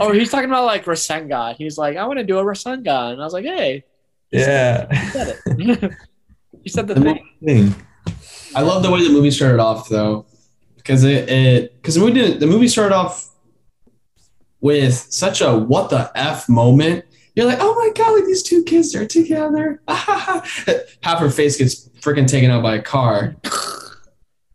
Oh, 0.00 0.12
he's 0.12 0.30
talking 0.30 0.48
about 0.48 0.64
like 0.64 0.84
Rasengan. 0.84 1.56
He's 1.56 1.76
like, 1.76 1.96
I 1.96 2.06
want 2.06 2.18
to 2.18 2.24
do 2.24 2.38
a 2.38 2.44
Rasengan. 2.44 3.12
And 3.12 3.20
I 3.20 3.24
was 3.24 3.32
like, 3.34 3.44
hey, 3.44 3.84
Yeah. 4.30 4.86
you 4.90 5.10
said 5.10 5.28
it. 5.46 5.92
you 6.62 6.70
said 6.70 6.86
the 6.88 6.94
The 6.94 7.00
thing. 7.02 7.28
thing. 7.44 7.74
I 8.54 8.62
love 8.62 8.82
the 8.82 8.90
way 8.90 9.02
the 9.06 9.10
movie 9.12 9.30
started 9.30 9.60
off 9.60 9.88
though, 9.88 10.26
because 10.82 11.04
it 11.04 11.28
it 11.28 11.74
because 11.76 11.94
the 11.94 12.00
movie 12.00 12.14
didn't 12.14 12.40
the 12.40 12.46
movie 12.46 12.68
started 12.68 12.94
off 12.94 13.30
with 14.60 14.94
such 14.94 15.40
a 15.40 15.56
what 15.56 15.90
the 15.90 16.10
f 16.14 16.48
moment. 16.48 17.04
You're 17.34 17.46
like, 17.46 17.58
oh 17.60 17.74
my 17.74 17.90
god, 17.94 18.12
like 18.14 18.24
these 18.24 18.42
two 18.42 18.62
kids 18.64 18.94
are 18.94 19.06
together. 19.06 19.80
Half 19.88 21.18
her 21.18 21.30
face 21.30 21.56
gets 21.56 21.88
freaking 22.00 22.26
taken 22.26 22.50
out 22.50 22.62
by 22.62 22.74
a 22.76 22.82
car, 22.82 23.36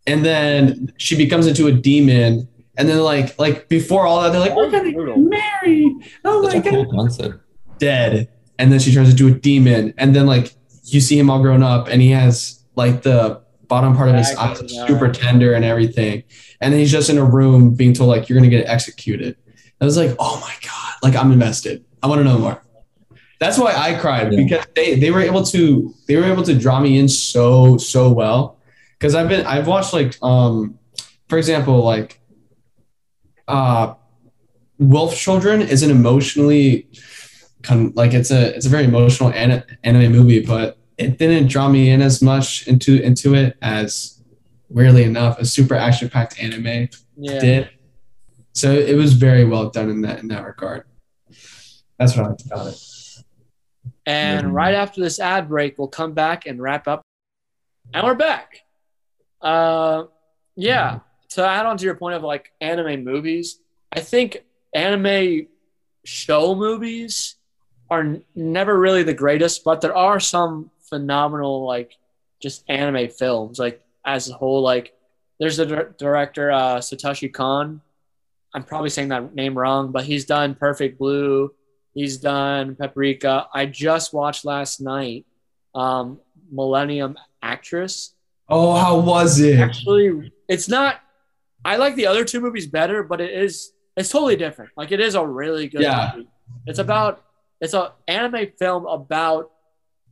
and 0.06 0.24
then 0.24 0.92
she 0.96 1.16
becomes 1.16 1.46
into 1.46 1.66
a 1.66 1.72
demon. 1.72 2.48
And 2.76 2.88
then 2.88 3.00
like 3.00 3.38
like 3.38 3.68
before 3.68 4.06
all 4.06 4.22
that, 4.22 4.30
they're 4.30 4.40
like, 4.40 4.54
we're 4.54 4.70
gonna 4.70 4.92
get 4.92 5.18
married. 5.18 5.92
Oh 6.24 6.42
my 6.42 6.58
god, 6.58 6.66
oh 6.68 6.70
cool 6.70 6.92
concept. 6.92 7.40
dead. 7.78 8.28
And 8.60 8.72
then 8.72 8.78
she 8.80 8.92
turns 8.92 9.10
into 9.10 9.28
a 9.28 9.32
demon. 9.32 9.94
And 9.98 10.14
then 10.14 10.26
like 10.26 10.54
you 10.84 11.00
see 11.00 11.18
him 11.18 11.30
all 11.30 11.40
grown 11.42 11.62
up 11.62 11.88
and 11.88 12.00
he 12.00 12.10
has 12.10 12.64
like 12.76 13.02
the 13.02 13.42
bottom 13.68 13.94
part 13.96 14.08
of 14.08 14.14
his 14.16 14.34
eyes 14.36 14.58
super 14.86 15.10
tender 15.12 15.52
and 15.54 15.64
everything. 15.64 16.22
And 16.60 16.72
then 16.72 16.80
he's 16.80 16.90
just 16.90 17.10
in 17.10 17.18
a 17.18 17.24
room 17.24 17.74
being 17.74 17.92
told 17.92 18.08
like 18.08 18.28
you're 18.28 18.38
gonna 18.38 18.50
get 18.50 18.66
executed. 18.66 19.36
I 19.80 19.84
was 19.84 19.96
like, 19.96 20.16
oh 20.18 20.38
my 20.40 20.54
God, 20.62 20.94
like 21.02 21.14
I'm 21.14 21.30
invested. 21.32 21.84
I 22.02 22.06
want 22.08 22.20
to 22.20 22.24
know 22.24 22.38
more. 22.38 22.62
That's 23.40 23.56
why 23.58 23.72
I 23.74 23.94
cried 23.98 24.32
Yeah. 24.32 24.42
because 24.42 24.66
they, 24.74 24.98
they 24.98 25.10
were 25.12 25.20
able 25.20 25.44
to 25.44 25.94
they 26.08 26.16
were 26.16 26.24
able 26.24 26.42
to 26.44 26.58
draw 26.58 26.80
me 26.80 26.98
in 26.98 27.08
so 27.08 27.76
so 27.78 28.10
well. 28.10 28.58
Because 28.98 29.14
I've 29.14 29.28
been 29.28 29.46
I've 29.46 29.66
watched 29.68 29.92
like 29.92 30.16
um 30.22 30.78
for 31.28 31.38
example 31.38 31.84
like 31.84 32.20
uh 33.46 33.94
Wolf 34.78 35.16
Children 35.16 35.62
is 35.62 35.82
an 35.82 35.90
emotionally 35.90 36.88
con- 37.62 37.92
like 37.94 38.14
it's 38.14 38.30
a 38.30 38.54
it's 38.56 38.66
a 38.66 38.68
very 38.68 38.84
emotional 38.84 39.30
an- 39.30 39.64
anime 39.84 40.12
movie, 40.12 40.40
but 40.44 40.77
it 40.98 41.16
didn't 41.18 41.46
draw 41.48 41.68
me 41.68 41.90
in 41.90 42.02
as 42.02 42.20
much 42.20 42.66
into 42.66 43.00
into 43.02 43.34
it 43.34 43.56
as 43.62 44.20
weirdly 44.68 45.04
enough 45.04 45.38
a 45.38 45.44
super 45.44 45.74
action 45.74 46.08
packed 46.10 46.38
anime 46.42 46.88
Yeah. 47.16 47.38
did. 47.40 47.70
So 48.52 48.72
it 48.72 48.96
was 48.96 49.14
very 49.14 49.44
well 49.44 49.70
done 49.70 49.88
in 49.88 50.02
that 50.02 50.18
in 50.20 50.28
that 50.28 50.44
regard. 50.44 50.84
That's 51.98 52.16
what 52.16 52.26
I 52.26 52.28
liked 52.30 52.46
about 52.46 52.66
it. 52.68 52.78
And 54.06 54.54
right 54.54 54.74
after 54.74 55.00
this 55.00 55.20
ad 55.20 55.48
break, 55.48 55.78
we'll 55.78 55.88
come 55.88 56.12
back 56.12 56.46
and 56.46 56.60
wrap 56.60 56.88
up. 56.88 57.02
And 57.92 58.04
we're 58.06 58.14
back. 58.14 58.60
Uh, 59.40 60.04
yeah. 60.56 61.00
To 61.30 61.46
add 61.46 61.66
on 61.66 61.76
to 61.76 61.84
your 61.84 61.94
point 61.94 62.14
of 62.16 62.22
like 62.22 62.52
anime 62.60 63.04
movies, 63.04 63.60
I 63.92 64.00
think 64.00 64.44
anime 64.74 65.46
show 66.04 66.54
movies 66.54 67.36
are 67.90 68.00
n- 68.00 68.24
never 68.34 68.78
really 68.78 69.02
the 69.02 69.14
greatest, 69.14 69.62
but 69.62 69.80
there 69.82 69.94
are 69.96 70.18
some 70.20 70.70
phenomenal 70.88 71.66
like 71.66 71.96
just 72.42 72.64
anime 72.68 73.08
films. 73.08 73.58
Like 73.58 73.82
as 74.04 74.28
a 74.30 74.34
whole, 74.34 74.62
like 74.62 74.94
there's 75.40 75.58
a 75.58 75.66
dir- 75.66 75.94
director 75.98 76.50
uh, 76.50 76.76
Satoshi 76.78 77.32
Kon. 77.32 77.80
I'm 78.54 78.64
probably 78.64 78.90
saying 78.90 79.08
that 79.08 79.34
name 79.34 79.56
wrong, 79.56 79.92
but 79.92 80.04
he's 80.04 80.24
done 80.24 80.54
Perfect 80.54 80.98
Blue. 80.98 81.52
He's 81.94 82.16
done 82.18 82.76
Paprika. 82.76 83.46
I 83.52 83.66
just 83.66 84.12
watched 84.14 84.44
last 84.44 84.80
night 84.80 85.26
um, 85.74 86.20
Millennium 86.50 87.16
Actress. 87.42 88.14
Oh, 88.48 88.74
how 88.74 88.98
was 89.00 89.38
it? 89.40 89.58
Actually, 89.58 90.32
it's 90.48 90.68
not. 90.68 91.00
I 91.64 91.76
like 91.76 91.96
the 91.96 92.06
other 92.06 92.24
two 92.24 92.40
movies 92.40 92.66
better, 92.66 93.02
but 93.02 93.20
it 93.20 93.30
is. 93.32 93.72
It's 93.96 94.08
totally 94.08 94.36
different. 94.36 94.70
Like 94.76 94.92
it 94.92 95.00
is 95.00 95.14
a 95.14 95.26
really 95.26 95.68
good 95.68 95.82
Yeah. 95.82 96.12
movie. 96.16 96.28
It's 96.66 96.78
about. 96.78 97.24
It's 97.60 97.74
a 97.74 97.92
anime 98.06 98.52
film 98.58 98.86
about, 98.86 99.50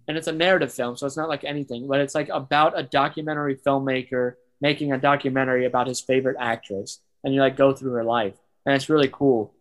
and 0.08 0.16
it's 0.16 0.26
a 0.26 0.32
narrative 0.32 0.72
film, 0.72 0.96
so 0.96 1.06
it's 1.06 1.16
not 1.16 1.28
like 1.28 1.44
anything, 1.44 1.86
but 1.88 2.00
it's 2.00 2.14
like 2.14 2.28
about 2.28 2.78
a 2.78 2.82
documentary 2.82 3.56
filmmaker 3.56 4.34
making 4.60 4.92
a 4.92 4.98
documentary 4.98 5.66
about 5.66 5.86
his 5.86 6.00
favorite 6.00 6.36
actress, 6.38 7.00
and 7.24 7.34
you 7.34 7.40
like 7.40 7.56
go 7.56 7.72
through 7.72 7.92
her 7.92 8.04
life, 8.04 8.34
and 8.64 8.74
it's 8.74 8.88
really 8.88 9.08
cool. 9.12 9.52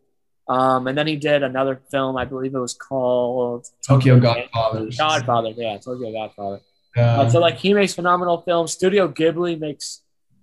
Um, 0.48 0.88
and 0.88 0.98
then 0.98 1.08
he 1.08 1.16
did 1.16 1.42
another 1.42 1.82
film, 1.90 2.18
I 2.18 2.26
believe 2.26 2.54
it 2.54 2.60
was 2.60 2.76
called 2.76 3.66
Tokyo 3.86 4.20
Godfather. 4.20 4.90
Godfather. 4.96 5.54
Yeah, 5.58 5.78
Tokyo 5.78 6.12
Godfather. 6.12 6.62
Yeah. 6.96 7.22
Uh, 7.22 7.30
so 7.30 7.40
like 7.40 7.58
he 7.58 7.74
makes 7.74 7.94
phenomenal 7.94 8.42
films. 8.42 8.72
Studio 8.72 9.08
Ghibli 9.08 9.60
makes 9.60 10.02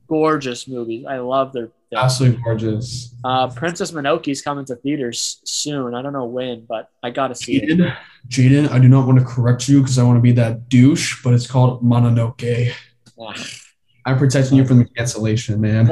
gorgeous 0.09 0.69
movies. 0.69 1.05
I 1.09 1.19
love 1.19 1.53
their 1.53 1.71
films. 1.91 2.05
absolutely 2.05 2.43
gorgeous. 2.43 3.15
Uh, 3.25 3.49
Princess 3.49 3.91
Mononoke's 3.93 4.43
coming 4.43 4.65
to 4.67 4.77
theaters 4.77 5.41
soon. 5.45 5.95
I 5.95 6.03
don't 6.03 6.13
know 6.13 6.25
when, 6.27 6.65
but 6.67 6.91
I 7.03 7.11
gotta 7.11 7.35
see 7.35 7.57
it. 7.63 7.79
Jaden, 7.79 7.97
Jaden, 8.29 8.71
I 8.71 8.79
do 8.79 8.89
not 8.89 9.07
want 9.07 9.19
to 9.19 9.25
correct 9.25 9.69
you 9.69 9.81
because 9.81 9.99
I 9.99 10.03
want 10.05 10.17
to 10.17 10.21
be 10.23 10.33
that 10.33 10.69
douche, 10.69 11.23
but 11.23 11.35
it's 11.35 11.47
called 11.47 11.83
Mononoke. 11.83 12.73
Ah, 13.21 13.35
I'm 14.05 14.19
protecting 14.19 14.59
you 14.59 14.65
from 14.65 14.79
the 14.79 14.85
cancellation, 14.87 15.61
man. 15.61 15.87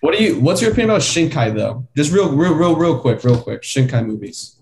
What 0.00 0.16
do 0.16 0.22
you? 0.22 0.40
What's 0.40 0.60
your 0.60 0.72
opinion 0.72 0.90
about 0.90 1.02
Shinkai 1.02 1.54
though? 1.54 1.86
Just 1.96 2.12
real, 2.12 2.34
real, 2.34 2.54
real, 2.54 2.76
real 2.76 2.98
quick, 2.98 3.22
real 3.24 3.40
quick. 3.40 3.62
Shinkai 3.62 4.04
movies. 4.04 4.56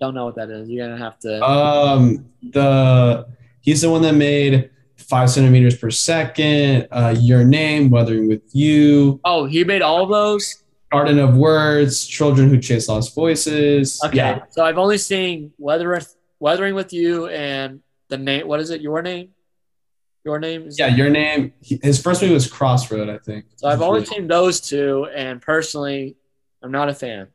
Don't 0.00 0.14
know 0.14 0.24
what 0.24 0.34
that 0.36 0.50
is. 0.50 0.68
You're 0.68 0.88
gonna 0.88 1.02
have 1.02 1.18
to. 1.20 1.44
Um, 1.44 2.26
the 2.42 3.26
he's 3.60 3.82
the 3.82 3.90
one 3.90 4.02
that 4.02 4.14
made 4.14 4.70
five 5.10 5.28
centimeters 5.28 5.76
per 5.76 5.90
second. 5.90 6.86
Uh, 6.90 7.14
your 7.18 7.44
name, 7.44 7.90
Weathering 7.90 8.28
with 8.28 8.42
You, 8.54 9.20
oh, 9.24 9.44
he 9.44 9.64
made 9.64 9.82
all 9.82 10.06
those. 10.06 10.62
Garden 10.92 11.18
of 11.18 11.36
Words, 11.36 12.06
Children 12.06 12.48
Who 12.48 12.58
Chase 12.58 12.88
Lost 12.88 13.14
Voices. 13.14 14.00
Okay, 14.04 14.16
Yeah, 14.16 14.40
so 14.50 14.64
I've 14.64 14.78
only 14.78 14.98
seen 14.98 15.52
Weathering, 15.58 16.02
Weathering 16.40 16.74
with 16.74 16.92
You, 16.92 17.28
and 17.28 17.80
the 18.08 18.16
name. 18.18 18.46
What 18.48 18.60
is 18.60 18.70
it? 18.70 18.80
Your 18.80 19.02
name. 19.02 19.30
Your 20.24 20.38
name. 20.38 20.66
Is 20.66 20.78
yeah. 20.78 20.88
Your 20.88 21.08
name. 21.10 21.52
His 21.60 22.00
first 22.00 22.22
movie 22.22 22.34
was 22.34 22.50
Crossroad, 22.50 23.08
I 23.08 23.18
think. 23.18 23.46
So 23.56 23.68
I've 23.68 23.82
only 23.82 24.04
seen 24.04 24.26
those 24.26 24.60
two, 24.60 25.06
and 25.14 25.40
personally, 25.40 26.16
I'm 26.62 26.72
not 26.72 26.88
a 26.88 26.94
fan. 26.94 27.28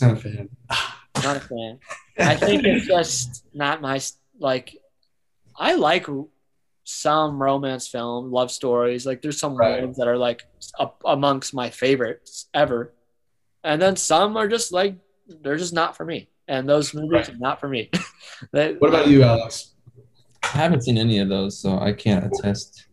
Not 0.00 0.12
a 0.12 0.16
fan. 0.16 0.48
Not 1.22 1.36
a 1.36 1.40
fan. 1.40 1.78
I 2.18 2.34
think 2.34 2.64
it's 2.64 2.86
just 2.86 3.44
not 3.52 3.82
my 3.82 4.00
like. 4.38 4.74
I 5.54 5.74
like 5.74 6.06
some 6.84 7.40
romance 7.42 7.86
film, 7.88 8.30
love 8.30 8.50
stories. 8.50 9.06
Like 9.06 9.22
there's 9.22 9.38
some 9.38 9.54
Right. 9.56 9.80
ones 9.82 9.96
that 9.98 10.08
are 10.08 10.16
like 10.18 10.44
up 10.78 11.00
amongst 11.04 11.54
my 11.54 11.70
favorites 11.70 12.46
ever, 12.54 12.94
and 13.64 13.80
then 13.80 13.96
some 13.96 14.36
are 14.36 14.48
just 14.48 14.72
like 14.72 14.96
they're 15.42 15.56
just 15.56 15.72
not 15.72 15.96
for 15.96 16.04
me. 16.04 16.28
And 16.48 16.68
those 16.68 16.92
movies 16.94 17.10
Right. 17.12 17.28
are 17.30 17.38
not 17.38 17.60
for 17.60 17.68
me. 17.68 17.90
They- 18.52 18.74
What 18.74 18.88
about 18.88 19.08
you, 19.08 19.22
Alex? 19.22 19.74
I 20.42 20.48
haven't 20.48 20.82
seen 20.82 20.96
any 20.98 21.18
of 21.18 21.28
those, 21.28 21.58
so 21.58 21.78
I 21.78 21.92
can't 21.92 22.24
attest. 22.26 22.86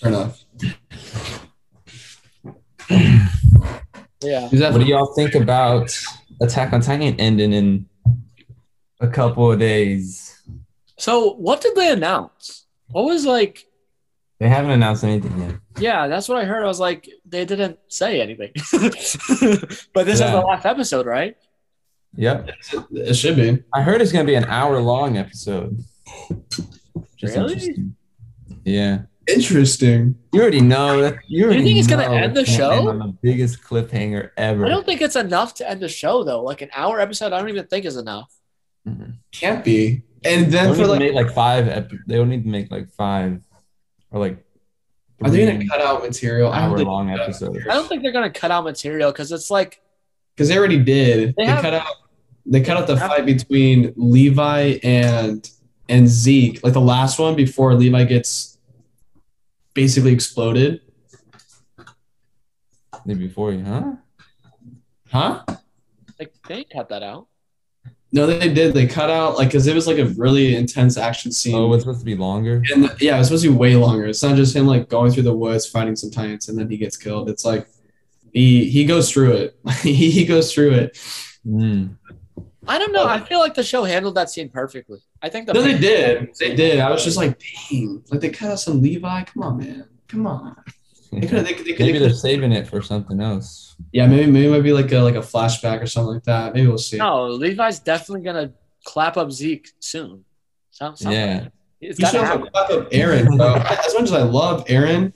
Fair 0.00 0.10
enough. 0.10 0.44
Yeah. 4.22 4.48
What 4.50 4.80
do 4.80 4.84
y'all 4.84 5.14
think 5.14 5.34
about 5.34 5.96
Attack 6.42 6.72
on 6.72 6.80
Titan 6.80 7.18
ending 7.20 7.52
in 7.52 7.86
a 9.00 9.08
couple 9.08 9.50
of 9.52 9.58
days? 9.58 10.25
So 11.06 11.34
what 11.34 11.60
did 11.60 11.76
they 11.76 11.92
announce? 11.92 12.66
What 12.88 13.04
was 13.04 13.24
like? 13.24 13.64
They 14.40 14.48
haven't 14.48 14.72
announced 14.72 15.04
anything 15.04 15.40
yet. 15.40 15.54
Yeah, 15.78 16.08
that's 16.08 16.28
what 16.28 16.36
I 16.36 16.44
heard. 16.44 16.64
I 16.64 16.66
was 16.66 16.80
like, 16.80 17.08
they 17.24 17.44
didn't 17.44 17.78
say 17.86 18.20
anything. 18.20 18.50
but 19.94 20.04
this 20.04 20.14
is 20.14 20.32
the 20.32 20.42
last 20.44 20.66
episode, 20.66 21.06
right? 21.06 21.36
Yep. 22.16 22.50
it 22.90 23.14
should 23.14 23.36
be. 23.36 23.62
I 23.72 23.82
heard 23.82 24.02
it's 24.02 24.10
gonna 24.10 24.24
be 24.24 24.34
an 24.34 24.46
hour 24.46 24.80
long 24.80 25.16
episode. 25.16 25.78
Really? 27.22 27.52
interesting. 27.52 27.94
Yeah. 28.64 29.02
Interesting. 29.28 30.16
You 30.32 30.40
already 30.40 30.60
know 30.60 31.02
that. 31.02 31.18
You 31.28 31.44
already 31.44 31.62
think 31.62 31.78
it's 31.78 31.86
gonna 31.86 32.12
end 32.12 32.36
the 32.36 32.44
show? 32.44 32.70
end 32.72 32.88
on 32.88 32.98
the 32.98 33.16
biggest 33.22 33.62
cliffhanger 33.62 34.30
ever. 34.36 34.66
I 34.66 34.68
don't 34.70 34.84
think 34.84 35.02
it's 35.02 35.14
enough 35.14 35.54
to 35.54 35.70
end 35.70 35.82
the 35.82 35.88
show 35.88 36.24
though. 36.24 36.42
Like 36.42 36.62
an 36.62 36.70
hour 36.74 36.98
episode, 36.98 37.32
I 37.32 37.38
don't 37.38 37.48
even 37.48 37.68
think 37.68 37.84
is 37.84 37.96
enough. 37.96 38.34
Mhm. 38.88 39.18
Can't 39.30 39.64
be. 39.64 40.02
And 40.26 40.46
They 40.46 40.50
then 40.50 40.66
don't 40.68 40.74
for 40.76 40.80
need 40.82 40.86
to 40.86 40.90
like, 40.92 41.00
make 41.00 41.14
like 41.14 41.34
five. 41.34 41.68
Ep- 41.68 41.90
they 42.06 42.16
don't 42.16 42.28
need 42.28 42.42
to 42.44 42.48
make 42.48 42.70
like 42.70 42.88
five 42.90 43.42
or 44.10 44.20
like. 44.20 44.44
are 45.22 45.30
they 45.30 45.46
gonna 45.46 45.66
cut 45.68 45.80
out 45.80 46.02
material? 46.02 46.50
I 46.52 46.62
Hour 46.62 46.78
long 46.78 47.10
episodes? 47.10 47.58
I 47.68 47.74
don't 47.74 47.88
think 47.88 48.02
they're 48.02 48.12
gonna 48.12 48.30
cut 48.30 48.50
out 48.50 48.64
material 48.64 49.12
because 49.12 49.32
it's 49.32 49.50
like 49.50 49.80
because 50.34 50.48
they 50.48 50.58
already 50.58 50.78
did. 50.82 51.34
They 51.36 51.44
They, 51.44 51.46
have- 51.46 51.62
cut 51.62 51.74
out. 51.74 51.86
They 52.44 52.60
cut 52.60 52.76
out 52.76 52.86
the 52.86 52.96
have- 52.96 53.10
fight 53.10 53.26
between 53.26 53.92
Levi 53.96 54.78
and 54.82 55.48
and 55.88 56.08
Zeke, 56.08 56.62
like 56.64 56.72
the 56.72 56.80
last 56.80 57.18
one 57.18 57.34
before 57.36 57.74
Levi 57.74 58.04
gets 58.04 58.58
basically 59.74 60.12
exploded. 60.12 60.80
Maybe 63.04 63.26
before 63.28 63.52
you, 63.52 63.62
huh? 63.64 63.92
Huh? 65.12 65.44
like 66.18 66.32
they 66.48 66.64
cut 66.64 66.88
that 66.88 67.02
out. 67.02 67.28
No, 68.16 68.26
they 68.26 68.48
did. 68.52 68.72
They 68.72 68.86
cut 68.86 69.10
out 69.10 69.36
like 69.36 69.48
because 69.48 69.66
it 69.66 69.74
was 69.74 69.86
like 69.86 69.98
a 69.98 70.06
really 70.06 70.56
intense 70.56 70.96
action 70.96 71.30
scene. 71.30 71.54
Oh, 71.54 71.70
it's 71.74 71.82
supposed 71.84 72.00
to 72.00 72.04
be 72.06 72.16
longer. 72.16 72.62
and 72.72 72.90
yeah, 72.98 73.18
it's 73.18 73.28
supposed 73.28 73.44
to 73.44 73.50
be 73.50 73.56
way 73.56 73.76
longer. 73.76 74.06
It's 74.06 74.22
not 74.22 74.36
just 74.36 74.56
him 74.56 74.66
like 74.66 74.88
going 74.88 75.12
through 75.12 75.24
the 75.24 75.36
woods 75.36 75.68
fighting 75.68 75.94
some 75.96 76.10
titans 76.10 76.48
and 76.48 76.58
then 76.58 76.70
he 76.70 76.78
gets 76.78 76.96
killed. 76.96 77.28
It's 77.28 77.44
like 77.44 77.68
He 78.32 78.70
he 78.70 78.86
goes 78.86 79.12
through 79.12 79.32
it. 79.32 79.58
he, 79.82 80.10
he 80.10 80.24
goes 80.24 80.52
through 80.54 80.72
it. 80.72 80.96
Mm. 81.46 81.96
I 82.66 82.78
don't 82.78 82.92
know. 82.92 83.06
I 83.06 83.20
feel 83.20 83.38
like 83.38 83.54
the 83.54 83.62
show 83.62 83.84
handled 83.84 84.14
that 84.14 84.30
scene 84.30 84.48
perfectly. 84.48 85.00
I 85.22 85.28
think 85.28 85.46
the 85.46 85.52
No, 85.52 85.60
they 85.60 85.78
did. 85.78 86.34
They 86.40 86.54
did. 86.54 86.80
I 86.80 86.90
was 86.90 87.04
just 87.04 87.18
like, 87.18 87.38
dang. 87.70 88.02
Like 88.10 88.20
they 88.22 88.30
cut 88.30 88.50
out 88.50 88.60
some 88.60 88.80
Levi. 88.80 89.24
Come 89.24 89.42
on, 89.42 89.58
man. 89.58 89.88
Come 90.08 90.26
on. 90.26 90.56
They 91.12 91.20
could. 91.26 91.44
They, 91.46 91.54
could- 91.54 91.66
they, 91.66 91.72
could- 91.72 91.86
Maybe 91.86 91.98
they 91.98 92.06
they're 92.06 92.14
saving 92.14 92.52
it 92.52 92.66
for 92.66 92.82
something 92.82 93.20
else. 93.20 93.76
Yeah, 93.92 94.06
maybe 94.06 94.30
maybe 94.30 94.46
it 94.46 94.50
might 94.50 94.62
be 94.62 94.72
like 94.72 94.90
a 94.92 94.98
like 95.00 95.14
a 95.16 95.20
flashback 95.20 95.82
or 95.82 95.86
something 95.86 96.14
like 96.14 96.24
that. 96.24 96.54
Maybe 96.54 96.66
we'll 96.66 96.78
see. 96.78 96.96
No, 96.98 97.26
Levi's 97.26 97.78
definitely 97.80 98.22
gonna 98.24 98.52
clap 98.84 99.16
up 99.16 99.30
Zeke 99.30 99.68
soon. 99.80 100.24
Some, 100.70 100.96
something. 100.96 101.12
Yeah. 101.18 101.48
It's 101.80 101.98
He 101.98 102.02
gotta 102.04 102.18
shows 102.18 102.26
happen. 102.26 102.48
up 102.54 102.70
up 102.70 102.90
Eren, 102.90 103.36
bro. 103.36 103.54
as 103.56 103.94
much 103.94 104.04
as 104.04 104.12
I 104.12 104.22
love 104.22 104.64
Eren, 104.66 105.12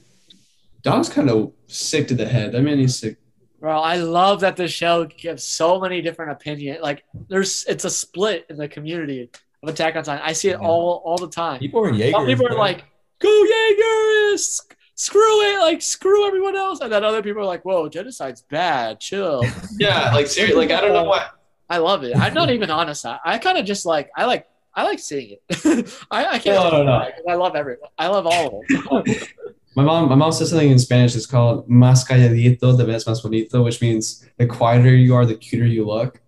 Dog's 0.82 1.08
kind 1.08 1.30
of 1.30 1.52
sick 1.66 2.08
to 2.08 2.14
the 2.14 2.26
head. 2.26 2.54
I 2.54 2.60
mean, 2.60 2.78
he's 2.78 2.96
sick. 2.98 3.16
Bro, 3.60 3.78
I 3.80 3.96
love 3.96 4.40
that 4.40 4.56
the 4.56 4.68
show 4.68 5.04
gives 5.04 5.44
so 5.44 5.78
many 5.80 6.00
different 6.00 6.32
opinions. 6.32 6.78
Like, 6.82 7.04
there's 7.28 7.64
it's 7.68 7.84
a 7.84 7.90
split 7.90 8.46
in 8.48 8.56
the 8.56 8.68
community 8.68 9.28
of 9.62 9.68
Attack 9.68 9.96
on 9.96 10.04
Titan. 10.04 10.22
I 10.24 10.32
see 10.32 10.48
it 10.48 10.58
Yeah. 10.60 10.66
all 10.66 11.02
all 11.04 11.18
the 11.18 11.28
time. 11.28 11.58
People 11.60 11.80
are 11.84 11.92
Jaegers. 11.92 12.12
Some 12.12 12.26
people 12.26 12.46
are 12.46 12.50
bro. 12.50 12.58
like, 12.58 12.84
"Go 13.18 13.44
Jaegers! 13.44 14.62
Screw 15.00 15.40
it! 15.40 15.60
Like, 15.60 15.80
screw 15.80 16.26
everyone 16.26 16.56
else." 16.56 16.80
And 16.80 16.92
then 16.92 17.04
other 17.04 17.22
people 17.22 17.40
are 17.40 17.46
like, 17.46 17.64
"Whoa, 17.64 17.88
genocide's 17.88 18.42
bad. 18.42 19.00
Chill." 19.00 19.42
Yeah, 19.78 20.12
like 20.12 20.26
seriously, 20.26 20.66
like 20.66 20.76
I 20.76 20.82
don't 20.82 20.92
know 20.92 21.04
why. 21.04 21.26
I 21.70 21.78
love 21.78 22.04
it. 22.04 22.14
I'm 22.14 22.34
not 22.34 22.50
even 22.50 22.70
honest. 22.70 23.06
I, 23.06 23.18
I 23.24 23.38
kind 23.38 23.56
of 23.56 23.64
just 23.64 23.86
like 23.86 24.10
I 24.14 24.26
like 24.26 24.46
I 24.74 24.82
like 24.82 24.98
seeing 24.98 25.38
it. 25.48 26.04
I, 26.10 26.26
I 26.26 26.38
can't. 26.38 26.70
No, 26.70 26.70
no, 26.70 26.84
no. 26.84 27.08
I 27.26 27.34
love 27.34 27.56
everyone. 27.56 27.88
I 27.98 28.08
love 28.08 28.26
all 28.26 28.60
of 28.60 28.68
them. 28.68 29.04
My 29.76 29.84
mom, 29.84 30.08
my 30.08 30.16
mom 30.16 30.32
says 30.32 30.50
something 30.50 30.68
in 30.68 30.80
Spanish. 30.80 31.14
It's 31.14 31.26
called 31.26 31.66
"más 31.68 32.04
calladito 32.06 32.76
te 32.76 32.84
ves 32.84 33.04
más 33.04 33.22
bonito," 33.22 33.62
which 33.62 33.80
means 33.80 34.28
the 34.36 34.44
quieter 34.44 34.94
you 34.94 35.14
are, 35.14 35.24
the 35.24 35.36
cuter 35.36 35.64
you 35.64 35.86
look. 35.86 36.20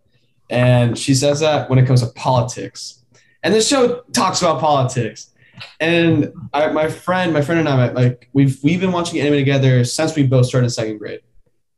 And 0.48 0.96
she 0.96 1.12
says 1.12 1.40
that 1.40 1.68
when 1.68 1.78
it 1.78 1.86
comes 1.86 2.00
to 2.02 2.10
politics. 2.14 3.02
And 3.42 3.52
the 3.52 3.60
show 3.60 4.02
talks 4.12 4.40
about 4.40 4.60
politics. 4.60 5.31
And 5.80 6.32
I, 6.52 6.68
my 6.68 6.88
friend, 6.88 7.32
my 7.32 7.42
friend 7.42 7.60
and 7.60 7.68
I, 7.68 7.90
like 7.90 8.28
we've 8.32 8.58
we've 8.62 8.80
been 8.80 8.92
watching 8.92 9.20
anime 9.20 9.34
together 9.34 9.84
since 9.84 10.14
we 10.14 10.24
both 10.24 10.46
started 10.46 10.70
second 10.70 10.98
grade. 10.98 11.20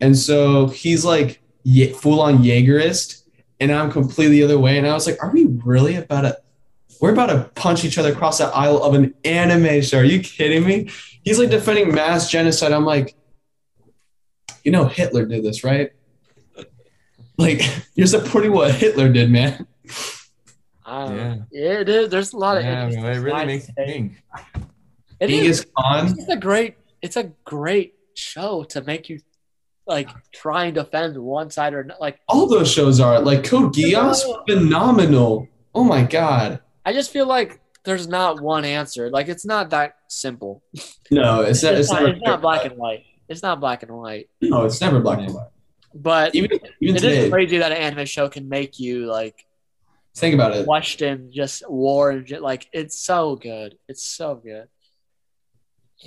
And 0.00 0.16
so 0.16 0.68
he's 0.68 1.04
like 1.04 1.42
ye- 1.64 1.92
full 1.92 2.20
on 2.20 2.38
Jaegerist, 2.38 3.22
and 3.60 3.72
I'm 3.72 3.90
completely 3.90 4.36
the 4.36 4.44
other 4.44 4.58
way. 4.58 4.78
And 4.78 4.86
I 4.86 4.94
was 4.94 5.06
like, 5.06 5.22
"Are 5.22 5.30
we 5.32 5.46
really 5.64 5.96
about 5.96 6.22
to? 6.22 6.38
We're 7.00 7.12
about 7.12 7.26
to 7.26 7.50
punch 7.54 7.84
each 7.84 7.98
other 7.98 8.12
across 8.12 8.38
the 8.38 8.46
aisle 8.46 8.82
of 8.82 8.94
an 8.94 9.14
anime 9.24 9.82
show? 9.82 9.98
Are 9.98 10.04
you 10.04 10.20
kidding 10.20 10.64
me?" 10.66 10.90
He's 11.22 11.38
like 11.38 11.50
defending 11.50 11.94
mass 11.94 12.30
genocide. 12.30 12.72
I'm 12.72 12.84
like, 12.84 13.16
you 14.62 14.70
know, 14.70 14.86
Hitler 14.86 15.24
did 15.24 15.42
this, 15.44 15.64
right? 15.64 15.90
Like, 17.38 17.62
you're 17.94 18.06
supporting 18.06 18.52
what 18.52 18.74
Hitler 18.74 19.10
did, 19.10 19.30
man. 19.30 19.66
I 20.84 21.06
don't 21.06 21.16
Yeah. 21.16 21.34
know. 21.34 21.42
Yeah, 21.50 21.80
it 21.80 21.88
is. 21.88 22.08
There's 22.10 22.32
a 22.32 22.36
lot 22.38 22.56
of 22.58 22.64
Yeah, 22.64 22.84
interesting 22.86 23.04
it 23.04 23.18
really 23.18 23.46
makes 23.46 23.68
you 23.68 23.74
think. 23.76 24.22
It 25.20 25.30
is. 25.30 25.66
It's 25.78 26.28
a 26.28 26.36
great. 26.36 26.76
It's 27.02 27.16
a 27.16 27.24
great 27.44 27.94
show 28.14 28.64
to 28.64 28.82
make 28.82 29.08
you 29.08 29.20
like 29.86 30.08
try 30.32 30.64
and 30.66 30.74
defend 30.74 31.16
one 31.18 31.50
side 31.50 31.74
or 31.74 31.84
not. 31.84 32.00
Like 32.00 32.20
All 32.28 32.46
those 32.46 32.70
shows 32.70 33.00
are 33.00 33.20
like 33.20 33.44
Code 33.44 33.74
Geass, 33.74 34.22
phenomenal. 34.48 35.48
Oh 35.74 35.84
my 35.84 36.02
god. 36.04 36.60
I 36.86 36.92
just 36.92 37.10
feel 37.10 37.26
like 37.26 37.60
there's 37.84 38.06
not 38.08 38.40
one 38.40 38.64
answer. 38.64 39.10
Like 39.10 39.28
it's 39.28 39.44
not 39.44 39.70
that 39.70 39.96
simple. 40.08 40.62
No, 41.10 41.40
it's 41.42 41.62
not. 41.62 41.74
It's, 41.74 41.90
It's, 41.90 41.92
not, 41.92 42.08
it's 42.08 42.22
not 42.22 42.40
black 42.40 42.64
and 42.64 42.76
white. 42.78 43.04
It's 43.28 43.42
not 43.42 43.60
black 43.60 43.82
and 43.82 43.92
white. 43.92 44.28
No, 44.40 44.64
it's 44.64 44.80
never 44.80 45.00
black 45.00 45.18
and 45.20 45.34
white. 45.34 45.48
But 45.94 46.34
Even 46.34 46.58
even 46.80 46.96
it 46.96 47.00
today, 47.00 47.24
is 47.26 47.30
crazy 47.30 47.58
that 47.58 47.70
an 47.72 47.78
anime 47.78 48.06
show 48.06 48.28
can 48.28 48.48
make 48.48 48.80
you 48.80 49.06
like 49.06 49.46
think 50.14 50.34
about 50.34 50.54
it. 50.56 50.66
question 50.66 51.30
just 51.32 51.68
war 51.68 52.10
and 52.10 52.26
ju- 52.26 52.40
like 52.40 52.68
it's 52.72 52.98
so 52.98 53.36
good. 53.36 53.76
It's 53.88 54.04
so 54.04 54.34
good. 54.36 54.68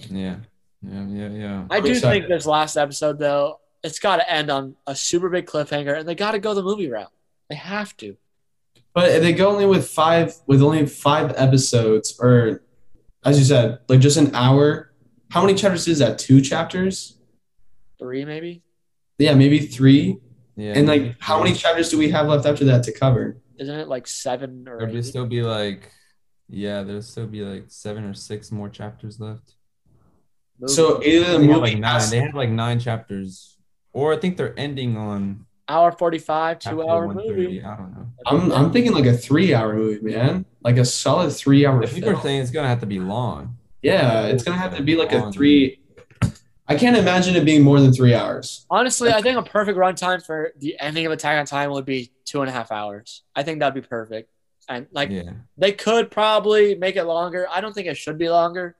Yeah. 0.10 0.38
Yeah, 0.82 1.06
yeah, 1.08 1.30
yeah. 1.30 1.68
I 1.70 1.80
do 1.80 1.92
excited. 1.92 2.22
think 2.22 2.30
this 2.30 2.46
last 2.46 2.78
episode 2.78 3.20
though, 3.20 3.60
it's 3.84 4.00
got 4.00 4.18
to 4.18 4.32
end 4.32 4.50
on 4.50 4.76
a 4.86 4.96
super 4.96 5.30
big 5.30 5.46
cliffhanger, 5.46 5.98
and 5.98 6.08
they 6.08 6.16
got 6.16 6.32
to 6.32 6.40
go 6.40 6.54
the 6.54 6.64
movie 6.64 6.90
route. 6.90 7.12
They 7.50 7.56
have 7.56 7.96
to. 7.98 8.16
But 8.94 9.22
they 9.22 9.34
go 9.34 9.50
only 9.50 9.66
with 9.66 9.88
five, 9.88 10.36
with 10.48 10.62
only 10.62 10.86
five 10.86 11.34
episodes, 11.38 12.18
or 12.20 12.64
as 13.24 13.40
you 13.40 13.46
said, 13.46 13.80
like 13.88 14.00
just 14.00 14.18
an 14.18 14.34
hour. 14.36 14.92
How 15.30 15.42
many 15.42 15.56
chapters 15.56 15.88
is 15.88 16.00
that? 16.00 16.20
Two 16.20 16.42
chapters? 16.42 17.18
Three 18.00 18.24
maybe. 18.24 18.64
Yeah, 19.18 19.34
maybe 19.34 19.60
three. 19.60 20.18
Yeah. 20.56 20.74
And 20.76 20.88
like, 20.88 21.16
how 21.20 21.42
many 21.42 21.56
chapters 21.56 21.90
do 21.90 21.98
we 21.98 22.10
have 22.12 22.28
left 22.28 22.46
after 22.46 22.66
that 22.66 22.84
to 22.84 22.92
cover? 22.92 23.38
Isn't 23.60 23.80
it 23.80 23.88
like 23.88 24.08
seven 24.08 24.68
or 24.68 24.80
There'll 24.80 24.98
eight? 24.98 25.04
still 25.06 25.26
be 25.26 25.42
like, 25.42 25.92
yeah, 26.50 26.84
there'll 26.84 27.02
still 27.02 27.28
be 27.28 27.42
like 27.42 27.66
seven 27.68 28.04
or 28.06 28.14
six 28.14 28.52
more 28.52 28.70
chapters 28.70 29.20
left. 29.20 29.54
movies? 30.60 30.76
So 30.76 31.04
either 31.04 31.34
the 31.34 31.38
They 31.40 31.48
have 31.48 31.60
movie 31.60 31.60
like 31.60 31.78
nine. 31.80 32.10
They 32.10 32.20
have 32.20 32.34
like 32.36 32.50
nine 32.50 32.80
chapters, 32.80 33.58
or 33.94 34.14
I 34.14 34.18
think 34.18 34.38
they're 34.38 34.58
ending 34.60 34.96
on 34.98 35.46
hour 35.70 35.92
forty-five, 35.92 36.60
two-hour 36.60 37.14
movie. 37.14 37.62
I 37.64 37.76
don't 37.76 37.92
know. 37.94 38.08
I'm 38.26 38.52
I'm 38.52 38.72
thinking 38.72 38.94
like 38.94 39.06
a 39.06 39.18
three 39.18 39.54
hour 39.54 39.74
movie, 39.76 40.02
man. 40.02 40.46
Like 40.64 40.78
a 40.78 40.86
solid 40.86 41.32
three 41.32 41.66
hour 41.66 41.84
If 41.84 41.94
people 41.96 42.10
are 42.10 42.14
film. 42.14 42.24
saying 42.24 42.42
it's 42.42 42.52
gonna 42.52 42.68
have 42.70 42.80
to 42.82 42.86
be 42.86 43.00
long. 43.00 43.58
Yeah, 43.82 44.24
it's 44.28 44.44
gonna 44.44 44.58
have 44.58 44.76
to 44.78 44.84
be 44.84 44.96
like 44.96 45.12
a 45.14 45.32
three. 45.32 45.80
I 46.70 46.76
can't 46.76 46.98
imagine 46.98 47.36
it 47.36 47.46
being 47.46 47.64
more 47.64 47.80
than 47.80 47.94
three 47.94 48.14
hours. 48.14 48.66
Honestly, 48.70 49.12
I 49.12 49.22
think 49.22 49.38
a 49.38 49.44
perfect 49.44 49.78
runtime 49.78 50.24
for 50.26 50.52
the 50.58 50.76
ending 50.80 51.06
of 51.06 51.12
Attack 51.14 51.40
on 51.40 51.46
Titan 51.46 51.72
would 51.72 51.86
be 51.86 52.12
two 52.26 52.42
and 52.42 52.50
a 52.50 52.52
half 52.54 52.72
hours. 52.72 53.24
I 53.36 53.44
think 53.44 53.60
that'd 53.60 53.74
be 53.82 53.88
perfect. 53.88 54.30
And 54.68 54.88
like 54.92 55.10
Yeah. 55.10 55.32
they 55.58 55.72
could 55.72 56.12
probably 56.12 56.76
make 56.76 56.98
it 56.98 57.06
longer. 57.06 57.48
I 57.50 57.62
don't 57.62 57.74
think 57.74 57.88
it 57.88 57.96
should 57.96 58.18
be 58.18 58.30
longer. 58.30 58.76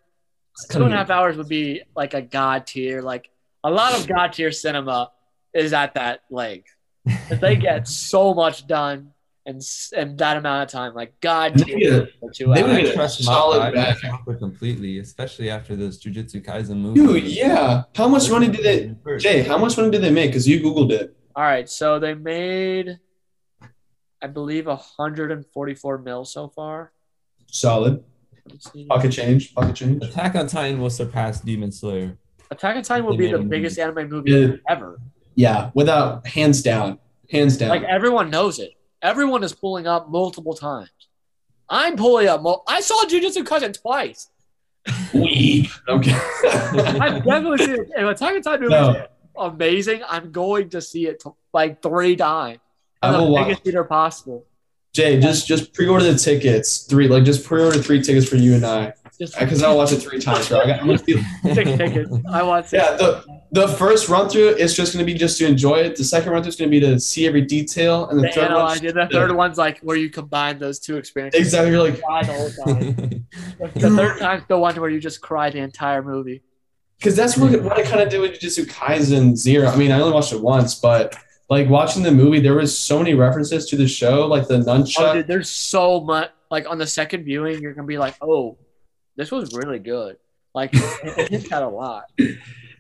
Two 0.70 0.84
and 0.84 0.94
a 0.94 0.98
half 0.98 1.10
hours 1.10 1.38
would 1.38 1.48
be 1.48 1.84
like 1.96 2.14
a 2.14 2.22
god 2.22 2.68
tier. 2.68 3.02
Like 3.02 3.30
a 3.64 3.72
lot 3.72 3.98
of 3.98 4.06
god 4.08 4.34
tier 4.34 4.52
cinema 4.52 5.12
is 5.54 5.72
at 5.72 5.94
that 5.94 6.22
length. 6.30 6.68
If 7.06 7.40
they 7.40 7.56
get 7.56 7.88
so 8.12 8.34
much 8.34 8.68
done 8.68 9.14
in, 9.48 9.56
s- 9.58 9.94
in 9.96 10.16
that 10.18 10.38
amount 10.38 10.64
of 10.64 10.70
time, 10.70 10.94
like 10.94 11.20
god 11.22 11.56
They 11.56 11.64
tier 11.64 12.02
get- 12.06 12.20
for 12.20 12.32
two 12.32 12.46
they 12.54 12.62
hours. 12.62 12.64
would 12.64 12.72
I 12.78 12.82
get 12.82 12.92
a 12.92 12.94
trust 12.94 13.24
solid 13.24 13.74
back. 13.74 13.98
completely, 14.40 15.00
especially 15.00 15.50
after 15.50 15.76
this 15.76 15.98
Jujutsu 16.04 16.44
Kaisen 16.46 16.78
movie. 16.78 17.00
Dude, 17.00 17.24
yeah. 17.24 17.84
How 17.96 18.08
much 18.08 18.30
money 18.30 18.50
did 18.50 18.64
they? 18.64 19.18
Jay, 19.18 19.42
how 19.44 19.58
much 19.58 19.78
money 19.78 19.90
did 19.90 20.02
they 20.02 20.12
make? 20.12 20.30
Because 20.32 20.48
you 20.48 20.60
googled 20.60 20.92
it. 20.92 21.16
All 21.36 21.44
right, 21.44 21.70
so 21.70 21.98
they 21.98 22.14
made, 22.14 23.00
I 24.22 24.28
believe, 24.28 24.66
144 24.68 25.98
mil 26.00 26.26
so 26.26 26.50
far. 26.50 26.92
Solid. 27.48 28.04
Pocket 28.90 29.12
change. 29.12 29.54
Pocket 29.56 29.76
change. 29.76 30.04
Attack 30.04 30.36
on 30.36 30.48
Titan 30.48 30.80
will 30.82 30.90
surpass 30.90 31.40
Demon 31.42 31.72
Slayer. 31.72 32.18
Attack 32.52 32.78
on 32.78 32.82
Titan 32.84 33.06
will 33.06 33.18
be 33.18 33.28
the 33.28 33.36
a 33.36 33.38
movie. 33.38 33.50
biggest 33.50 33.78
anime 33.80 34.10
movie 34.10 34.32
Yeah. 34.32 34.56
ever. 34.70 35.00
Yeah, 35.36 35.70
without 35.74 36.26
hands 36.26 36.62
down, 36.64 36.98
hands 37.32 37.58
down. 37.58 37.70
Like 37.70 37.84
everyone 37.84 38.30
knows 38.30 38.58
it. 38.60 38.72
Everyone 39.02 39.44
is 39.44 39.54
pulling 39.54 39.88
up 39.88 40.10
multiple 40.10 40.54
times. 40.54 40.90
I'm 41.70 41.96
pulling 41.98 42.28
up. 42.28 42.42
Mul- 42.42 42.64
I 42.68 42.82
saw 42.82 43.04
Jujutsu 43.06 43.44
Kaisen 43.44 43.80
twice. 43.80 44.30
Weep. 45.14 45.70
Okay. 45.88 46.12
I've 46.46 47.24
definitely 47.24 47.58
seen 47.60 47.76
it. 47.76 47.90
If 47.96 48.10
Attack 48.10 48.36
on 48.36 48.42
Titan 48.42 48.70
No. 48.70 49.08
amazing, 49.38 50.02
I'm 50.08 50.32
going 50.32 50.70
to 50.70 50.82
see 50.82 51.08
it 51.08 51.20
t- 51.20 51.30
like 51.54 51.82
three 51.82 52.16
times. 52.16 52.60
I 53.02 53.14
In 53.14 53.18
the 53.22 53.24
watch- 53.32 53.46
biggest 53.48 53.64
theater 53.64 53.84
possible. 53.84 54.46
Jay, 54.94 55.20
just 55.20 55.46
just 55.48 55.74
pre-order 55.74 56.12
the 56.12 56.18
tickets. 56.18 56.80
Three, 56.84 57.08
like 57.08 57.24
just 57.24 57.46
pre-order 57.46 57.78
three 57.78 58.02
tickets 58.02 58.28
for 58.28 58.38
you 58.38 58.56
and 58.56 58.66
I, 58.66 58.94
because 59.20 59.64
I'll 59.64 59.78
watch 59.78 59.92
it 59.92 59.98
three 59.98 60.20
times. 60.20 60.50
Bro. 60.50 60.62
I 60.62 60.68
got, 60.68 60.80
I'm 60.80 60.88
gonna 60.88 61.00
feel, 61.00 61.20
six 61.54 61.72
tickets. 61.72 62.12
I 62.30 62.44
want 62.44 62.68
six. 62.68 62.84
yeah, 62.84 62.96
the 62.96 63.24
the 63.52 63.68
first 63.68 64.10
run 64.10 64.30
through 64.30 64.50
is 64.50 64.76
just 64.76 64.94
gonna 64.94 65.06
be 65.06 65.14
just 65.14 65.38
to 65.40 65.48
enjoy 65.48 65.78
it. 65.78 65.96
The 65.96 66.04
second 66.04 66.32
run 66.32 66.44
through 66.44 66.50
is 66.50 66.56
gonna 66.56 66.72
be 66.72 66.80
to 66.82 67.00
see 67.00 67.28
every 67.28 67.42
detail, 67.42 68.10
and 68.10 68.20
the 68.20 68.24
The 68.24 68.30
third 68.30 68.42
one, 68.42 68.52
analyze 68.52 68.84
it. 68.84 68.94
The 68.94 69.08
third 69.12 69.32
one's 69.36 69.58
like 69.58 69.80
where 69.80 69.98
you 69.98 70.10
combine 70.10 70.60
those 70.60 70.80
two 70.80 70.98
experiences. 70.98 71.40
exactly. 71.42 71.72
You're 71.72 71.84
like, 71.84 71.96
the 71.98 72.34
whole 72.34 72.66
time. 72.66 73.28
The 73.60 73.90
third 73.90 74.20
time's 74.20 74.44
the 74.48 74.58
one 74.58 74.76
where 74.80 74.90
you 74.90 75.00
just 75.00 75.22
cry 75.22 75.50
the 75.50 75.60
entire 75.60 76.04
movie. 76.04 76.44
because 77.00 77.16
that's 77.16 77.38
what, 77.38 77.52
hmm. 77.52 77.66
what 77.66 77.78
I 77.78 77.84
kind 77.84 78.02
of 78.02 78.10
did 78.10 78.22
with 78.22 78.40
Jujutsu 78.40 78.66
Kaisen 78.66 79.36
Zero. 79.36 79.68
I 79.68 79.76
mean, 79.76 79.92
I 79.92 80.00
only 80.00 80.14
watched 80.14 80.34
it 80.34 80.42
once, 80.42 80.76
but 80.76 81.16
like 81.50 81.70
watching 81.70 82.04
the 82.04 82.12
movie, 82.12 82.40
there 82.40 82.56
was 82.56 82.78
so 82.78 82.98
many 83.00 83.14
references 83.14 83.68
to 83.70 83.78
the 83.78 83.88
show, 83.88 84.28
like 84.28 84.48
the 84.48 84.64
Oh, 85.00 85.14
dude, 85.14 85.28
there's 85.28 85.50
so 85.50 86.02
much. 86.02 86.32
Like 86.50 86.70
on 86.70 86.78
the 86.78 86.88
second 86.88 87.24
viewing, 87.24 87.62
you're 87.62 87.74
gonna 87.74 87.88
be 87.88 87.98
like, 87.98 88.16
"Oh, 88.22 88.58
this 89.18 89.32
was 89.32 89.54
really 89.54 89.80
good." 89.80 90.16
Like 90.56 90.70
it, 90.74 91.32
it 91.32 91.42
hit 91.44 91.52
a 91.52 91.68
lot. 91.68 92.06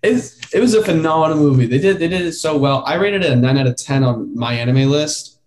It's, 0.03 0.53
it 0.53 0.59
was 0.59 0.73
a 0.73 0.83
phenomenal 0.83 1.37
movie. 1.37 1.65
They 1.67 1.79
did 1.79 1.99
they 1.99 2.07
did 2.07 2.21
it 2.21 2.33
so 2.33 2.57
well. 2.57 2.83
I 2.85 2.95
rated 2.95 3.23
it 3.25 3.31
a 3.31 3.35
nine 3.35 3.57
out 3.57 3.67
of 3.67 3.75
ten 3.75 4.03
on 4.03 4.33
my 4.37 4.53
anime 4.53 4.89
list, 4.89 5.39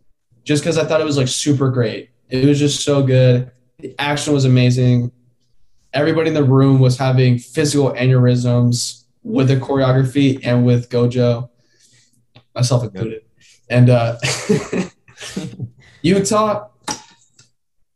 just 0.45 0.63
because 0.63 0.77
I 0.77 0.85
thought 0.85 1.01
it 1.01 1.05
was 1.05 1.17
like 1.17 1.29
super 1.29 1.71
great. 1.71 2.11
It 2.29 2.45
was 2.47 2.59
just 2.59 2.85
so 2.85 3.03
good. 3.03 3.51
The 3.79 3.95
action 3.99 4.33
was 4.35 4.45
amazing. 4.45 5.11
Everybody 5.93 6.29
in 6.29 6.35
the 6.35 6.45
room 6.45 6.79
was 6.79 6.97
having 6.99 7.39
physical 7.39 7.93
aneurysms 7.95 9.05
with 9.25 9.49
the 9.49 9.57
choreography 9.57 10.39
and 10.45 10.65
with 10.65 10.89
Gojo. 10.91 11.49
myself 12.55 12.85
included. 12.85 13.23
And 13.69 13.91
uh, 13.91 14.19
Utah, 16.03 16.69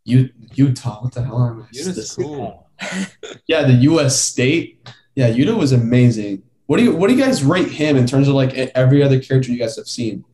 U- 0.05 0.31
Utah, 0.55 1.03
what 1.03 1.13
the 1.13 1.23
hell 1.25 1.45
am 1.47 1.63
I? 1.63 1.67
Utah's 1.73 1.97
this- 1.97 2.17
cool. 2.17 2.64
Yeah, 3.47 3.63
the 3.65 3.75
U.S. 3.91 4.19
state. 4.19 4.89
Yeah, 5.15 5.29
Utah 5.29 5.55
was 5.57 5.73
amazing. 5.73 6.43
What 6.67 6.79
do 6.79 6.85
you 6.85 6.95
What 6.97 7.09
do 7.09 7.15
you 7.15 7.23
guys 7.23 7.45
rate 7.45 7.71
him 7.71 7.97
in 7.97 8.07
terms 8.07 8.27
of 8.29 8.35
like 8.35 8.55
every 8.55 9.03
other 9.03 9.21
character 9.21 9.53
you 9.53 9.59
guys 9.59 9.77
have 9.77 9.87
seen? 9.89 10.25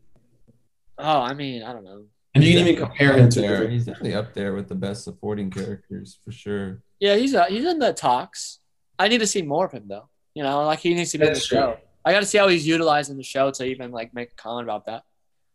Oh, 0.99 1.21
I 1.21 1.35
mean, 1.35 1.63
I 1.63 1.73
don't 1.73 1.85
know. 1.85 2.05
And 2.35 2.45
you 2.45 2.53
can 2.57 2.67
even 2.69 2.77
compare 2.81 3.17
him 3.17 3.29
to 3.31 3.41
there. 3.41 3.69
He's 3.69 3.87
definitely 3.87 4.15
up 4.15 4.35
there 4.35 4.55
with 4.55 4.69
the 4.69 4.75
best 4.77 5.03
supporting 5.05 5.51
characters 5.51 6.19
for 6.25 6.31
sure. 6.31 6.83
Yeah, 7.01 7.17
he's 7.17 7.35
uh, 7.35 7.47
he's 7.47 7.65
in 7.65 7.79
the 7.81 7.93
talks. 7.93 8.61
I 8.99 9.09
need 9.09 9.19
to 9.19 9.27
see 9.27 9.43
more 9.43 9.67
of 9.67 9.73
him 9.73 9.89
though. 9.89 10.09
You 10.35 10.45
know, 10.45 10.65
like 10.65 10.79
he 10.79 10.95
needs 10.95 11.11
to 11.13 11.19
be 11.19 11.27
in 11.27 11.33
the 11.35 11.41
true. 11.41 11.57
show. 11.59 11.77
I 12.05 12.13
got 12.13 12.21
to 12.21 12.27
see 12.27 12.39
how 12.39 12.49
he's 12.49 12.67
utilized 12.67 13.11
in 13.11 13.17
the 13.17 13.23
show 13.23 13.51
to 13.51 13.65
even 13.65 13.91
like 13.91 14.15
make 14.15 14.31
a 14.31 14.35
comment 14.37 14.65
about 14.67 14.87
that. 14.87 15.03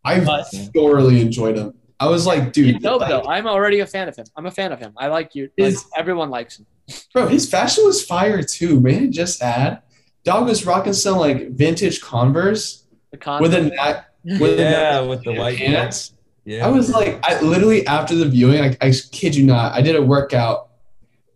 I 0.04 0.20
But- 0.24 0.44
thoroughly 0.74 1.22
enjoyed 1.22 1.58
him. 1.58 1.74
I 1.98 2.08
was 2.10 2.26
like, 2.28 2.52
dude, 2.52 2.74
He's 2.76 2.84
dope 2.84 3.00
like, 3.00 3.10
though. 3.10 3.24
I'm 3.24 3.48
already 3.48 3.80
a 3.80 3.88
fan 3.88 4.10
of 4.10 4.16
him. 4.18 4.26
I'm 4.36 4.46
a 4.46 4.52
fan 4.52 4.74
of 4.74 4.80
him. 4.80 4.92
I 4.98 5.08
like 5.08 5.34
you. 5.34 5.50
Like, 5.58 5.76
everyone 5.96 6.30
likes 6.30 6.60
him. 6.60 6.66
Bro, 7.14 7.28
his 7.28 7.50
fashion 7.50 7.86
was 7.86 8.04
fire 8.04 8.42
too. 8.44 8.80
Man, 8.80 9.12
just 9.12 9.42
add, 9.42 9.82
dog 10.24 10.48
was 10.48 10.66
rocking 10.66 10.94
some 10.94 11.18
like 11.18 11.52
vintage 11.52 12.02
Converse 12.02 12.86
The 13.12 13.18
con- 13.18 13.42
with 13.42 13.54
a 13.54 13.64
neck. 13.64 14.12
With 14.40 14.60
Yeah, 14.60 15.02
a 15.02 15.08
with 15.08 15.24
the 15.24 15.34
white 15.34 15.56
pants. 15.56 16.14
Yeah. 16.46 16.66
I 16.66 16.72
was 16.72 16.90
like, 16.90 17.20
I 17.24 17.40
literally 17.42 17.86
after 17.86 18.16
the 18.16 18.26
viewing, 18.26 18.60
I, 18.60 18.76
I 18.82 18.92
kid 19.12 19.36
you 19.36 19.46
not, 19.46 19.74
I 19.74 19.82
did 19.82 19.96
a 19.96 20.02
workout 20.02 20.70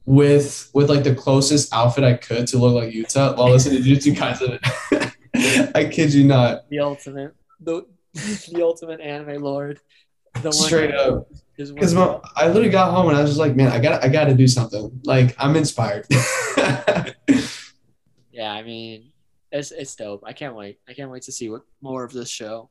with 0.05 0.71
with 0.73 0.89
like 0.89 1.03
the 1.03 1.13
closest 1.13 1.71
outfit 1.71 2.03
I 2.03 2.13
could 2.15 2.47
to 2.47 2.57
look 2.57 2.73
like 2.73 2.91
Utah 2.91 3.35
while 3.35 3.51
listening 3.51 3.83
to 3.83 3.87
Jujutsu 3.87 4.15
Kaisen. 4.15 5.71
I 5.75 5.85
kid 5.85 6.11
you 6.15 6.23
not, 6.23 6.67
the 6.69 6.79
ultimate, 6.79 7.35
the 7.59 7.85
the 8.13 8.63
ultimate 8.63 9.01
anime 9.01 9.43
lord. 9.43 9.79
The 10.41 10.49
one 10.49 10.53
straight 10.53 10.95
up. 10.95 11.27
Is 11.59 11.73
Because 11.73 11.93
I 11.93 12.47
literally 12.47 12.69
got 12.69 12.91
home 12.91 13.09
and 13.09 13.17
I 13.17 13.21
was 13.21 13.31
just 13.31 13.39
like, 13.39 13.53
man, 13.53 13.69
I 13.69 13.79
got 13.79 14.01
I 14.01 14.07
got 14.07 14.25
to 14.25 14.33
do 14.33 14.47
something. 14.47 15.01
Like 15.03 15.35
I'm 15.37 15.57
inspired. 15.57 16.07
yeah, 18.31 18.53
I 18.53 18.63
mean, 18.63 19.11
it's 19.51 19.71
it's 19.71 19.93
dope. 19.93 20.23
I 20.25 20.31
can't 20.31 20.55
wait. 20.55 20.79
I 20.87 20.93
can't 20.93 21.11
wait 21.11 21.23
to 21.23 21.33
see 21.33 21.49
what 21.49 21.63
more 21.81 22.05
of 22.05 22.13
this 22.13 22.29
show 22.29 22.69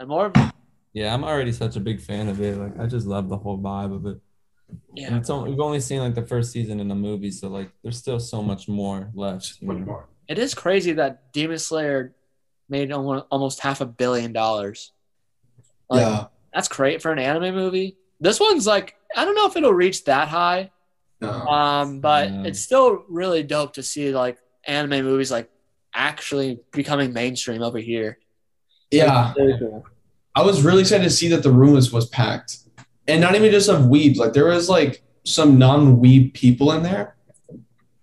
and 0.00 0.08
more. 0.08 0.32
Of, 0.34 0.52
yeah, 0.92 1.14
I'm 1.14 1.22
already 1.22 1.52
such 1.52 1.76
a 1.76 1.80
big 1.80 2.00
fan 2.00 2.28
of 2.28 2.40
it. 2.40 2.58
Like 2.58 2.76
I 2.76 2.86
just 2.86 3.06
love 3.06 3.28
the 3.28 3.36
whole 3.36 3.56
vibe 3.56 3.94
of 3.94 4.04
it. 4.06 4.20
And 4.68 4.80
yeah, 4.96 5.16
it's 5.16 5.30
only, 5.30 5.50
we've 5.50 5.60
only 5.60 5.78
seen 5.78 6.00
like 6.00 6.16
the 6.16 6.26
first 6.26 6.50
season 6.50 6.80
in 6.80 6.88
the 6.88 6.96
movie, 6.96 7.30
so 7.30 7.46
like 7.46 7.70
there's 7.84 7.98
still 7.98 8.18
so 8.18 8.42
much 8.42 8.66
more 8.66 9.10
left. 9.14 9.62
Much 9.62 9.78
more. 9.78 10.08
it 10.26 10.40
is 10.40 10.54
crazy 10.54 10.94
that 10.94 11.32
Demon 11.32 11.60
Slayer 11.60 12.16
made 12.68 12.90
almost 12.90 13.26
almost 13.30 13.60
half 13.60 13.80
a 13.80 13.86
billion 13.86 14.32
dollars. 14.32 14.90
Like, 15.88 16.00
yeah. 16.00 16.24
that's 16.52 16.66
great 16.66 17.00
for 17.00 17.12
an 17.12 17.20
anime 17.20 17.54
movie. 17.54 17.96
This 18.24 18.40
one's 18.40 18.66
like 18.66 18.96
I 19.14 19.24
don't 19.24 19.34
know 19.36 19.46
if 19.46 19.54
it'll 19.56 19.72
reach 19.74 20.04
that 20.04 20.26
high, 20.28 20.70
No. 21.20 21.28
um, 21.30 22.00
but 22.00 22.30
Yeah. 22.30 22.44
it's 22.46 22.58
still 22.58 23.04
really 23.08 23.42
dope 23.44 23.74
to 23.74 23.82
see 23.82 24.10
like 24.12 24.38
anime 24.66 25.04
movies 25.04 25.30
like 25.30 25.50
actually 25.94 26.58
becoming 26.72 27.12
mainstream 27.12 27.62
over 27.62 27.78
here. 27.78 28.18
Yeah. 28.90 29.32
Cool. 29.36 29.84
I 30.34 30.42
was 30.42 30.62
really 30.62 30.80
excited 30.80 31.04
to 31.04 31.10
see 31.10 31.28
that 31.28 31.42
the 31.44 31.50
room 31.52 31.74
was, 31.74 31.92
was 31.92 32.06
packed. 32.08 32.56
And 33.06 33.20
not 33.20 33.34
even 33.36 33.50
just 33.52 33.68
of 33.68 33.82
weebs. 33.82 34.16
Like 34.16 34.32
there 34.32 34.46
was 34.46 34.68
like 34.68 35.02
some 35.24 35.58
non-weeb 35.58 36.32
people 36.34 36.72
in 36.72 36.82
there. 36.82 37.14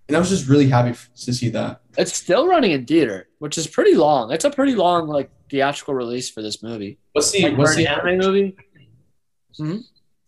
And 0.07 0.15
I 0.15 0.19
was 0.19 0.30
just 0.30 0.47
really 0.47 0.69
happy 0.69 0.95
to 1.26 1.34
see 1.34 1.49
that. 1.49 1.82
It's 1.97 2.13
still 2.13 2.47
running 2.47 2.72
in 2.72 2.86
theater, 2.86 3.28
which 3.39 3.57
is 3.57 3.67
pretty 3.67 3.95
long. 3.95 4.32
It's 4.32 4.45
a 4.45 4.51
pretty 4.51 4.76
long 4.76 5.07
like 5.07 5.30
theatrical 5.49 5.93
release 5.93 6.30
for 6.30 6.41
this 6.41 6.61
movie. 6.63 6.99
What's 7.13 7.32
the 7.32 7.43
Like, 7.43 7.57
what's 7.57 7.76
the 7.76 7.88
anime 7.88 8.17
movie? 8.19 8.55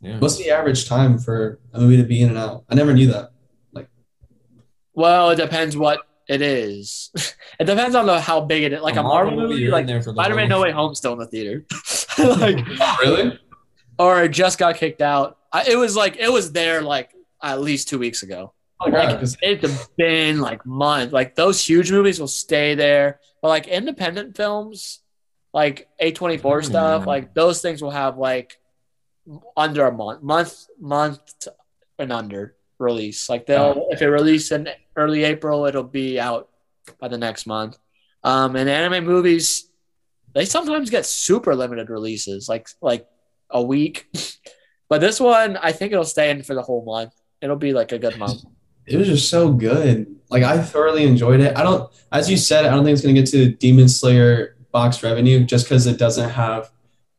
Yeah. 0.04 0.20
what's 0.20 0.38
the 0.38 0.52
average 0.52 0.88
time 0.88 1.18
for 1.18 1.60
a 1.72 1.80
movie 1.80 1.98
to 1.98 2.04
be 2.04 2.22
in 2.22 2.30
and 2.30 2.38
out? 2.38 2.66
I 2.70 2.76
never 2.76 2.94
knew 2.94 3.08
that. 3.08 3.32
Like, 3.72 3.88
well, 4.94 5.30
it 5.30 5.38
depends 5.38 5.78
what 5.78 6.02
it 6.28 6.42
is. 6.42 7.10
it 7.60 7.64
depends 7.66 7.96
on 7.96 8.06
the 8.06 8.20
how 8.20 8.42
big 8.42 8.64
it 8.64 8.74
is. 8.74 8.82
Like 8.82 8.98
a, 8.98 9.04
Marvel, 9.04 9.36
movie, 9.36 9.56
you're 9.62 9.72
like 9.72 9.88
there 9.88 10.02
for 10.02 10.12
the 10.12 10.16
Spider-Man 10.22 10.50
whole- 10.52 10.60
No 10.60 10.64
Way 10.64 10.72
Home 10.72 10.94
still 10.94 11.14
in 11.14 11.20
the 11.20 11.28
theater. 11.28 11.66
like 12.20 12.66
Really? 13.02 13.40
or 13.98 14.24
it 14.24 14.30
just 14.30 14.60
got 14.60 14.76
kicked 14.76 15.02
out. 15.02 15.38
I, 15.52 15.66
it 15.70 15.76
was 15.78 15.96
like 15.96 16.18
it 16.18 16.32
was 16.32 16.52
there 16.52 16.82
like 16.82 17.12
at 17.42 17.62
least 17.62 17.88
two 17.90 17.98
weeks 18.00 18.24
ago. 18.24 18.54
Oh 18.82 18.90
my 18.90 18.92
God, 18.92 19.10
Like, 19.12 19.20
'cause- 19.20 19.38
it's 19.42 19.88
been 19.98 20.42
like 20.42 20.66
months. 20.66 21.14
Like 21.14 21.36
those 21.36 21.64
huge 21.66 21.92
movies 21.92 22.20
will 22.20 22.28
stay 22.28 22.76
there, 22.76 23.20
but 23.42 23.48
like 23.48 23.68
independent 23.68 24.36
films, 24.36 25.00
like 25.54 25.88
A 26.00 26.12
twenty 26.12 26.38
four 26.38 26.62
mm. 26.62 26.66
stuff, 26.66 27.08
like 27.08 27.34
those 27.34 27.62
things 27.62 27.82
will 27.82 27.92
have 27.92 28.18
like 28.18 28.60
under 29.56 29.86
a 29.88 29.92
month, 29.92 30.22
month, 30.22 30.66
month 30.80 31.48
and 32.00 32.12
under 32.12 32.56
release. 32.80 33.30
Like 33.30 33.46
they'll 33.46 33.88
if 33.92 34.02
it 34.02 34.08
release 34.08 34.52
in 34.52 34.70
early 34.96 35.24
April, 35.24 35.66
it'll 35.66 35.84
be 35.84 36.20
out 36.20 36.50
by 37.00 37.08
the 37.08 37.18
next 37.18 37.46
month. 37.46 37.78
Um, 38.24 38.56
and 38.56 38.70
anime 38.70 39.06
movies, 39.06 39.70
they 40.34 40.46
sometimes 40.46 40.90
get 40.90 41.06
super 41.06 41.56
limited 41.56 41.90
releases, 41.90 42.50
like 42.50 42.68
like 42.82 43.08
a 43.50 43.62
week. 43.62 44.08
But 44.90 45.02
this 45.02 45.20
one, 45.20 45.58
I 45.58 45.72
think 45.72 45.92
it'll 45.92 46.04
stay 46.04 46.30
in 46.30 46.44
for 46.44 46.54
the 46.54 46.62
whole 46.62 46.86
month. 46.86 47.14
It'll 47.42 47.56
be 47.56 47.74
like 47.74 47.92
a 47.94 47.98
good 47.98 48.16
month. 48.20 48.44
it 48.86 48.96
was 48.96 49.08
just 49.08 49.28
so 49.28 49.52
good. 49.52 50.16
Like 50.30 50.44
I 50.44 50.62
thoroughly 50.62 51.06
enjoyed 51.06 51.40
it. 51.40 51.58
I 51.58 51.64
don't, 51.64 51.92
as 52.12 52.30
you 52.30 52.38
said, 52.38 52.66
I 52.66 52.70
don't 52.70 52.84
think 52.84 52.94
it's 52.94 53.02
gonna 53.02 53.16
get 53.16 53.26
to 53.28 53.54
Demon 53.54 53.90
Slayer 53.90 54.56
box 54.72 55.02
revenue 55.02 55.46
just 55.46 55.66
because 55.66 55.88
it 55.88 55.98
doesn't 55.98 56.30
have 56.30 56.70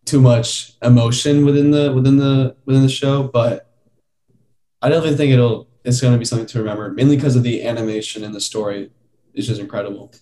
too 0.05 0.21
much 0.21 0.75
emotion 0.83 1.45
within 1.45 1.71
the 1.71 1.93
within 1.93 2.17
the 2.17 2.57
within 2.67 2.83
the 2.83 2.89
show. 2.89 3.23
But 3.25 3.71
I 4.83 4.89
definitely 4.89 5.17
think 5.17 5.33
it'll 5.33 5.69
it's 5.85 6.01
gonna 6.01 6.19
be 6.19 6.25
something 6.25 6.47
to 6.49 6.59
remember, 6.59 6.91
mainly 6.91 7.17
because 7.17 7.37
of 7.37 7.43
the 7.43 7.67
animation 7.67 8.25
and 8.25 8.35
the 8.35 8.41
story. 8.41 8.91
It's 9.35 9.47
just 9.47 9.61
incredible. 9.61 10.13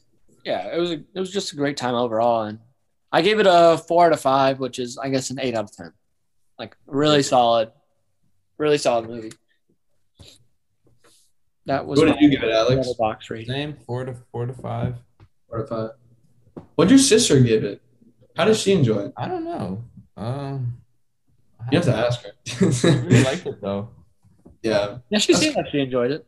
yeah, 0.44 0.74
it 0.74 0.78
was 0.78 0.90
a, 0.92 0.94
it 0.94 1.20
was 1.20 1.30
just 1.30 1.52
a 1.52 1.56
great 1.56 1.76
time 1.76 1.94
overall, 1.94 2.42
and 2.44 2.58
I 3.12 3.22
gave 3.22 3.38
it 3.40 3.46
a 3.48 3.76
four 3.88 4.06
out 4.06 4.12
of 4.12 4.20
five, 4.20 4.58
which 4.58 4.78
is 4.78 4.98
I 4.98 5.08
guess 5.10 5.30
an 5.30 5.38
eight 5.40 5.54
out 5.54 5.64
of 5.64 5.72
ten. 5.76 5.92
Like 6.58 6.76
really 6.86 7.22
solid, 7.22 7.72
really 8.58 8.78
solid 8.78 9.08
movie. 9.08 9.32
That 11.66 11.86
was 11.86 11.98
What 12.00 12.06
did 12.06 12.20
you 12.20 12.28
give 12.28 12.42
it, 12.42 12.50
Alex? 12.50 12.92
box 12.94 13.30
rating. 13.30 13.48
Same 13.48 13.76
four 13.86 14.04
to 14.04 14.14
four 14.32 14.46
to 14.46 14.52
five. 14.52 14.96
Four 15.48 15.58
to 15.58 15.66
five. 15.66 15.90
what'd 16.74 16.90
your 16.90 16.98
sister 16.98 17.38
give 17.40 17.62
it? 17.64 17.80
How 18.36 18.44
does 18.44 18.60
she 18.60 18.72
enjoy 18.72 19.06
it? 19.06 19.12
I 19.16 19.28
don't 19.28 19.44
know. 19.44 19.82
Um, 20.16 20.78
You 21.70 21.78
have 21.78 21.84
to 21.86 21.94
ask 21.94 22.24
I 22.24 22.64
really 22.96 23.18
her. 23.18 23.24
liked 23.24 23.46
it 23.46 23.60
though. 23.60 23.88
yeah, 24.62 24.98
Yeah, 25.10 25.18
she 25.18 25.34
seemed 25.34 25.56
like 25.56 25.66
she 25.70 25.80
enjoyed 25.80 26.10
it. 26.10 26.26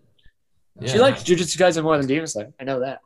She 0.86 0.98
likes 0.98 1.22
Jujutsu 1.22 1.56
Kaisen 1.56 1.82
more 1.82 1.96
than 1.96 2.06
Demon 2.06 2.26
Slayer. 2.26 2.52
I 2.60 2.64
know 2.64 2.80
that. 2.80 3.00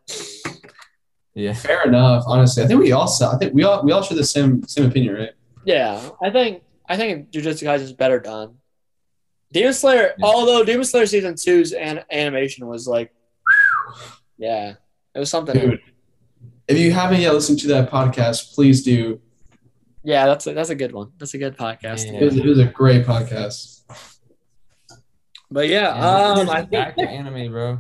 Yeah. 1.34 1.53
fair 1.53 1.84
enough. 1.86 2.24
Honestly, 2.26 2.62
I 2.64 2.66
think 2.66 2.80
we 2.80 2.92
all 2.92 3.07
saw. 3.07 3.32
I 3.34 3.38
think 3.38 3.55
we 3.55 3.62
all 3.62 3.84
we 3.84 3.92
all 3.92 4.03
share 4.03 4.16
the 4.16 4.24
same 4.24 4.62
same 4.66 4.86
opinion, 4.86 5.14
right? 5.14 5.30
Yeah, 5.64 6.01
I 6.22 6.30
think 6.30 6.62
I 6.88 6.96
think 6.96 7.30
Jujutsu 7.30 7.64
Kaisen 7.64 7.82
is 7.82 7.92
better 7.92 8.18
done. 8.18 8.57
Demon 9.53 9.72
Slayer, 9.74 10.14
Yeah. 10.18 10.26
although 10.26 10.64
Demon 10.64 10.84
Slayer 10.84 11.07
season 11.07 11.34
two's 11.36 11.72
an- 11.72 12.05
animation 12.11 12.66
was 12.66 12.88
like, 12.88 13.12
yeah, 14.38 14.74
it 15.14 15.18
was 15.18 15.30
something. 15.30 15.55
Dude, 15.59 15.80
if 16.69 16.79
you 16.79 16.93
haven't 16.93 17.21
yet 17.21 17.33
listened 17.35 17.59
to 17.61 17.69
that 17.69 17.91
podcast, 17.91 18.55
please 18.55 18.83
do. 18.83 19.21
Yeah, 20.05 20.27
that's 20.27 20.47
a, 20.47 20.55
that's 20.55 20.71
a 20.71 20.75
good 20.75 20.93
one. 20.93 21.12
That's 21.19 21.35
a 21.35 21.39
good 21.39 21.57
podcast. 21.57 22.07
Yeah. 22.07 22.21
It 22.21 22.25
was, 22.25 22.37
it 22.37 22.47
was 22.47 22.59
a 22.61 22.64
great 22.66 23.05
podcast. 23.05 23.81
But 25.51 25.69
yeah, 25.69 25.95
Yeah, 25.97 26.41
um, 26.41 26.51
I 26.51 26.64
stacked 26.66 26.97
with 26.99 27.09
think 27.09 27.19
anime, 27.27 27.51
bro. 27.53 27.79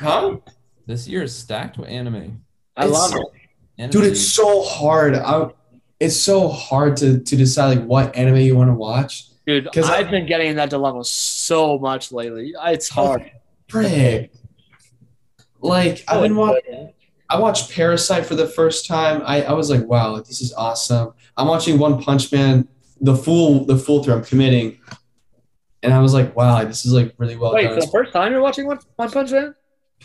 Huh? 0.00 0.36
This 0.86 1.06
year 1.06 1.22
is 1.22 1.34
stacked 1.36 1.78
with 1.78 1.88
anime. 1.88 2.42
I 2.76 2.86
love 2.86 3.14
it. 3.14 3.22
Anime 3.78 3.90
Dude, 3.92 4.04
it's 4.12 4.26
so 4.26 4.62
hard. 4.62 5.14
I, 5.14 5.48
it's 6.00 6.16
so 6.16 6.48
hard 6.48 6.96
to, 6.98 7.20
to 7.20 7.36
decide 7.36 7.78
like 7.78 7.86
what 7.86 8.16
anime 8.16 8.36
you 8.38 8.56
want 8.56 8.68
to 8.70 8.74
watch. 8.74 9.26
Dude, 9.46 9.70
'Cause 9.72 9.88
I- 9.88 9.98
I've 9.98 10.10
been 10.10 10.26
getting 10.26 10.48
in 10.48 10.56
that 10.56 10.70
dilemma 10.70 11.04
so 11.04 11.78
much 11.78 12.10
lately. 12.12 12.54
It's 12.66 12.88
hard. 12.88 13.30
Frick. 13.68 14.32
Like 15.60 16.04
I've 16.08 16.22
been 16.22 16.36
watching. 16.36 16.92
I 17.30 17.38
watched 17.38 17.70
Parasyte 17.70 18.24
for 18.24 18.34
the 18.34 18.48
first 18.48 18.86
time. 18.86 19.22
I, 19.24 19.42
I 19.42 19.52
was 19.52 19.70
like, 19.70 19.86
wow, 19.86 20.16
this 20.16 20.40
is 20.40 20.52
awesome. 20.54 21.14
I'm 21.36 21.46
watching 21.46 21.78
One 21.78 22.02
Punch 22.02 22.32
Man, 22.32 22.66
the 23.00 23.14
full 23.14 23.64
the 23.64 23.76
full 23.76 24.02
through. 24.02 24.14
I'm 24.14 24.24
committing, 24.24 24.78
and 25.82 25.94
I 25.94 26.00
was 26.00 26.12
like, 26.12 26.34
wow, 26.34 26.64
this 26.64 26.84
is 26.84 26.92
like 26.92 27.14
really 27.18 27.36
well 27.36 27.54
Wait, 27.54 27.64
done. 27.64 27.74
for 27.74 27.80
the 27.80 27.90
first 27.90 28.12
time 28.12 28.32
you're 28.32 28.42
watching 28.42 28.66
One, 28.66 28.80
One 28.96 29.10
Punch 29.10 29.30
Man? 29.30 29.54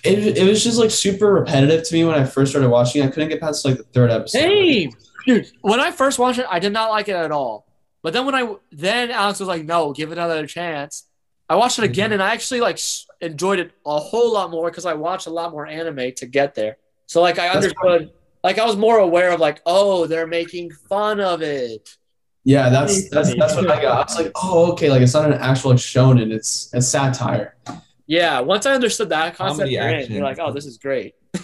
It, 0.04 0.38
it 0.38 0.48
was 0.48 0.64
just 0.64 0.78
like 0.78 0.92
super 0.92 1.34
repetitive 1.34 1.88
to 1.88 1.94
me 1.96 2.06
when 2.06 2.16
I 2.16 2.26
first 2.26 2.52
started 2.52 2.70
watching. 2.70 3.02
I 3.02 3.08
couldn't 3.08 3.30
get 3.30 3.42
past 3.42 3.66
like 3.66 3.78
the 3.78 3.84
third 3.84 4.12
episode. 4.12 4.40
Same, 4.40 4.92
dude. 5.26 5.52
When 5.62 5.80
I 5.80 5.92
first 5.92 6.20
watched 6.20 6.38
it, 6.38 6.46
I 6.50 6.60
did 6.60 6.74
not 6.74 6.92
like 6.92 7.10
it 7.10 7.16
at 7.16 7.32
all. 7.32 7.66
But 8.04 8.14
then 8.14 8.28
when 8.28 8.36
I 8.36 8.56
then 8.72 9.10
Alex 9.10 9.40
was 9.40 9.50
like, 9.50 9.66
"No, 9.66 9.94
give 9.94 10.12
it 10.12 10.20
another 10.20 10.46
chance." 10.46 11.08
I 11.50 11.56
watched 11.56 11.80
it 11.80 11.86
again, 11.86 12.08
mm-hmm. 12.08 12.14
and 12.14 12.24
I 12.24 12.34
actually 12.34 12.60
like 12.60 12.80
enjoyed 13.20 13.60
it 13.60 13.72
a 13.84 14.00
whole 14.00 14.32
lot 14.32 14.52
more 14.52 14.70
because 14.70 14.86
I 14.86 14.94
watched 14.94 15.26
a 15.26 15.32
lot 15.32 15.52
more 15.52 15.66
anime 15.66 16.12
to 16.18 16.26
get 16.28 16.54
there. 16.54 16.78
So 17.08 17.22
like 17.22 17.40
I 17.40 17.50
understood 17.50 18.12
like 18.44 18.60
I 18.60 18.66
was 18.66 18.78
more 18.78 19.00
aware 19.00 19.32
of 19.32 19.40
like, 19.40 19.62
oh, 19.66 20.06
they're 20.06 20.28
making 20.28 20.72
fun 20.72 21.20
of 21.20 21.42
it. 21.42 21.98
Yeah, 22.44 22.70
that's 22.70 23.10
that's 23.10 23.36
that's 23.36 23.56
what 23.56 23.72
I 23.72 23.82
got. 23.82 23.98
I 23.98 24.04
was 24.04 24.16
like, 24.18 24.32
oh, 24.36 24.72
okay, 24.74 24.90
like 24.92 25.02
it's 25.02 25.16
not 25.16 25.26
an 25.26 25.34
actual 25.34 25.72
like 25.72 25.80
shonen, 25.80 26.32
it's 26.32 26.72
a 26.74 26.82
satire. 26.82 27.58
Yeah, 28.06 28.40
once 28.42 28.68
I 28.68 28.74
understood 28.74 29.10
that 29.10 29.36
concept, 29.36 29.72
you're, 29.72 29.90
in, 29.90 30.12
you're 30.12 30.24
like, 30.24 30.38
oh, 30.40 30.52
this 30.52 30.66
is 30.66 30.78
great. 30.78 31.16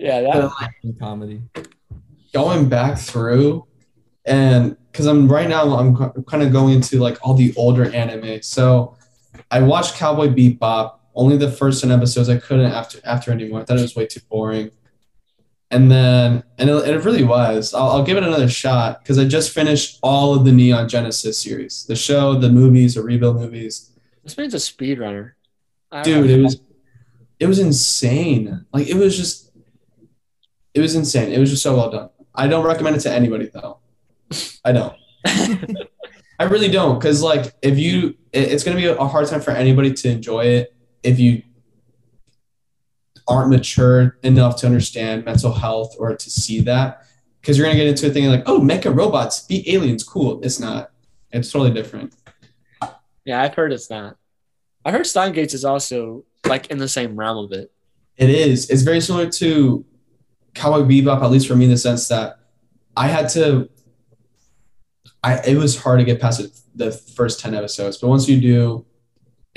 Yeah, 0.00 0.20
yeah, 0.20 0.20
that, 0.20 0.52
action 0.60 0.96
comedy. 1.00 1.42
Going 2.32 2.68
back 2.68 2.98
through, 2.98 3.66
and 4.24 4.76
because 4.92 5.06
I'm 5.06 5.26
right 5.26 5.48
now, 5.48 5.76
I'm 5.76 5.96
kind 6.24 6.42
of 6.42 6.52
going 6.52 6.74
into 6.74 6.98
like 7.00 7.18
all 7.22 7.34
the 7.34 7.52
older 7.56 7.92
anime. 7.92 8.42
So 8.42 8.96
I 9.50 9.60
watched 9.60 9.96
Cowboy 9.96 10.28
Bebop. 10.28 10.97
Only 11.18 11.36
the 11.36 11.50
first 11.50 11.82
10 11.82 11.90
episodes. 11.90 12.28
I 12.30 12.38
couldn't 12.38 12.72
after 12.72 12.98
after 13.04 13.30
anymore. 13.32 13.60
I 13.60 13.64
thought 13.64 13.76
it 13.78 13.82
was 13.82 13.94
way 13.96 14.06
too 14.06 14.20
boring. 14.30 14.70
And 15.70 15.90
then, 15.90 16.44
and 16.56 16.70
it, 16.70 16.88
it 16.88 17.04
really 17.04 17.24
was. 17.24 17.74
I'll, 17.74 17.88
I'll 17.90 18.02
give 18.04 18.16
it 18.16 18.22
another 18.22 18.48
shot 18.48 19.02
because 19.02 19.18
I 19.18 19.26
just 19.26 19.50
finished 19.52 19.98
all 20.02 20.32
of 20.34 20.46
the 20.46 20.52
Neon 20.52 20.88
Genesis 20.88 21.38
series, 21.38 21.84
the 21.86 21.96
show, 21.96 22.34
the 22.38 22.48
movies, 22.48 22.94
the 22.94 23.02
rebuild 23.02 23.36
movies. 23.36 23.90
this 24.24 24.38
man's 24.38 24.54
a 24.54 24.58
speedrunner. 24.58 25.32
Dude 26.04 26.30
it 26.30 26.42
was 26.42 26.60
it 27.40 27.46
was 27.46 27.58
insane 27.58 28.64
like 28.74 28.86
it 28.88 28.94
was 28.96 29.16
just 29.16 29.50
it 30.74 30.80
was 30.80 30.94
insane 30.94 31.32
it 31.32 31.38
was 31.38 31.48
just 31.50 31.62
so 31.62 31.74
well 31.76 31.90
done 31.90 32.10
i 32.34 32.46
don't 32.46 32.66
recommend 32.66 32.94
it 32.96 33.00
to 33.00 33.10
anybody 33.10 33.48
though 33.54 33.78
i 34.66 34.72
don't 34.72 34.92
i 36.38 36.44
really 36.44 36.68
don't 36.68 36.98
because 36.98 37.22
like 37.22 37.54
if 37.62 37.78
you 37.78 38.14
it- 38.32 38.48
it's 38.52 38.64
going 38.64 38.76
to 38.76 38.82
be 38.82 38.88
a 38.88 39.06
hard 39.06 39.26
time 39.28 39.40
for 39.40 39.52
anybody 39.52 39.92
to 39.94 40.10
enjoy 40.10 40.44
it 40.44 40.76
if 41.02 41.18
you 41.18 41.42
aren't 43.26 43.50
mature 43.50 44.18
enough 44.22 44.56
to 44.56 44.66
understand 44.66 45.24
mental 45.24 45.52
health 45.52 45.94
or 45.98 46.16
to 46.16 46.30
see 46.30 46.60
that 46.60 47.04
because 47.40 47.58
you're 47.58 47.66
going 47.66 47.76
to 47.76 47.82
get 47.82 47.88
into 47.88 48.06
a 48.06 48.10
thing 48.10 48.26
like 48.26 48.42
oh 48.46 48.60
mecha 48.60 48.94
robots 48.94 49.40
beat 49.40 49.68
aliens 49.68 50.02
cool 50.02 50.40
it's 50.42 50.58
not 50.58 50.90
it's 51.30 51.52
totally 51.52 51.70
different 51.70 52.14
yeah, 53.28 53.42
I've 53.42 53.54
heard 53.54 53.74
it's 53.74 53.90
not. 53.90 54.16
I 54.86 54.90
heard 54.90 55.06
Steins 55.06 55.34
Gate 55.34 55.52
is 55.52 55.62
also 55.62 56.24
like 56.46 56.68
in 56.68 56.78
the 56.78 56.88
same 56.88 57.14
realm 57.14 57.44
of 57.44 57.52
it. 57.52 57.70
It 58.16 58.30
is. 58.30 58.70
It's 58.70 58.80
very 58.80 59.02
similar 59.02 59.28
to 59.32 59.84
Cowboy 60.54 60.88
Bebop, 60.88 61.22
at 61.22 61.30
least 61.30 61.46
for 61.46 61.54
me, 61.54 61.66
in 61.66 61.70
the 61.70 61.76
sense 61.76 62.08
that 62.08 62.38
I 62.96 63.08
had 63.08 63.28
to. 63.30 63.68
I 65.22 65.40
it 65.40 65.58
was 65.58 65.78
hard 65.78 65.98
to 65.98 66.06
get 66.06 66.22
past 66.22 66.40
it, 66.40 66.58
the 66.74 66.90
first 66.90 67.38
ten 67.38 67.54
episodes, 67.54 67.98
but 67.98 68.08
once 68.08 68.26
you 68.30 68.40
do, 68.40 68.86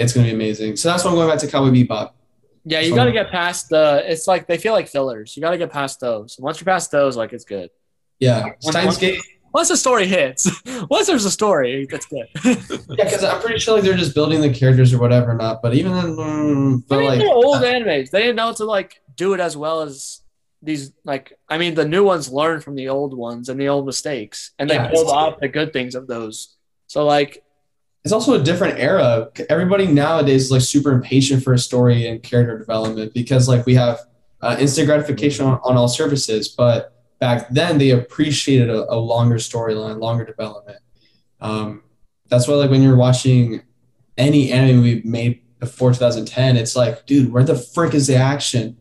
it's 0.03 0.13
gonna 0.13 0.27
be 0.27 0.33
amazing. 0.33 0.75
So 0.75 0.89
that's 0.89 1.03
why 1.03 1.11
I'm 1.11 1.15
going 1.15 1.29
back 1.29 1.39
to 1.39 1.47
Cowboy 1.47 1.69
Bebop. 1.71 2.11
Yeah, 2.63 2.79
you 2.81 2.89
So- 2.89 2.95
got 2.95 3.05
to 3.05 3.11
get 3.11 3.31
past 3.31 3.69
the. 3.69 4.03
It's 4.05 4.27
like 4.27 4.45
they 4.47 4.57
feel 4.57 4.73
like 4.73 4.87
fillers. 4.87 5.35
You 5.35 5.41
got 5.41 5.51
to 5.51 5.57
get 5.57 5.71
past 5.71 5.99
those. 5.99 6.37
Once 6.39 6.59
you're 6.59 6.65
past 6.65 6.91
those, 6.91 7.17
like 7.17 7.33
it's 7.33 7.43
good. 7.45 7.69
Yeah, 8.19 8.49
Steins 8.59 8.97
Gate. 8.97 9.19
Once 9.53 9.67
the 9.67 9.75
story 9.75 10.05
hits, 10.07 10.47
once 10.89 11.07
there's 11.07 11.25
a 11.25 11.31
story, 11.31 11.85
that's 11.89 12.05
good. 12.05 12.27
Yeah, 12.45 13.03
because 13.05 13.23
I'm 13.23 13.41
pretty 13.41 13.59
sure 13.59 13.75
like 13.75 13.83
they're 13.83 13.97
just 13.97 14.13
building 14.15 14.39
the 14.41 14.53
characters 14.53 14.93
or 14.93 14.99
whatever, 14.99 15.33
not. 15.35 15.61
But 15.61 15.73
even 15.73 15.91
then, 15.93 16.05
mm, 16.15 16.83
I 16.91 16.95
mean, 16.97 17.05
like 17.05 17.19
they're 17.19 17.27
old 17.29 17.61
animes. 17.63 18.11
They 18.11 18.19
didn't 18.21 18.35
know 18.37 18.53
to 18.53 18.65
like 18.65 19.01
do 19.17 19.33
it 19.33 19.39
as 19.39 19.57
well 19.57 19.81
as 19.81 20.21
these. 20.61 20.93
Like, 21.03 21.33
I 21.49 21.57
mean, 21.57 21.73
the 21.73 21.83
new 21.85 22.03
ones 22.03 22.31
learn 22.31 22.61
from 22.61 22.75
the 22.75 22.89
old 22.89 23.13
ones 23.17 23.49
and 23.49 23.59
the 23.59 23.67
old 23.69 23.85
mistakes, 23.87 24.51
and 24.59 24.69
they 24.69 24.75
Yeah, 24.75 24.87
build 24.91 25.09
up 25.09 25.39
the 25.41 25.47
good 25.47 25.73
things 25.73 25.95
of 25.95 26.05
those. 26.07 26.55
So, 26.87 27.05
like, 27.05 27.43
it's 28.03 28.13
also 28.13 28.33
a 28.33 28.43
different 28.43 28.79
era. 28.79 29.29
Everybody 29.49 29.87
nowadays 29.87 30.45
is 30.45 30.51
like 30.51 30.61
super 30.61 30.91
impatient 30.91 31.43
for 31.43 31.53
a 31.53 31.59
story 31.59 32.07
and 32.07 32.21
character 32.21 32.57
development 32.57 33.13
because 33.13 33.47
like 33.47 33.65
we 33.65 33.75
have 33.75 33.99
uh, 34.41 34.57
instant 34.59 34.87
gratification 34.87 35.45
on, 35.45 35.59
on 35.63 35.77
all 35.77 35.87
surfaces. 35.87 36.49
But 36.49 36.93
back 37.19 37.49
then 37.49 37.77
they 37.77 37.91
appreciated 37.91 38.69
a, 38.69 38.91
a 38.91 38.97
longer 38.97 39.35
storyline, 39.35 39.99
longer 39.99 40.25
development. 40.25 40.79
Um, 41.39 41.83
that's 42.27 42.47
why 42.47 42.55
like 42.55 42.71
when 42.71 42.81
you're 42.81 42.95
watching 42.95 43.61
any 44.17 44.51
anime 44.51 44.81
we 44.81 45.01
made 45.05 45.41
before 45.59 45.91
2010, 45.91 46.57
it's 46.57 46.75
like, 46.75 47.05
dude, 47.05 47.31
where 47.31 47.43
the 47.43 47.55
frick 47.55 47.93
is 47.93 48.07
the 48.07 48.15
action? 48.15 48.77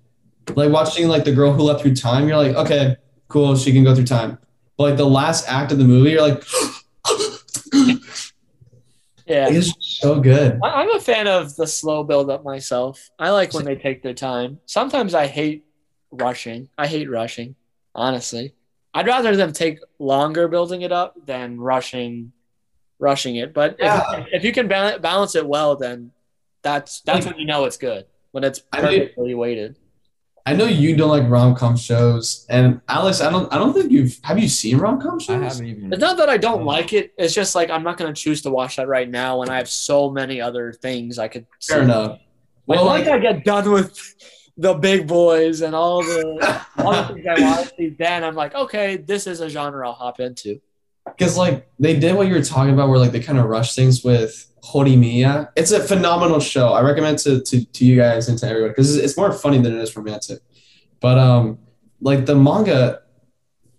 Like 0.54 0.72
watching 0.72 1.08
like 1.08 1.24
the 1.24 1.32
girl 1.32 1.52
who 1.52 1.62
leapt 1.62 1.82
through 1.82 1.94
time, 1.94 2.26
you're 2.26 2.38
like, 2.38 2.56
okay, 2.56 2.96
cool, 3.28 3.54
she 3.54 3.72
can 3.72 3.84
go 3.84 3.94
through 3.94 4.06
time. 4.06 4.38
But 4.78 4.84
like 4.84 4.96
the 4.96 5.04
last 5.04 5.46
act 5.46 5.72
of 5.72 5.78
the 5.78 5.84
movie, 5.84 6.12
you're 6.12 6.22
like, 6.22 6.42
yeah, 9.30 9.48
it's 9.48 9.72
so 9.78 10.20
good. 10.20 10.58
I- 10.62 10.82
I'm 10.82 10.90
a 10.94 11.00
fan 11.00 11.26
of 11.26 11.54
the 11.56 11.66
slow 11.66 12.04
build 12.04 12.28
up 12.30 12.44
myself. 12.44 13.10
I 13.18 13.30
like 13.30 13.54
when 13.54 13.64
they 13.64 13.76
take 13.76 14.02
their 14.02 14.14
time. 14.14 14.58
Sometimes 14.66 15.14
I 15.14 15.26
hate 15.26 15.64
rushing. 16.10 16.68
I 16.76 16.86
hate 16.86 17.08
rushing, 17.08 17.54
honestly. 17.94 18.54
I'd 18.92 19.06
rather 19.06 19.36
them 19.36 19.52
take 19.52 19.78
longer 19.98 20.48
building 20.48 20.82
it 20.82 20.92
up 20.92 21.14
than 21.24 21.58
rushing 21.60 22.32
rushing 22.98 23.36
it. 23.36 23.54
But 23.54 23.76
Yeah. 23.78 24.02
if, 24.18 24.26
if 24.32 24.44
you 24.44 24.52
can 24.52 24.68
balance 24.68 25.34
it 25.34 25.46
well, 25.46 25.76
then 25.76 26.10
that's 26.62 27.00
that's 27.00 27.24
when 27.24 27.38
you 27.38 27.46
know 27.46 27.64
it's 27.64 27.78
good. 27.78 28.04
When 28.32 28.44
it's 28.44 28.62
I 28.72 28.82
mean- 28.82 29.00
perfectly 29.00 29.34
weighted. 29.34 29.78
I 30.50 30.54
know 30.54 30.64
you 30.64 30.96
don't 30.96 31.10
like 31.10 31.30
rom 31.30 31.54
com 31.54 31.76
shows, 31.76 32.44
and 32.48 32.80
Alex, 32.88 33.20
I 33.20 33.30
don't. 33.30 33.52
I 33.52 33.56
don't 33.56 33.72
think 33.72 33.92
you've. 33.92 34.18
Have 34.24 34.36
you 34.36 34.48
seen 34.48 34.78
rom 34.78 35.00
com 35.00 35.20
shows? 35.20 35.40
I 35.40 35.44
haven't 35.44 35.66
even. 35.66 35.92
It's 35.92 36.00
not 36.00 36.16
that 36.16 36.28
I 36.28 36.38
don't 36.38 36.64
like 36.64 36.92
it. 36.92 37.12
It's 37.16 37.32
just 37.32 37.54
like 37.54 37.70
I'm 37.70 37.84
not 37.84 37.96
going 37.98 38.12
to 38.12 38.20
choose 38.20 38.42
to 38.42 38.50
watch 38.50 38.74
that 38.74 38.88
right 38.88 39.08
now 39.08 39.38
when 39.38 39.48
I 39.48 39.58
have 39.58 39.68
so 39.68 40.10
many 40.10 40.40
other 40.40 40.72
things 40.72 41.20
I 41.20 41.28
could. 41.28 41.46
See. 41.60 41.74
Fair 41.74 41.82
enough. 41.84 42.18
Like, 42.66 42.78
Well, 42.78 42.86
once 42.86 43.06
like, 43.06 43.14
I 43.14 43.18
get 43.20 43.44
done 43.44 43.70
with 43.70 43.96
the 44.56 44.74
big 44.74 45.06
boys 45.06 45.60
and 45.60 45.72
all 45.74 46.02
the 46.02 46.64
all 46.78 46.92
the 46.92 47.14
things 47.14 47.26
I 47.28 47.40
want 47.40 47.68
to 47.68 47.74
see, 47.76 47.88
then 47.90 48.24
I'm 48.24 48.34
like, 48.34 48.52
okay, 48.56 48.96
this 48.96 49.28
is 49.28 49.40
a 49.40 49.48
genre 49.48 49.86
I'll 49.86 49.94
hop 49.94 50.18
into. 50.18 50.60
because 51.06 51.36
like 51.38 51.68
they 51.78 51.96
did 51.96 52.16
what 52.16 52.26
you 52.26 52.34
were 52.34 52.42
talking 52.42 52.74
about, 52.74 52.88
where 52.88 52.98
like 52.98 53.12
they 53.12 53.20
kind 53.20 53.38
of 53.38 53.46
rush 53.46 53.76
things 53.76 54.02
with 54.02 54.49
Horimiya. 54.62 55.50
It's 55.56 55.72
a 55.72 55.80
phenomenal 55.80 56.40
show. 56.40 56.72
I 56.72 56.82
recommend 56.82 57.18
to 57.20 57.40
to, 57.40 57.64
to 57.64 57.84
you 57.84 57.96
guys 57.96 58.28
and 58.28 58.38
to 58.38 58.46
everyone 58.46 58.70
because 58.70 58.94
it's, 58.94 59.04
it's 59.04 59.16
more 59.16 59.32
funny 59.32 59.58
than 59.58 59.76
it 59.76 59.80
is 59.80 59.96
romantic. 59.96 60.40
But 61.00 61.18
um, 61.18 61.58
like 62.00 62.26
the 62.26 62.34
manga 62.34 63.02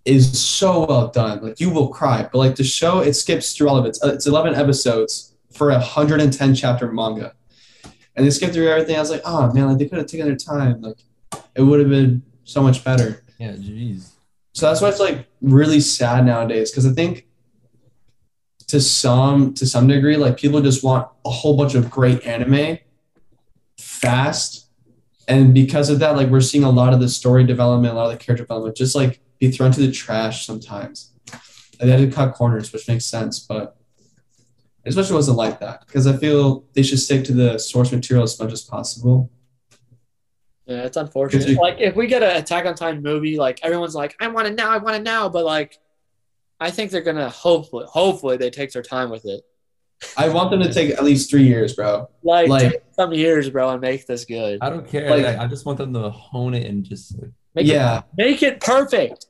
is 0.06 0.40
so 0.40 0.86
well 0.86 1.08
done. 1.10 1.44
Like 1.44 1.60
you 1.60 1.70
will 1.70 1.90
cry. 1.90 2.28
But 2.32 2.40
like 2.40 2.56
the 2.56 2.64
show, 2.64 3.00
it 3.00 3.14
skips 3.14 3.54
through 3.54 3.70
all 3.70 3.78
of 3.78 3.86
it. 3.86 3.90
It's, 3.90 4.04
it's 4.04 4.28
11 4.28 4.56
episodes 4.56 5.36
for 5.52 5.70
a 5.70 5.76
110 5.76 6.56
chapter 6.56 6.92
manga. 6.92 7.34
And 8.16 8.26
they 8.26 8.30
skipped 8.32 8.54
through 8.54 8.68
everything. 8.68 8.96
I 8.96 9.00
was 9.00 9.12
like, 9.12 9.22
oh 9.26 9.54
man, 9.54 9.70
like 9.70 9.78
they 9.78 9.88
could 9.88 10.00
have 10.00 10.08
taken 10.08 10.28
their 10.28 10.36
time. 10.36 10.82
Like 10.82 10.98
it 11.56 11.62
would 11.62 11.80
have 11.80 11.90
been 11.90 12.24
so 12.44 12.62
much 12.62 12.84
better. 12.84 13.24
Yeah, 13.38 13.54
jeez. 13.54 14.10
So 14.54 14.68
that's 14.68 14.82
why 14.82 14.90
it's 14.90 15.00
like 15.00 15.28
really 15.42 15.80
sad 15.80 16.26
nowadays 16.26 16.72
because 16.72 16.86
I 16.86 16.92
think 16.92 17.28
to 18.72 18.80
some 18.80 19.54
to 19.56 19.66
some 19.66 19.86
degree, 19.86 20.16
like 20.16 20.38
people 20.38 20.62
just 20.62 20.82
want 20.82 21.06
a 21.26 21.30
whole 21.30 21.58
bunch 21.58 21.76
of 21.76 21.92
great 21.92 22.26
anime 22.26 22.78
fast, 23.78 24.70
and 25.28 25.54
because 25.54 25.90
of 25.90 26.00
that, 26.00 26.16
like 26.16 26.30
we're 26.30 26.40
seeing 26.40 26.64
a 26.64 26.70
lot 26.70 26.94
of 26.94 27.02
the 27.02 27.10
story 27.10 27.44
development, 27.44 27.94
a 27.94 27.98
lot 27.98 28.06
of 28.06 28.18
the 28.18 28.24
character 28.24 28.44
development, 28.44 28.78
just 28.78 28.96
like 28.96 29.20
be 29.40 29.52
thrown 29.52 29.74
to 29.74 29.82
the 29.82 29.92
trash 29.92 30.46
sometimes. 30.46 31.12
And 31.82 31.90
they 31.90 32.00
had 32.00 32.10
to 32.10 32.16
cut 32.16 32.34
corners, 32.34 32.72
which 32.72 32.88
makes 32.88 33.04
sense, 33.04 33.40
but 33.40 33.76
especially 34.86 35.16
wasn't 35.16 35.38
like 35.38 35.60
that 35.60 35.86
because 35.86 36.08
I 36.08 36.16
feel 36.16 36.64
they 36.72 36.84
should 36.84 37.00
stick 37.00 37.26
to 37.26 37.34
the 37.34 37.58
source 37.58 37.92
material 37.92 38.24
as 38.24 38.40
much 38.40 38.54
as 38.54 38.62
possible. 38.62 39.30
Yeah, 40.66 40.84
it's 40.84 40.96
unfortunate. 40.96 41.58
Like 41.58 41.82
if 41.82 41.98
we 41.98 42.08
get 42.08 42.24
an 42.24 42.38
Attack 42.38 42.68
on 42.68 42.76
Titan 42.76 43.02
movie, 43.02 43.36
like 43.38 43.60
everyone's 43.64 43.96
like, 43.96 44.16
I 44.22 44.30
want 44.30 44.48
it 44.48 44.56
now, 44.56 44.70
I 44.70 44.78
want 44.78 44.96
it 44.96 45.04
now, 45.04 45.28
but 45.28 45.44
like, 45.44 45.78
I 46.62 46.72
think 46.72 46.92
they're 46.92 47.02
gonna 47.02 47.30
hopefully, 47.30 47.86
hopefully 47.90 48.38
they 48.38 48.50
take 48.52 48.72
their 48.72 48.84
time 48.84 49.10
with 49.10 49.26
it. 49.26 49.42
I 50.18 50.30
want 50.30 50.50
them 50.52 50.62
to 50.62 50.74
take 50.74 50.92
at 50.92 51.04
least 51.04 51.30
three 51.30 51.44
years, 51.44 51.74
bro. 51.76 52.10
Like, 52.24 52.48
Like- 52.48 52.84
some 52.96 53.14
years, 53.14 53.50
bro, 53.50 53.70
and 53.72 53.82
make 53.82 54.06
this 54.08 54.26
good. 54.26 54.60
I 54.62 54.70
don't 54.70 54.88
care. 54.88 55.10
Like- 55.10 55.24
like, 55.26 55.38
I 55.38 55.48
just 55.48 55.66
want 55.66 55.78
them 55.80 55.94
to 55.94 56.10
hone 56.10 56.54
it 56.54 56.66
and 56.68 56.84
just 56.84 57.20
like, 57.20 57.32
Make 57.56 57.68
yeah. 57.68 57.98
it, 58.00 58.04
make 58.18 58.42
it 58.44 58.62
perfect. 58.62 59.26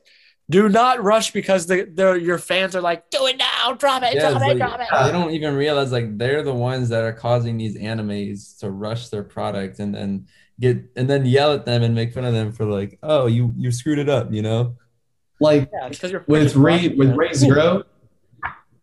Do 0.50 0.68
not 0.68 1.02
rush 1.02 1.30
because 1.32 1.66
the, 1.66 1.84
the 1.84 2.12
your 2.14 2.36
fans 2.38 2.76
are 2.76 2.80
like, 2.82 3.08
do 3.10 3.26
it 3.26 3.36
now, 3.38 3.72
drop 3.72 4.02
it, 4.02 4.14
Yeah, 4.14 4.30
drop 4.30 4.42
it, 4.42 4.46
like- 4.46 4.56
drop 4.58 4.80
it. 4.80 4.86
they 5.06 5.12
don't 5.12 5.30
even 5.32 5.54
realize 5.54 5.90
like 5.92 6.16
they're 6.18 6.42
the 6.42 6.54
ones 6.54 6.88
that 6.90 7.02
are 7.04 7.12
causing 7.12 7.56
these 7.56 7.76
animes 7.76 8.58
to 8.58 8.70
rush 8.70 9.08
their 9.08 9.22
product 9.24 9.78
and 9.78 9.94
then 9.94 10.26
get 10.60 10.84
and 10.96 11.08
then 11.08 11.24
yell 11.26 11.52
at 11.54 11.64
them 11.64 11.82
and 11.82 11.94
make 11.94 12.12
fun 12.12 12.24
of 12.24 12.32
them 12.34 12.52
for 12.52 12.64
like, 12.66 12.98
oh, 13.02 13.26
you 13.26 13.52
you 13.56 13.70
screwed 13.72 13.98
it 13.98 14.08
up, 14.08 14.32
you 14.32 14.42
know? 14.42 14.76
Like 15.42 15.70
Yeah, 15.72 15.88
with 16.26 16.54
Ray 16.56 16.74
rushing 16.74 16.98
with 16.98 17.10
it. 17.10 17.16
Ray 17.16 17.32
Zero, 17.34 17.82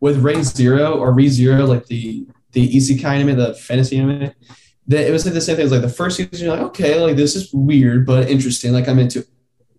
with 0.00 0.18
Ray 0.18 0.42
Zero 0.42 0.98
or 0.98 1.12
Re 1.12 1.28
Zero, 1.28 1.64
like 1.64 1.86
the 1.86 2.26
the 2.52 2.68
isekai 2.76 3.04
anime, 3.04 3.36
the 3.36 3.54
fantasy 3.54 3.98
anime, 3.98 4.32
that 4.86 5.08
it 5.08 5.10
was 5.10 5.24
like 5.24 5.34
the 5.34 5.40
same 5.40 5.56
thing. 5.56 5.62
It 5.62 5.70
was 5.70 5.72
like 5.72 5.82
the 5.82 5.88
first 5.88 6.16
season, 6.16 6.46
you're 6.46 6.56
like, 6.56 6.66
okay, 6.66 7.00
like 7.00 7.16
this 7.16 7.34
is 7.34 7.52
weird 7.52 8.04
but 8.04 8.28
interesting. 8.28 8.72
Like 8.72 8.88
I'm 8.88 8.98
into. 8.98 9.20
it. 9.20 9.28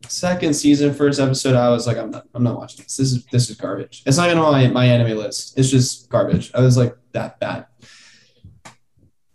Second 0.08 0.54
season, 0.56 0.94
first 0.94 1.20
episode, 1.20 1.56
I 1.56 1.70
was 1.70 1.86
like, 1.88 1.98
I'm 1.98 2.12
not, 2.12 2.26
I'm 2.34 2.44
not 2.44 2.58
watching 2.58 2.84
this. 2.84 2.98
This 2.98 3.12
is 3.14 3.26
this 3.26 3.50
is 3.50 3.56
garbage. 3.56 4.04
It's 4.06 4.18
not 4.18 4.28
even 4.28 4.40
on 4.40 4.52
my, 4.52 4.68
my 4.68 4.86
anime 4.86 5.18
list. 5.18 5.58
It's 5.58 5.70
just 5.70 6.10
garbage. 6.10 6.52
I 6.54 6.62
was 6.62 6.76
like 6.76 6.98
that 7.14 7.40
bad. 7.40 7.68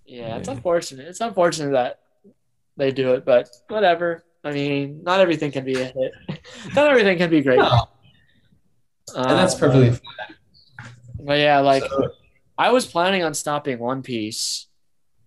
Yeah, 0.04 0.36
it's 0.36 0.48
unfortunate. 0.48 1.06
It's 1.06 1.20
unfortunate 1.20 1.70
that 1.72 2.00
they 2.76 2.90
do 2.90 3.14
it, 3.14 3.24
but 3.24 3.48
whatever. 3.68 4.25
I 4.46 4.52
mean, 4.52 5.02
not 5.02 5.18
everything 5.18 5.50
can 5.50 5.64
be 5.64 5.74
a 5.74 5.86
hit. 5.86 6.12
not 6.74 6.86
everything 6.86 7.18
can 7.18 7.28
be 7.30 7.42
great. 7.42 7.58
No. 7.58 7.66
Uh, 7.66 7.88
and 9.16 9.30
that's 9.30 9.56
perfectly 9.56 9.90
fine. 9.90 10.36
But 11.18 11.38
yeah, 11.40 11.58
like 11.58 11.82
So- 11.82 12.10
I 12.56 12.70
was 12.70 12.86
planning 12.86 13.24
on 13.24 13.34
stopping 13.34 13.80
One 13.80 14.02
Piece 14.02 14.68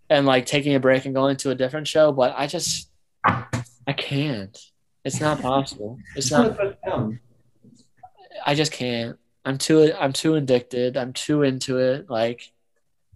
and 0.09 0.25
like 0.25 0.45
taking 0.45 0.73
a 0.73 0.79
break 0.79 1.03
and 1.03 1.13
going 1.13 1.35
to 1.37 1.49
a 1.49 1.55
different 1.55 1.85
show, 1.85 2.13
but 2.13 2.33
I 2.37 2.47
just 2.47 2.89
I 3.25 3.93
can't. 3.95 4.57
It's 5.03 5.19
not 5.19 5.41
possible. 5.41 5.97
It's 6.15 6.31
not. 6.31 6.57
put. 6.57 6.77
I 8.45 8.55
just 8.55 8.71
can't. 8.71 9.17
I'm 9.43 9.57
too. 9.57 9.93
I'm 9.99 10.13
too 10.13 10.35
addicted. 10.35 10.95
I'm 10.95 11.11
too 11.11 11.43
into 11.43 11.77
it. 11.79 12.09
Like 12.09 12.53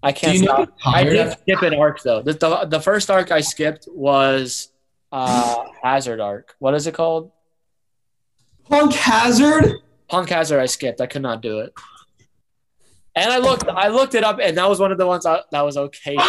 I 0.02 0.12
can't 0.12 0.38
you 0.38 0.44
know 0.44 0.68
stop. 0.80 0.96
I 0.96 1.06
did 1.06 1.32
skip 1.40 1.62
an 1.62 1.76
arc 1.76 2.04
though. 2.04 2.22
The, 2.22 2.34
the 2.34 2.66
the 2.66 2.82
first 2.82 3.10
arc 3.10 3.32
I 3.32 3.40
skipped 3.40 3.88
was 3.90 4.73
uh 5.14 5.66
Hazard 5.84 6.20
arc. 6.20 6.56
What 6.60 6.74
is 6.74 6.88
it 6.88 6.94
called? 6.96 7.32
Punk 8.70 8.94
Hazard? 8.94 9.74
Punk 10.10 10.30
Hazard. 10.30 10.60
I 10.60 10.66
skipped. 10.66 11.00
I 11.02 11.06
could 11.08 11.22
not 11.22 11.42
do 11.42 11.60
it. 11.60 11.74
And 13.16 13.32
I 13.32 13.38
looked. 13.38 13.68
I 13.70 13.90
looked 13.90 14.16
it 14.16 14.24
up, 14.24 14.40
and 14.42 14.58
that 14.58 14.68
was 14.68 14.80
one 14.80 14.92
of 14.92 14.98
the 14.98 15.06
ones 15.06 15.26
I, 15.26 15.42
that 15.52 15.62
was 15.62 15.78
okay. 15.78 16.18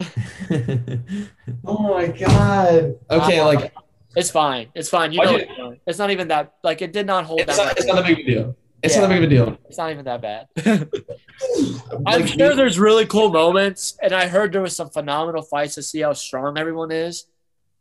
Oh 1.64 1.94
my 1.94 2.06
god. 2.08 2.96
Okay, 3.10 3.38
Uh, 3.38 3.44
like 3.46 3.72
It's 4.16 4.30
fine. 4.30 4.68
It's 4.74 4.88
fine. 4.88 5.12
You 5.12 5.18
Why'd 5.20 5.28
know, 5.28 5.36
you- 5.36 5.70
it's, 5.72 5.80
it's 5.86 5.98
not 5.98 6.10
even 6.10 6.28
that. 6.28 6.54
Like 6.64 6.82
it 6.82 6.92
did 6.92 7.06
not 7.06 7.24
hold 7.24 7.40
it's 7.40 7.56
that. 7.56 7.64
not, 7.64 7.76
it's 7.78 7.86
not 7.86 7.98
a 7.98 8.02
big 8.02 8.26
deal. 8.26 8.56
It's 8.82 8.94
Yeah. 8.94 9.02
not 9.02 9.10
a 9.10 9.14
big 9.14 9.18
of 9.18 9.24
a 9.24 9.34
deal. 9.34 9.58
It's 9.68 9.78
not 9.78 9.90
even 9.92 10.04
that 10.04 10.20
bad. 10.22 10.46
I'm 11.92 12.02
Like, 12.04 12.26
sure 12.28 12.54
there's 12.54 12.78
really 12.78 13.06
cool 13.06 13.30
moments, 13.30 13.96
and 14.02 14.12
I 14.12 14.26
heard 14.28 14.52
there 14.52 14.62
was 14.62 14.74
some 14.76 14.88
phenomenal 14.90 15.42
fights 15.42 15.74
to 15.76 15.82
see 15.82 16.00
how 16.00 16.12
strong 16.12 16.58
everyone 16.58 16.90
is. 16.92 17.26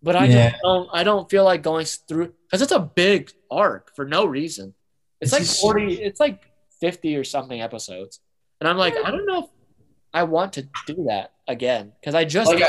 But 0.03 0.15
I 0.15 0.25
Yeah. 0.25 0.49
just 0.51 0.61
don't. 0.61 0.89
I 0.93 1.03
don't 1.03 1.29
feel 1.29 1.43
like 1.43 1.63
going 1.63 1.85
through 1.85 2.33
because 2.45 2.61
it's 2.61 2.71
a 2.71 2.79
big 2.79 3.31
arc 3.49 3.95
for 3.95 4.05
no 4.05 4.25
reason. 4.25 4.73
It's, 5.19 5.31
It's 5.31 5.33
like 5.33 5.41
just- 5.41 5.61
forty. 5.61 5.95
It's 6.01 6.19
like 6.19 6.41
fifty 6.79 7.15
or 7.15 7.23
something 7.23 7.59
episodes, 7.61 8.19
and 8.61 8.69
I'm 8.69 8.77
like, 8.77 8.95
I 9.03 9.09
don't 9.09 9.25
know 9.25 9.39
if 9.45 9.49
I 10.13 10.23
want 10.23 10.53
to 10.53 10.67
do 10.85 11.05
that 11.07 11.31
again 11.47 11.93
because 11.99 12.13
I 12.13 12.25
just 12.25 12.51
like, 12.53 12.59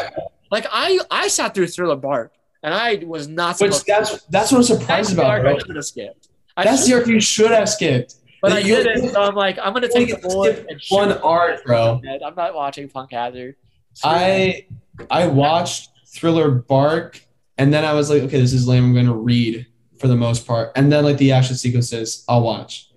like, 0.51 0.67
I- 0.73 0.99
I 1.11 1.25
I 1.25 1.29
sat 1.29 1.55
through 1.55 1.67
Thriller 1.67 1.97
Bark, 1.97 2.33
and 2.63 2.73
I 2.73 3.05
was 3.07 3.29
not 3.29 3.61
which 3.61 3.73
supposed. 3.75 3.87
that's 3.87 4.23
that's 4.31 4.51
what 4.53 4.59
I'm 4.59 4.65
surprised 4.65 5.13
about, 5.13 5.27
arc 5.27 5.43
bro. 5.43 5.55
I 5.55 5.59
should 5.59 5.77
have 5.77 5.85
skipped. 5.85 6.29
I 6.57 6.65
That's 6.65 6.87
the 6.87 6.95
arc 6.95 7.07
you 7.07 7.21
should 7.21 7.51
have 7.51 7.69
skipped. 7.69 8.15
but 8.41 8.53
I 8.53 8.57
Like, 8.57 8.65
you- 8.65 8.77
didn't. 8.83 9.11
So 9.11 9.21
I'm 9.23 9.35
like, 9.35 9.59
I'm 9.63 9.75
gonna 9.75 9.87
take 9.89 10.09
You 10.09 10.17
the 10.17 10.23
only 10.35 10.53
bullet 10.53 10.67
and 10.71 10.81
one 10.89 11.11
it. 11.11 11.21
arc, 11.23 11.65
bro. 11.67 12.01
I'm 12.25 12.35
not 12.35 12.55
watching 12.55 12.89
Punk 12.89 13.13
Hazard. 13.13 13.55
Screw 13.93 14.11
that. 14.11 14.17
I 14.19 14.67
I 15.11 15.27
watched 15.27 15.91
Thriller 16.15 16.51
Bark, 16.51 17.21
and 17.57 17.73
then 17.73 17.85
I 17.85 17.93
was 17.93 18.11
like, 18.11 18.23
okay, 18.23 18.41
this 18.41 18.53
is 18.53 18.67
lame. 18.67 18.85
I'm 18.85 18.95
gonna 18.95 19.15
read 19.17 19.67
for 19.99 20.09
the 20.09 20.17
most 20.17 20.47
part, 20.47 20.73
and 20.77 20.91
then 20.93 21.05
like 21.05 21.19
the 21.19 21.33
action 21.33 21.57
sequences, 21.57 22.25
I'll 22.29 22.43
watch. 22.43 22.91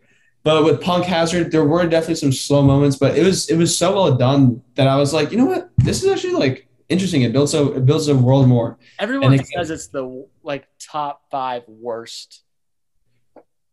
But 0.43 0.63
with 0.63 0.81
Punk 0.81 1.05
Hazard, 1.05 1.51
there 1.51 1.65
were 1.65 1.85
definitely 1.87 2.15
some 2.15 2.31
slow 2.31 2.61
moments, 2.63 2.95
but 2.95 3.17
it 3.17 3.23
was 3.23 3.49
it 3.49 3.57
was 3.57 3.77
so 3.77 3.93
well 3.93 4.15
done 4.15 4.61
that 4.75 4.87
I 4.87 4.95
was 4.95 5.13
like, 5.13 5.31
you 5.31 5.37
know 5.37 5.45
what, 5.45 5.69
this 5.77 6.03
is 6.03 6.09
actually 6.09 6.33
like 6.33 6.67
interesting. 6.89 7.21
It 7.21 7.31
builds 7.33 7.53
a 7.53 7.73
it 7.73 7.85
builds 7.85 8.07
a 8.07 8.15
world 8.15 8.47
more. 8.47 8.79
Everyone 8.99 9.33
it- 9.33 9.45
says 9.47 9.69
it's 9.69 9.87
the 9.87 10.25
like 10.43 10.67
top 10.79 11.23
five 11.29 11.63
worst. 11.67 12.43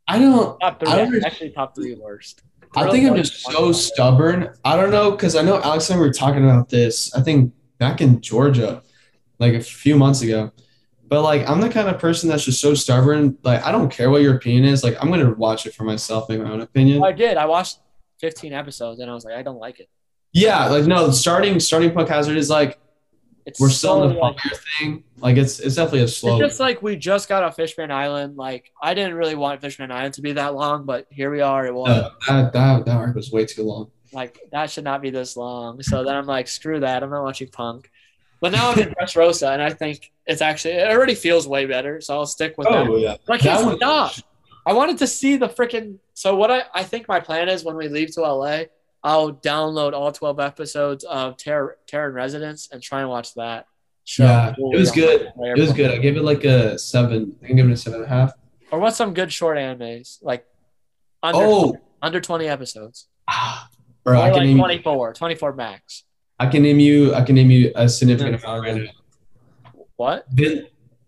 I 0.07 0.19
don't. 0.19 0.59
Top 0.61 0.81
three, 0.81 0.89
I 0.89 0.97
don't- 0.97 1.25
actually 1.25 1.51
top 1.51 1.75
three 1.75 1.95
worst. 1.95 2.43
I 2.77 2.91
think 2.91 3.09
I'm 3.09 3.17
just 3.17 3.41
so 3.41 3.73
stubborn. 3.73 4.51
I 4.63 4.77
don't 4.77 4.91
know 4.91 5.11
because 5.13 5.35
I 5.37 5.43
know 5.43 5.61
Alex 5.63 5.89
and 5.89 5.99
I 5.99 6.01
were 6.03 6.13
talking 6.13 6.45
about 6.45 6.69
this. 6.69 7.15
I 7.15 7.23
think 7.23 7.55
back 7.79 8.03
in 8.03 8.21
Georgia, 8.21 8.83
like 9.39 9.55
a 9.55 9.61
few 9.61 9.97
months 9.97 10.23
ago. 10.23 10.53
But 11.09 11.23
like 11.23 11.49
I'm 11.49 11.61
the 11.61 11.71
kind 11.71 11.89
of 11.89 11.99
person 11.99 12.29
that's 12.29 12.45
just 12.45 12.61
so 12.61 12.75
stubborn. 12.75 13.39
Like 13.43 13.65
I 13.65 13.73
don't 13.73 13.91
care 13.91 14.11
what 14.11 14.23
your 14.23 14.35
opinion 14.37 14.65
is. 14.65 14.85
Like 14.85 14.97
I'm 15.01 15.11
gonna 15.11 15.33
watch 15.35 15.67
it 15.67 15.75
for 15.75 15.85
myself, 15.85 16.29
make 16.29 16.41
my 16.41 16.51
own 16.51 16.61
opinion. 16.61 17.03
I 17.03 17.13
did. 17.13 17.37
I 17.37 17.47
watched 17.47 17.79
15 18.21 18.53
episodes 18.53 19.01
and 19.01 19.11
I 19.11 19.15
was 19.15 19.25
like, 19.25 19.35
I 19.35 19.43
don't 19.43 19.59
like 19.59 19.81
it. 19.81 19.89
Yeah, 20.33 20.67
like 20.67 20.85
no, 20.85 21.11
starting 21.11 21.59
starting 21.61 21.93
Punk 21.93 22.09
Hazard 22.11 22.37
is 22.37 22.51
like 22.51 22.79
It's 23.47 23.59
we're 23.59 23.71
still 23.71 24.05
in 24.05 24.11
the 24.15 24.19
like, 24.19 24.37
thing. 24.79 25.05
Like 25.17 25.39
it's 25.39 25.59
it's 25.61 25.77
definitely 25.77 26.03
a 26.03 26.09
slow. 26.09 26.37
It's 26.37 26.49
just 26.49 26.61
like 26.61 26.83
we 26.83 26.97
just 26.97 27.27
got 27.31 27.43
off 27.43 27.57
Fishman 27.57 27.91
Island. 27.91 28.37
Like 28.37 28.71
I 28.83 28.93
didn't 28.93 29.15
really 29.15 29.35
want 29.35 29.63
Fishman 29.63 29.91
Island 29.91 30.13
to 30.15 30.21
be 30.21 30.33
that 30.33 30.55
long, 30.55 30.85
but 30.85 31.07
here 31.11 31.31
we 31.31 31.41
are. 31.41 31.67
It 31.67 31.75
was 31.75 31.89
No, 31.89 32.11
that, 32.29 32.53
that 32.53 32.85
that 32.85 32.97
arc 32.97 33.15
was 33.15 33.33
way 33.33 33.47
too 33.47 33.63
long. 33.63 33.91
like 34.13 34.39
that 34.53 34.71
should 34.71 34.85
not 34.85 35.01
be 35.01 35.09
this 35.09 35.39
long. 35.39 35.81
So 35.83 36.05
then 36.05 36.15
I'm 36.15 36.27
like, 36.27 36.49
screw 36.49 36.81
that. 36.81 37.03
I'm 37.03 37.09
not 37.09 37.23
watching 37.25 37.49
Punk. 37.49 37.91
But 38.41 38.53
now 38.53 38.71
I'm 38.71 38.79
in 38.79 38.91
Dressrosa, 38.91 39.53
and 39.53 39.61
I 39.63 39.71
think 39.71 40.13
it's 40.27 40.41
actually 40.43 40.75
it 40.75 40.91
already 40.91 41.15
feels 41.15 41.49
way 41.49 41.67
better. 41.67 42.01
So 42.01 42.15
I'll 42.15 42.27
stick 42.27 42.57
with 42.57 42.69
that. 42.69 42.87
yeah, 43.01 43.17
But 43.27 43.35
I 43.35 43.39
can't 43.39 43.69
That 43.69 43.77
stop. 44.13 44.13
I 44.67 44.73
wanted 44.73 44.99
to 44.99 45.07
see 45.07 45.37
the 45.37 45.49
freaking. 45.49 45.99
So 46.15 46.37
what 46.37 46.51
I 46.51 46.63
I 46.75 46.83
think 46.85 47.09
my 47.09 47.21
plan 47.21 47.49
is 47.49 47.65
when 47.65 47.77
we 47.77 47.89
leave 47.89 48.13
to 48.15 48.21
LA, 48.21 48.65
I'll 49.03 49.33
download 49.33 49.93
all 49.93 50.13
12 50.13 50.39
episodes 50.41 51.05
of 51.05 51.37
Terror 51.37 51.79
Terran 51.87 52.15
Resonance 52.15 52.69
and 52.71 52.83
try 52.83 53.01
and 53.01 53.09
watch 53.09 53.35
that. 53.35 53.67
show. 54.05 54.25
Yeah, 54.25 54.55
it 54.57 54.79
was 54.79 54.91
good. 54.93 55.33
It 55.37 55.59
was 55.59 55.73
good. 55.73 55.91
I 55.91 55.99
gave 55.99 56.17
it 56.17 56.23
like 56.23 56.45
a 56.45 56.79
seven. 56.79 57.35
I 57.43 57.47
can 57.49 57.57
give 57.57 57.67
it 57.69 57.73
a 57.73 57.77
seven 57.77 58.01
and 58.03 58.07
a 58.07 58.15
half. 58.15 58.33
Or 58.71 58.79
what's 58.79 58.97
some 58.97 59.15
good 59.15 59.33
short 59.33 59.57
animes 59.57 60.19
like 60.23 60.47
under 61.23 61.41
Oh, 61.43 61.77
under 62.03 62.21
20 62.21 62.47
episodes? 62.47 63.09
Ah, 63.27 63.69
bro, 64.05 64.19
or 64.21 64.25
can 64.25 64.33
like 64.35 64.43
name 64.43 64.59
24, 64.59 65.15
24 65.15 65.53
max. 65.55 66.05
I 66.39 66.47
can 66.47 66.63
name 66.63 66.79
you. 66.79 67.15
I 67.15 67.23
can 67.23 67.35
name 67.35 67.51
you 67.51 67.73
a 67.75 67.89
significant 67.89 68.41
Yeah, 68.41 68.49
amount 68.51 68.65
right 68.67 68.83
now. 68.85 69.83
What? 69.97 70.27
Vil- 70.33 70.65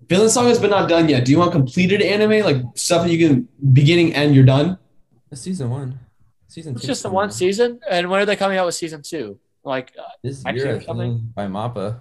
Vinland 0.08 0.32
Saga's 0.32 0.58
been 0.58 0.70
not 0.70 0.88
done 0.88 1.08
yet. 1.08 1.24
Do 1.24 1.30
you 1.30 1.38
want 1.38 1.52
completed 1.52 2.02
anime, 2.02 2.44
like 2.44 2.56
stuff 2.74 3.04
that 3.04 3.12
you 3.12 3.28
can 3.28 3.48
beginning 3.72 4.12
end? 4.14 4.34
You're 4.34 4.44
done. 4.44 4.76
That's 5.30 5.42
season 5.42 5.70
one. 5.70 6.00
Season 6.48 6.72
It's 6.72 6.82
two. 6.82 6.88
just 6.88 7.04
the 7.04 7.10
one 7.10 7.30
season, 7.30 7.78
and 7.88 8.10
when 8.10 8.20
are 8.20 8.26
they 8.26 8.34
coming 8.34 8.58
out 8.58 8.66
with 8.66 8.74
season 8.74 9.02
two? 9.02 9.38
Like, 9.62 9.92
uh, 9.96 10.02
This 10.24 10.44
actually 10.44 10.64
year, 10.64 10.76
or 10.76 10.80
something? 10.80 11.32
by 11.36 11.46
Mappa. 11.46 12.00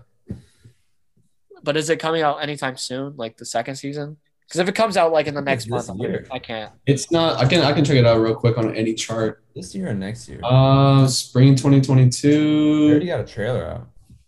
but 1.61 1.77
is 1.77 1.89
it 1.91 1.99
coming 1.99 2.23
out 2.23 2.41
anytime 2.41 2.75
soon? 2.77 3.15
Like 3.15 3.37
the 3.37 3.45
second 3.45 3.75
season? 3.75 4.17
Because 4.49 4.61
if 4.61 4.67
it 4.67 4.73
comes 4.73 4.97
out 4.97 5.11
like 5.11 5.27
in 5.27 5.35
the 5.35 5.41
next 5.43 5.65
It's 5.65 5.71
this 5.75 5.87
month, 5.89 6.01
year. 6.01 6.25
I 6.31 6.39
can't. 6.39 6.71
It's 6.87 7.11
not. 7.11 7.37
I 7.37 7.47
can. 7.47 7.61
I 7.61 7.71
can 7.71 7.85
check 7.85 7.97
it 7.97 8.05
out 8.07 8.19
real 8.19 8.33
quick 8.33 8.57
on 8.57 8.73
AniChart. 8.73 9.35
This 9.53 9.75
year 9.75 9.89
or 9.89 9.93
next 9.93 10.27
year? 10.27 10.39
Uh, 10.43 11.05
spring 11.05 11.49
we 11.49 11.55
2022. 11.55 12.87
already 12.89 13.05
got 13.05 13.19
a 13.19 13.25
trailer 13.25 13.63
out. 13.63 13.87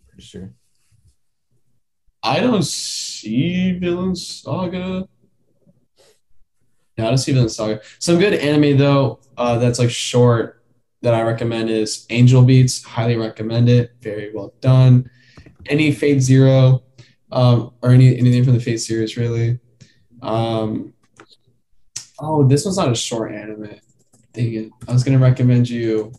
Pretty 0.09 0.21
sure. 0.21 0.53
I 2.21 2.39
don't 2.39 2.63
see 2.63 3.79
Vinland 3.79 4.15
Saga. 4.19 5.07
Yeah, 6.97 7.05
I 7.05 7.07
don't 7.07 7.17
see 7.17 7.31
Vinland 7.31 7.51
Saga. 7.51 7.81
Some 7.97 8.19
good 8.19 8.35
anime 8.35 8.77
though. 8.77 9.21
Uh, 9.35 9.57
that's 9.57 9.79
like 9.79 9.89
short 9.89 10.63
that 11.01 11.15
I 11.15 11.23
recommend 11.23 11.71
is 11.71 12.05
Angel 12.11 12.43
Beats. 12.43 12.83
Highly 12.83 13.15
recommend 13.15 13.69
it. 13.69 13.93
Very 14.01 14.31
well 14.35 14.53
done. 14.61 15.09
Any 15.65 15.91
Fate 15.91 16.19
Zero, 16.21 16.83
um, 17.31 17.73
or 17.81 17.89
any 17.89 18.15
anything 18.19 18.43
from 18.43 18.53
the 18.53 18.59
Fate 18.59 18.77
series 18.77 19.17
really. 19.17 19.59
Um, 20.21 20.93
oh, 22.19 22.47
this 22.47 22.65
one's 22.65 22.77
not 22.77 22.91
a 22.91 22.95
short 22.95 23.33
anime. 23.33 23.79
Dang 24.33 24.53
it! 24.53 24.71
I 24.87 24.93
was 24.93 25.03
gonna 25.03 25.19
recommend 25.19 25.69
you 25.69 26.11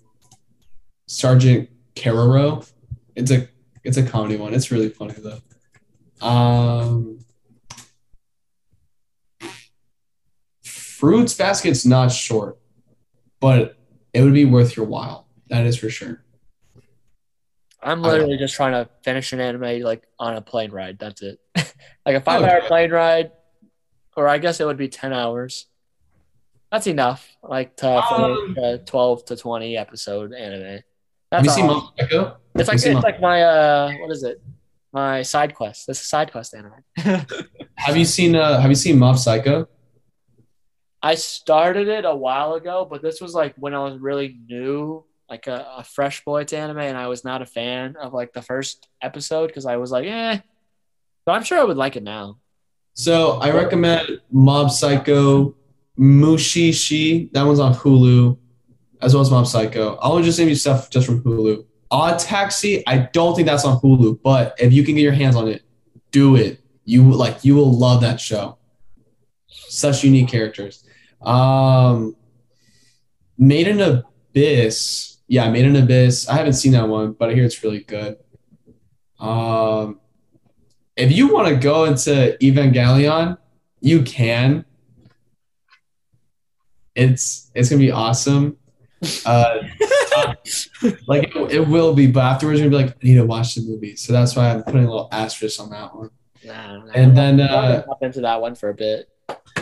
Sergeant 1.07 1.71
Keroro. 1.95 2.69
It's 3.15 3.31
a 3.31 3.49
it's 3.85 3.97
a 3.97 4.03
comedy 4.03 4.37
one. 4.37 4.55
It's 4.55 4.71
really 4.71 4.89
funny 4.89 5.15
though. 5.15 6.27
Um, 6.27 7.19
Fruits 10.63 11.35
Basket's 11.35 11.85
not 11.85 12.13
short, 12.13 12.59
but 13.41 13.77
it 14.13 14.23
would 14.23 14.35
be 14.35 14.45
worth 14.45 14.77
your 14.77 14.87
while. 14.87 15.27
That 15.49 15.67
is 15.67 15.77
for 15.77 15.91
sure. 15.91 16.23
I'm 17.83 18.03
literally 18.03 18.39
just 18.39 18.55
trying 18.55 18.73
to 18.73 18.89
finish 19.03 19.33
an 19.33 19.41
anime 19.41 19.81
like 19.81 20.07
on 20.19 20.37
a 20.37 20.41
plane 20.41 20.71
ride. 20.71 20.99
That's 21.01 21.23
it. 21.23 21.41
like 22.07 22.15
a 22.15 22.21
five 22.21 22.43
hour 22.43 22.59
okay. 22.59 22.69
plane 22.69 22.91
ride, 22.93 23.33
or 24.17 24.29
I 24.29 24.39
guess 24.39 24.61
it 24.61 24.67
would 24.67 24.77
be 24.77 24.89
10 24.89 25.13
hours. 25.13 25.67
That's 26.71 26.87
enough. 26.87 27.29
Like 27.43 27.77
to 27.77 27.89
Um, 27.99 28.55
finish 28.55 28.65
a 28.65 28.79
12 28.85 29.25
to 29.27 29.37
20 29.37 29.77
episode 29.77 30.33
anime. 30.33 30.63
Have 30.63 30.83
That's 31.31 31.45
you 31.45 31.51
seen 31.51 31.65
all. 31.71 31.75
Mob 31.75 31.93
Psycho? 31.99 32.37
It's 32.55 32.69
like 32.69 32.77
it's 32.77 32.87
Mon- 32.89 33.03
like 33.03 33.21
my 33.21 33.43
uh 33.43 33.93
what 34.01 34.11
is 34.11 34.23
it? 34.23 34.41
My 34.93 35.23
side 35.23 35.55
quest. 35.55 35.87
This 35.87 35.99
is 35.99 36.05
a 36.05 36.07
side 36.07 36.31
quest 36.33 36.55
anime. 36.55 36.85
Have 37.77 37.97
you 37.97 38.05
seen 38.05 38.37
uh 38.37 38.61
Have 38.61 38.71
you 38.71 38.75
seen 38.75 38.99
Mob 38.99 39.19
Psycho? 39.19 39.67
I 41.03 41.15
started 41.17 41.89
it 41.89 42.05
a 42.05 42.15
while 42.15 42.55
ago, 42.55 42.87
but 42.89 43.03
this 43.03 43.21
was 43.21 43.35
like 43.35 43.55
when 43.57 43.75
I 43.75 43.81
was 43.81 43.99
really 43.99 44.39
new, 44.47 45.05
like 45.29 45.47
a, 45.49 45.67
a 45.79 45.85
fresh 45.85 46.25
boy 46.25 46.45
to 46.45 46.57
anime, 46.57 46.79
and 46.79 46.97
I 46.97 47.09
was 47.09 47.25
not 47.25 47.43
a 47.43 47.47
fan 47.47 47.97
of 47.97 48.13
like 48.13 48.33
the 48.33 48.43
first 48.43 48.87
episode 49.01 49.49
because 49.49 49.67
I 49.67 49.77
was 49.79 49.91
like, 49.91 50.07
eh. 50.07 50.39
But 51.27 51.33
I'm 51.33 51.43
sure 51.43 51.59
I 51.59 51.65
would 51.65 51.77
like 51.77 51.97
it 51.97 52.03
now. 52.05 52.39
So 52.95 53.39
I 53.39 53.51
recommend 53.51 54.21
Mob 54.31 54.71
Psycho, 54.71 55.55
Mushishi. 55.99 57.33
That 57.33 57.45
one's 57.45 57.61
on 57.61 57.75
Hulu, 57.75 58.37
as 59.01 59.15
well 59.15 59.23
as 59.23 59.31
Mob 59.31 59.47
Psycho. 59.47 59.97
I'll 60.01 60.23
just 60.23 60.39
name 60.39 60.49
you 60.49 60.55
stuff 60.55 60.91
just 60.91 61.07
from 61.07 61.23
Hulu. 61.23 61.65
Odd 61.91 62.19
Taxi. 62.19 62.87
I 62.87 63.09
don't 63.13 63.35
think 63.35 63.47
that's 63.47 63.65
on 63.65 63.81
Hulu, 63.81 64.21
but 64.23 64.55
if 64.59 64.73
you 64.73 64.85
can 64.85 64.95
get 64.95 65.03
your 65.03 65.13
hands 65.13 65.37
on 65.37 65.49
it, 65.49 65.63
do 66.11 66.37
it. 66.37 66.61
You 66.85 67.11
like 67.13 67.45
you 67.45 67.55
will 67.55 67.73
love 67.73 68.01
that 68.01 68.21
show. 68.21 68.59
Such 69.47 70.05
unique 70.05 70.29
characters. 70.29 70.85
Um, 71.21 72.17
Made 73.39 73.69
in 73.69 73.81
Abyss. 73.81 75.19
Yeah, 75.29 75.51
Made 75.51 75.65
in 75.65 75.77
Abyss. 75.77 76.29
I 76.29 76.35
haven't 76.35 76.55
seen 76.55 76.73
that 76.73 76.89
one, 76.89 77.13
but 77.13 77.31
I 77.31 77.35
hear 77.35 77.45
it's 77.45 77.63
really 77.63 77.81
good. 77.81 78.17
Um, 79.19 80.01
if 81.03 81.11
you 81.11 81.33
want 81.33 81.49
to 81.49 81.57
go 81.57 81.85
into 81.85 82.37
Evangelion, 82.41 83.37
you 83.81 84.03
can. 84.03 84.65
It's 86.95 87.51
it's 87.55 87.71
gonna 87.71 87.81
be 87.81 87.91
awesome. 87.91 88.57
Uh, 89.27 89.59
like 91.09 91.35
it, 91.35 91.53
it 91.53 91.67
will 91.67 91.93
be, 91.93 92.07
but 92.07 92.23
afterwards 92.23 92.61
you're 92.61 92.71
gonna 92.71 92.85
be 92.85 92.91
like, 92.91 92.97
I 93.03 93.07
need 93.07 93.15
to 93.17 93.27
watch 93.27 93.57
the 93.57 93.63
movie. 93.63 93.97
So 93.97 94.13
that's 94.13 94.37
why 94.37 94.51
I'm 94.51 94.63
putting 94.63 94.85
a 94.85 94.91
little 94.91 95.09
asterisk 95.11 95.61
on 95.61 95.71
that 95.71 95.97
one. 95.97 96.11
Nah, 96.45 96.79
nah, 96.79 96.93
And 96.95 97.17
then, 97.17 97.41
uh, 97.41 97.85
hop 97.87 98.03
into 98.03 98.21
that 98.21 98.41
one 98.41 98.55
for 98.55 98.69
a 98.69 98.75
bit. 98.75 99.09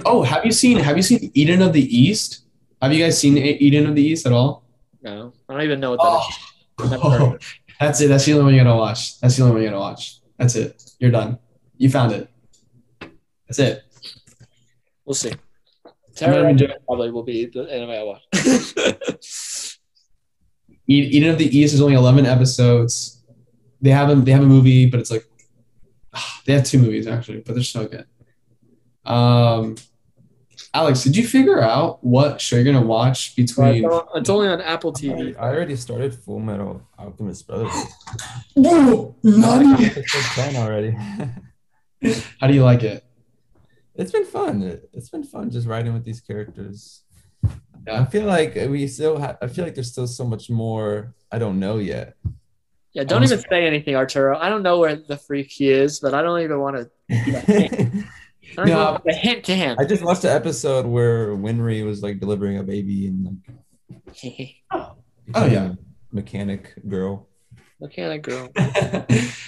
Oh, 0.04 0.22
have 0.22 0.44
you 0.44 0.52
seen 0.52 0.76
have 0.78 0.96
you 0.96 1.02
seen 1.02 1.30
Eden 1.32 1.62
of 1.62 1.72
the 1.72 1.96
East? 1.96 2.42
Have 2.82 2.92
you 2.92 3.02
guys 3.02 3.18
seen 3.18 3.38
Eden 3.38 3.86
of 3.86 3.94
the 3.94 4.02
East 4.02 4.26
at 4.26 4.32
all? 4.32 4.64
No, 5.02 5.32
I 5.48 5.54
don't 5.54 5.62
even 5.62 5.80
know 5.80 5.92
what 5.92 6.00
that 6.02 6.84
is. 6.84 6.90
Never 6.90 7.10
heard 7.10 7.22
of 7.22 7.28
Oh, 7.32 7.38
that's 7.80 8.00
it. 8.02 8.08
That's 8.08 8.26
the 8.26 8.32
only 8.32 8.44
one 8.44 8.54
you 8.54 8.62
gotta 8.62 8.76
watch. 8.76 9.18
That's 9.20 9.36
the 9.36 9.44
only 9.44 9.54
one 9.54 9.62
you 9.62 9.68
gotta 9.68 9.80
watch. 9.80 10.19
That's 10.40 10.56
it. 10.56 10.82
You're 10.98 11.10
done. 11.10 11.38
You 11.76 11.90
found 11.90 12.12
it. 12.12 12.28
That's 13.46 13.58
it. 13.58 13.82
We'll 15.04 15.14
see. 15.14 15.32
I'm 15.32 15.36
gonna 16.18 16.32
Terra 16.34 16.48
enjoy- 16.48 16.72
probably 16.86 17.10
will 17.10 17.22
be 17.22 17.44
the 17.46 17.62
anime 17.70 17.90
I 17.90 18.02
watch. 18.02 18.22
Eden 20.88 21.30
of 21.30 21.38
the 21.38 21.56
East 21.56 21.74
is 21.74 21.82
only 21.82 21.94
11 21.94 22.24
episodes. 22.26 23.22
They 23.82 23.90
have 23.90 24.08
a 24.10 24.14
they 24.14 24.32
have 24.32 24.42
a 24.42 24.46
movie, 24.46 24.86
but 24.86 24.98
it's 25.00 25.10
like 25.10 25.26
they 26.46 26.54
have 26.54 26.64
two 26.64 26.78
movies 26.78 27.06
actually, 27.06 27.40
but 27.40 27.54
they're 27.54 27.62
so 27.62 27.86
good. 27.86 28.06
Um, 29.04 29.76
Alex, 30.72 31.02
did 31.02 31.16
you 31.16 31.26
figure 31.26 31.60
out 31.60 32.02
what 32.04 32.40
show 32.40 32.56
you're 32.56 32.64
gonna 32.64 32.80
watch 32.86 33.34
But 33.34 33.46
between? 33.46 33.88
it's 34.14 34.30
only 34.30 34.46
on 34.48 34.60
Apple 34.60 34.92
TV. 34.92 35.36
I 35.36 35.48
already 35.48 35.74
started 35.76 36.14
Full 36.14 36.38
Metal 36.38 36.80
Alchemist 36.98 37.46
Brotherhood. 37.46 37.88
Whoa, 38.54 39.16
Nani! 39.24 39.84
Episode 39.86 40.52
10 40.52 40.56
already. 40.56 40.96
How 42.40 42.46
do 42.46 42.54
you 42.54 42.62
like 42.62 42.82
it? 42.84 43.04
it's 43.96 44.12
been 44.12 44.24
fun. 44.24 44.62
It, 44.62 44.88
it's 44.92 45.10
been 45.10 45.24
fun 45.24 45.50
just 45.50 45.66
writing 45.66 45.92
with 45.92 46.04
these 46.04 46.20
characters. 46.20 47.02
Yeah. 47.86 48.00
I 48.00 48.04
feel 48.04 48.24
like 48.24 48.54
we 48.54 48.86
still 48.86 49.18
have. 49.18 49.38
I 49.42 49.48
feel 49.48 49.64
like 49.64 49.74
there's 49.74 49.90
still 49.90 50.06
so 50.06 50.24
much 50.24 50.50
more 50.50 51.14
I 51.32 51.38
don't 51.38 51.58
know 51.58 51.78
yet. 51.78 52.14
Yeah, 52.92 53.04
don't 53.04 53.22
even 53.22 53.38
say 53.38 53.66
anything, 53.66 53.94
Arturo. 53.94 54.36
I 54.36 54.48
don't 54.48 54.62
know 54.62 54.78
where 54.80 54.96
the 54.96 55.16
freak 55.16 55.50
he 55.50 55.70
is, 55.70 56.00
but 56.00 56.12
I 56.12 56.22
don't 56.22 56.40
even 56.40 56.58
want 56.60 56.76
to. 57.08 58.04
I 58.52 58.54
don't 58.56 58.68
even 58.68 58.78
No. 58.78 59.00
a 59.06 59.12
hint 59.14 59.44
to 59.44 59.54
him. 59.54 59.76
I 59.78 59.84
just 59.84 60.02
watched 60.02 60.22
the 60.22 60.32
episode 60.32 60.86
where 60.86 61.28
Winry 61.36 61.84
was 61.84 62.02
like 62.02 62.20
delivering 62.20 62.58
a 62.58 62.62
baby 62.62 63.06
and 63.08 63.24
like 63.24 64.14
Oh, 64.72 64.96
becoming 65.26 65.34
oh, 65.34 65.46
yeah. 65.46 65.72
mechanic 66.12 66.74
girl. 66.88 67.28
Mechanic 67.80 68.22
girl. 68.22 68.48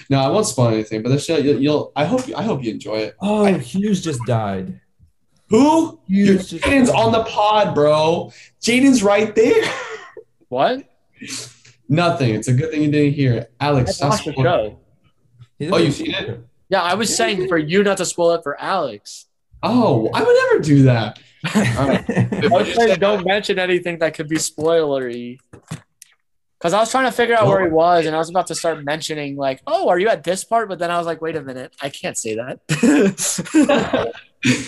no, 0.09 0.19
I 0.21 0.29
won't 0.29 0.47
spoil 0.47 0.69
anything, 0.69 1.03
but 1.03 1.11
the 1.11 1.19
show 1.19 1.37
you'll, 1.37 1.61
you'll 1.61 1.93
I 1.97 2.05
hope 2.07 2.23
I 2.37 2.43
hope 2.43 2.63
you 2.65 2.71
enjoy 2.71 2.97
it. 2.99 3.17
Oh, 3.21 3.45
I- 3.45 3.59
Hughes 3.59 4.03
just 4.03 4.21
died. 4.27 4.81
Who? 5.49 6.01
Your 6.07 6.27
Hughes 6.35 6.49
just 6.49 6.65
Jaden's 6.65 6.89
on 6.89 7.13
the 7.13 7.25
pod, 7.25 7.75
bro. 7.75 8.33
Jaden's 8.63 9.03
right 9.03 9.35
there. 9.35 9.63
What? 10.49 10.85
Nothing. 11.89 12.35
It's 12.35 12.49
a 12.49 12.55
good 12.55 12.71
thing 12.71 12.83
you 12.83 12.91
didn't 12.91 13.13
hear 13.15 13.35
it. 13.35 13.53
I 13.61 13.67
Alex, 13.67 13.97
stop 13.97 14.11
watched 14.13 14.25
the 14.25 14.33
show. 14.33 14.43
Oh, 14.43 14.79
you've 15.59 15.71
doesn't- 15.71 15.93
seen 15.93 16.15
it? 16.15 16.41
Yeah, 16.73 16.81
I 16.83 16.95
was 16.95 17.15
saying 17.15 17.49
for 17.49 17.59
you 17.59 17.83
not 17.83 17.99
to 17.99 18.07
spoil 18.07 18.31
it 18.31 18.43
for 18.43 18.59
Alex. 18.59 19.27
Oh, 19.63 20.09
I 20.15 20.23
would 20.23 20.35
never 20.35 20.59
do 20.61 20.85
that. 20.85 21.19
Alright. 21.55 22.11
I 22.45 22.49
was 22.49 22.75
saying 22.75 22.99
don't 22.99 23.27
mention 23.27 23.59
anything 23.59 23.99
that 23.99 24.15
could 24.15 24.27
be 24.27 24.37
spoilery. 24.37 25.39
Because 26.59 26.73
I 26.73 26.79
was 26.79 26.91
trying 26.91 27.05
to 27.05 27.13
figure 27.13 27.35
out 27.35 27.47
where 27.47 27.63
he 27.63 27.71
was, 27.71 28.07
and 28.07 28.15
I 28.15 28.19
was 28.19 28.31
about 28.31 28.47
to 28.47 28.55
start 28.55 28.85
mentioning, 28.85 29.37
like, 29.37 29.61
oh, 29.67 29.89
are 29.91 29.99
you 29.99 30.09
at 30.09 30.25
this 30.25 30.45
part? 30.45 30.69
But 30.71 30.79
then 30.79 30.91
I 30.91 30.97
was 30.97 31.07
like, 31.07 31.21
wait 31.21 31.37
a 31.37 31.43
minute, 31.43 31.75
I 31.83 31.91
can't 31.91 32.17
say 32.17 32.37
that. 32.37 32.61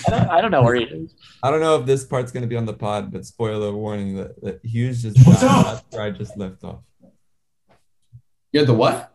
I, 0.07 0.11
don't, 0.11 0.31
I 0.31 0.41
don't 0.43 0.51
know 0.51 0.63
where 0.63 0.75
he 0.75 0.85
is. 0.85 1.15
I 1.43 1.51
don't 1.51 1.61
know 1.61 1.81
if 1.81 1.87
this 1.87 2.05
part's 2.05 2.33
gonna 2.33 2.49
be 2.49 2.57
on 2.57 2.67
the 2.67 2.75
pod, 2.75 3.13
but 3.13 3.25
spoiler 3.25 3.73
warning 3.73 4.17
that, 4.17 4.43
that 4.43 4.61
Hughes 4.63 5.03
just 5.03 5.25
What's 5.27 5.41
died. 5.41 5.51
up? 5.51 5.67
That's 5.67 5.97
where 5.97 6.03
I 6.03 6.11
just 6.11 6.37
left 6.37 6.65
off. 6.65 6.81
You're 8.53 8.67
the 8.67 8.75
what? 8.75 9.11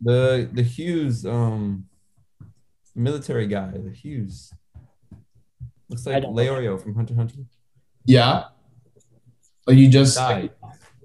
The 0.00 0.48
the 0.52 0.62
Hughes 0.62 1.26
um 1.26 1.86
military 2.94 3.46
guy, 3.46 3.70
the 3.72 3.90
Hughes. 3.90 4.52
Looks 5.88 6.06
like 6.06 6.22
don't. 6.22 6.34
Leorio 6.34 6.80
from 6.80 6.94
Hunter 6.94 7.14
Hunter. 7.14 7.38
Yeah. 8.04 8.44
Like 9.66 9.76
you 9.76 9.88
just 9.88 10.16
Died. 10.16 10.50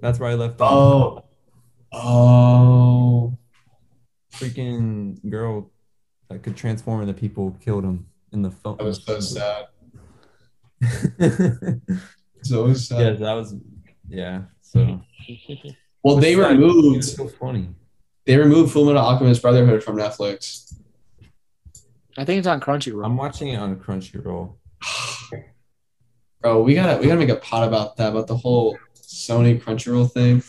That's 0.00 0.18
where 0.18 0.30
I 0.30 0.34
left 0.34 0.60
off. 0.60 1.24
Oh. 1.92 1.98
Oh. 1.98 3.38
Freaking 4.32 5.18
girl 5.28 5.70
that 6.28 6.42
could 6.42 6.56
transform 6.56 7.00
into 7.02 7.14
people 7.14 7.56
killed 7.60 7.84
him 7.84 8.06
in 8.32 8.42
the 8.42 8.50
film. 8.50 8.76
That 8.76 8.84
was 8.84 9.04
so 9.04 9.20
sad. 9.20 9.66
yes, 10.80 11.40
So 12.42 12.74
sad. 12.74 13.00
Yeah, 13.00 13.12
that 13.12 13.32
was 13.32 13.54
yeah. 14.08 14.42
So 14.60 15.00
Well, 16.02 16.16
they 16.16 16.34
It's 16.34 16.48
removed 16.48 17.04
so 17.04 17.28
funny. 17.28 17.68
They 18.26 18.36
removed 18.36 18.72
Full 18.72 18.86
Metal 18.86 19.02
Alchemist 19.02 19.42
Brotherhood 19.42 19.82
from 19.82 19.96
Netflix. 19.96 20.74
I 22.16 22.24
think 22.24 22.38
it's 22.38 22.46
on 22.46 22.60
Crunchyroll. 22.60 23.04
I'm 23.04 23.16
watching 23.16 23.48
it 23.48 23.56
on 23.56 23.76
Crunchyroll. 23.76 24.54
Bro, 26.40 26.62
we 26.62 26.74
gotta 26.74 27.00
we 27.00 27.06
gotta 27.06 27.18
make 27.18 27.30
a 27.30 27.36
pot 27.36 27.66
about 27.66 27.96
that, 27.96 28.10
about 28.10 28.26
the 28.26 28.36
whole 28.36 28.78
Sony 28.94 29.60
Crunchyroll 29.60 30.10
thing. 30.12 30.42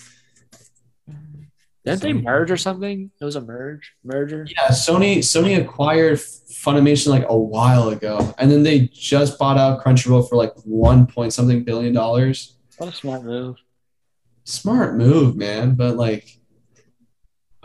Didn't 1.86 2.02
they 2.02 2.14
merge 2.14 2.50
or 2.50 2.58
something? 2.58 3.12
It 3.22 3.24
was 3.24 3.36
a 3.36 3.42
merge, 3.42 3.94
merger. 4.04 4.48
Yeah, 4.50 4.70
Sony 4.70 5.20
Sony 5.20 5.62
acquired 5.62 6.18
Funimation 6.18 7.08
like 7.08 7.26
a 7.30 7.38
while 7.38 7.90
ago, 7.90 8.34
and 8.40 8.50
then 8.52 8.64
they 8.64 8.90
just 8.92 9.38
bought 9.38 9.58
out 9.58 9.84
Crunchyroll 9.84 10.28
for 10.28 10.36
like 10.36 10.54
one 10.64 11.06
point 11.06 11.32
something 11.32 11.64
billion 11.64 11.94
dollars. 11.94 12.58
What 12.78 12.90
a 12.90 12.96
smart 12.96 13.24
move. 13.24 13.58
Smart 14.46 14.96
move, 14.96 15.36
man. 15.36 15.76
But 15.76 15.96
like, 15.96 16.40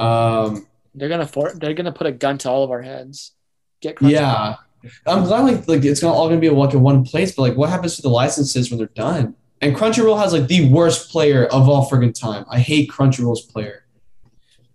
um, 0.01 0.67
They're 0.95 1.09
gonna 1.09 1.27
for, 1.27 1.53
they're 1.55 1.75
gonna 1.75 1.93
put 1.93 2.07
a 2.07 2.13
gun 2.13 2.39
to 2.39 2.51
all 2.51 2.65
of 2.65 2.71
our 2.71 2.83
heads. 2.83 3.33
Get 3.81 4.01
yeah, 4.03 4.57
I'm 5.07 5.25
glad 5.25 5.41
like 5.41 5.69
like 5.69 5.85
it's 5.85 6.01
gonna 6.01 6.15
all 6.15 6.29
gonna 6.29 6.41
be 6.41 6.51
like 6.51 6.75
in 6.75 6.81
one 6.81 7.05
place. 7.05 7.35
But 7.35 7.43
like, 7.43 7.57
what 7.57 7.71
happens 7.71 7.97
to 7.97 8.03
the 8.03 8.11
licenses 8.11 8.71
when 8.71 8.79
they're 8.79 8.89
done? 8.89 9.35
And 9.61 9.77
Crunchyroll 9.77 10.19
has 10.19 10.33
like 10.33 10.47
the 10.47 10.71
worst 10.71 11.11
player 11.11 11.45
of 11.47 11.69
all 11.69 11.89
friggin' 11.89 12.19
time. 12.19 12.45
I 12.51 12.59
hate 12.59 12.91
Crunchyroll's 12.91 13.43
player. 13.43 13.85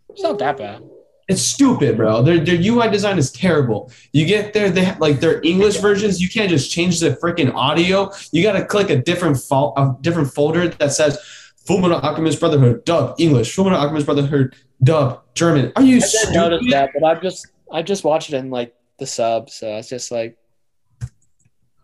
It's 0.10 0.22
not 0.22 0.38
that 0.40 0.58
bad. 0.58 0.84
It's 1.28 1.42
stupid, 1.42 1.98
bro. 1.98 2.22
Their 2.22 2.40
their 2.40 2.56
UI 2.60 2.90
design 2.92 3.18
is 3.18 3.32
terrible. 3.32 3.92
You 4.14 4.28
get 4.28 4.54
there, 4.54 4.70
they 4.70 4.84
have, 4.84 5.00
like 5.00 5.20
their 5.20 5.42
English 5.44 5.78
versions. 5.78 6.22
You 6.22 6.30
can't 6.30 6.50
just 6.50 6.70
change 6.70 7.00
the 7.00 7.12
freaking 7.12 7.52
audio. 7.56 8.12
You 8.32 8.44
got 8.44 8.54
to 8.54 8.64
click 8.64 8.92
a 8.92 8.98
different 8.98 9.38
fo- 9.38 9.74
a 9.76 9.98
different 10.02 10.32
folder 10.32 10.68
that 10.68 10.94
says 10.94 11.18
Full 11.66 11.80
Metal 11.80 11.98
Alchemist 11.98 12.40
Brotherhood 12.40 12.86
dub 12.86 13.16
English, 13.20 13.56
Full 13.56 13.66
Metal 13.66 13.80
Alchemist 13.80 14.06
Brotherhood 14.06 14.56
dub 14.84 15.22
German. 15.36 15.72
Are 15.76 15.84
you 15.84 15.98
I 15.98 16.00
didn't 16.00 16.34
notice 16.34 16.72
that, 16.72 16.92
but 16.94 17.04
I 17.04 17.20
just 17.20 17.48
I 17.72 17.82
just 17.82 18.04
watched 18.04 18.32
it 18.34 18.38
in 18.38 18.50
like 18.50 18.74
the 19.00 19.06
sub, 19.06 19.50
so 19.50 19.76
it's 19.78 19.90
just 19.90 20.12
like 20.12 20.38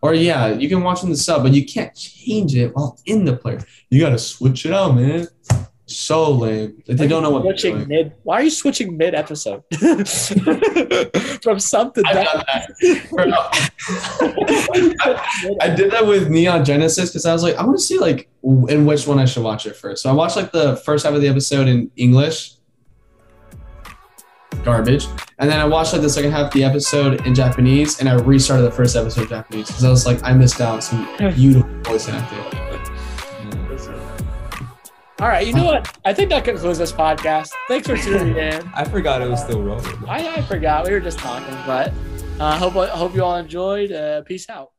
Or 0.00 0.14
yeah, 0.14 0.48
you 0.48 0.68
can 0.68 0.82
watch 0.82 1.02
in 1.02 1.10
the 1.10 1.16
sub, 1.16 1.42
but 1.42 1.52
you 1.52 1.64
can't 1.64 1.94
change 1.94 2.54
it 2.54 2.74
while 2.74 2.98
in 3.06 3.24
the 3.24 3.36
player. 3.36 3.60
You 3.90 4.00
got 4.00 4.10
to 4.10 4.18
switch 4.18 4.64
it 4.66 4.72
out, 4.72 4.94
man. 4.94 5.28
So 5.86 6.30
lame. 6.30 6.82
They 6.86 7.06
don't 7.06 7.22
know 7.22 7.30
what 7.30 7.42
switching 7.42 7.86
mid. 7.86 8.12
Why 8.22 8.36
are 8.40 8.42
you 8.44 8.50
switching 8.50 8.96
mid 8.96 9.14
episode 9.14 9.62
from 11.42 11.58
something 11.58 12.04
I've 12.06 12.14
that? 12.14 12.28
done 12.32 13.30
that. 13.30 13.52
I 15.60 15.68
did 15.74 15.90
that 15.90 16.06
with 16.06 16.30
Neon 16.30 16.64
Genesis 16.64 17.10
because 17.10 17.26
I 17.26 17.32
was 17.32 17.42
like, 17.42 17.56
I 17.56 17.64
want 17.64 17.78
to 17.78 17.84
see 17.84 17.98
like 17.98 18.30
in 18.42 18.86
which 18.86 19.06
one 19.06 19.18
I 19.18 19.24
should 19.26 19.42
watch 19.42 19.66
it 19.66 19.76
first. 19.76 20.02
So 20.02 20.08
I 20.08 20.12
watched 20.14 20.36
like 20.36 20.52
the 20.52 20.76
first 20.76 21.04
half 21.04 21.14
of 21.14 21.20
the 21.20 21.28
episode 21.28 21.68
in 21.68 21.90
English, 21.96 22.54
garbage, 24.64 25.06
and 25.38 25.50
then 25.50 25.58
I 25.58 25.64
watched 25.64 25.92
like 25.92 26.02
the 26.02 26.10
second 26.10 26.32
half 26.32 26.46
of 26.46 26.52
the 26.52 26.64
episode 26.64 27.26
in 27.26 27.34
Japanese, 27.34 28.00
and 28.00 28.08
I 28.08 28.14
restarted 28.14 28.66
the 28.66 28.70
first 28.70 28.96
episode 28.96 29.22
in 29.22 29.28
Japanese 29.28 29.66
because 29.66 29.84
I 29.84 29.90
was 29.90 30.06
like, 30.06 30.22
I 30.24 30.32
missed 30.32 30.60
out 30.60 30.74
on 30.74 30.82
some 30.82 31.06
beautiful 31.34 31.68
voice 31.82 32.08
acting. 32.08 32.38
All 35.20 35.28
right, 35.28 35.46
you 35.46 35.52
know 35.52 35.64
what? 35.64 35.96
I 36.04 36.12
think 36.12 36.30
that 36.30 36.44
concludes 36.44 36.78
this 36.78 36.90
podcast. 36.90 37.50
Thanks 37.68 37.86
for 37.86 37.96
tuning 37.96 38.36
in. 38.36 38.68
I 38.74 38.82
forgot 38.82 39.22
it 39.22 39.30
was 39.30 39.40
still 39.40 39.62
rolling. 39.62 39.86
I, 40.08 40.38
I 40.38 40.42
forgot 40.42 40.84
we 40.84 40.90
were 40.90 40.98
just 40.98 41.20
talking, 41.20 41.54
but 41.64 41.92
I 42.40 42.56
uh, 42.56 42.58
hope 42.58 42.72
hope 42.88 43.14
you 43.14 43.22
all 43.22 43.36
enjoyed. 43.36 43.92
Uh, 43.92 44.22
peace 44.22 44.50
out. 44.50 44.71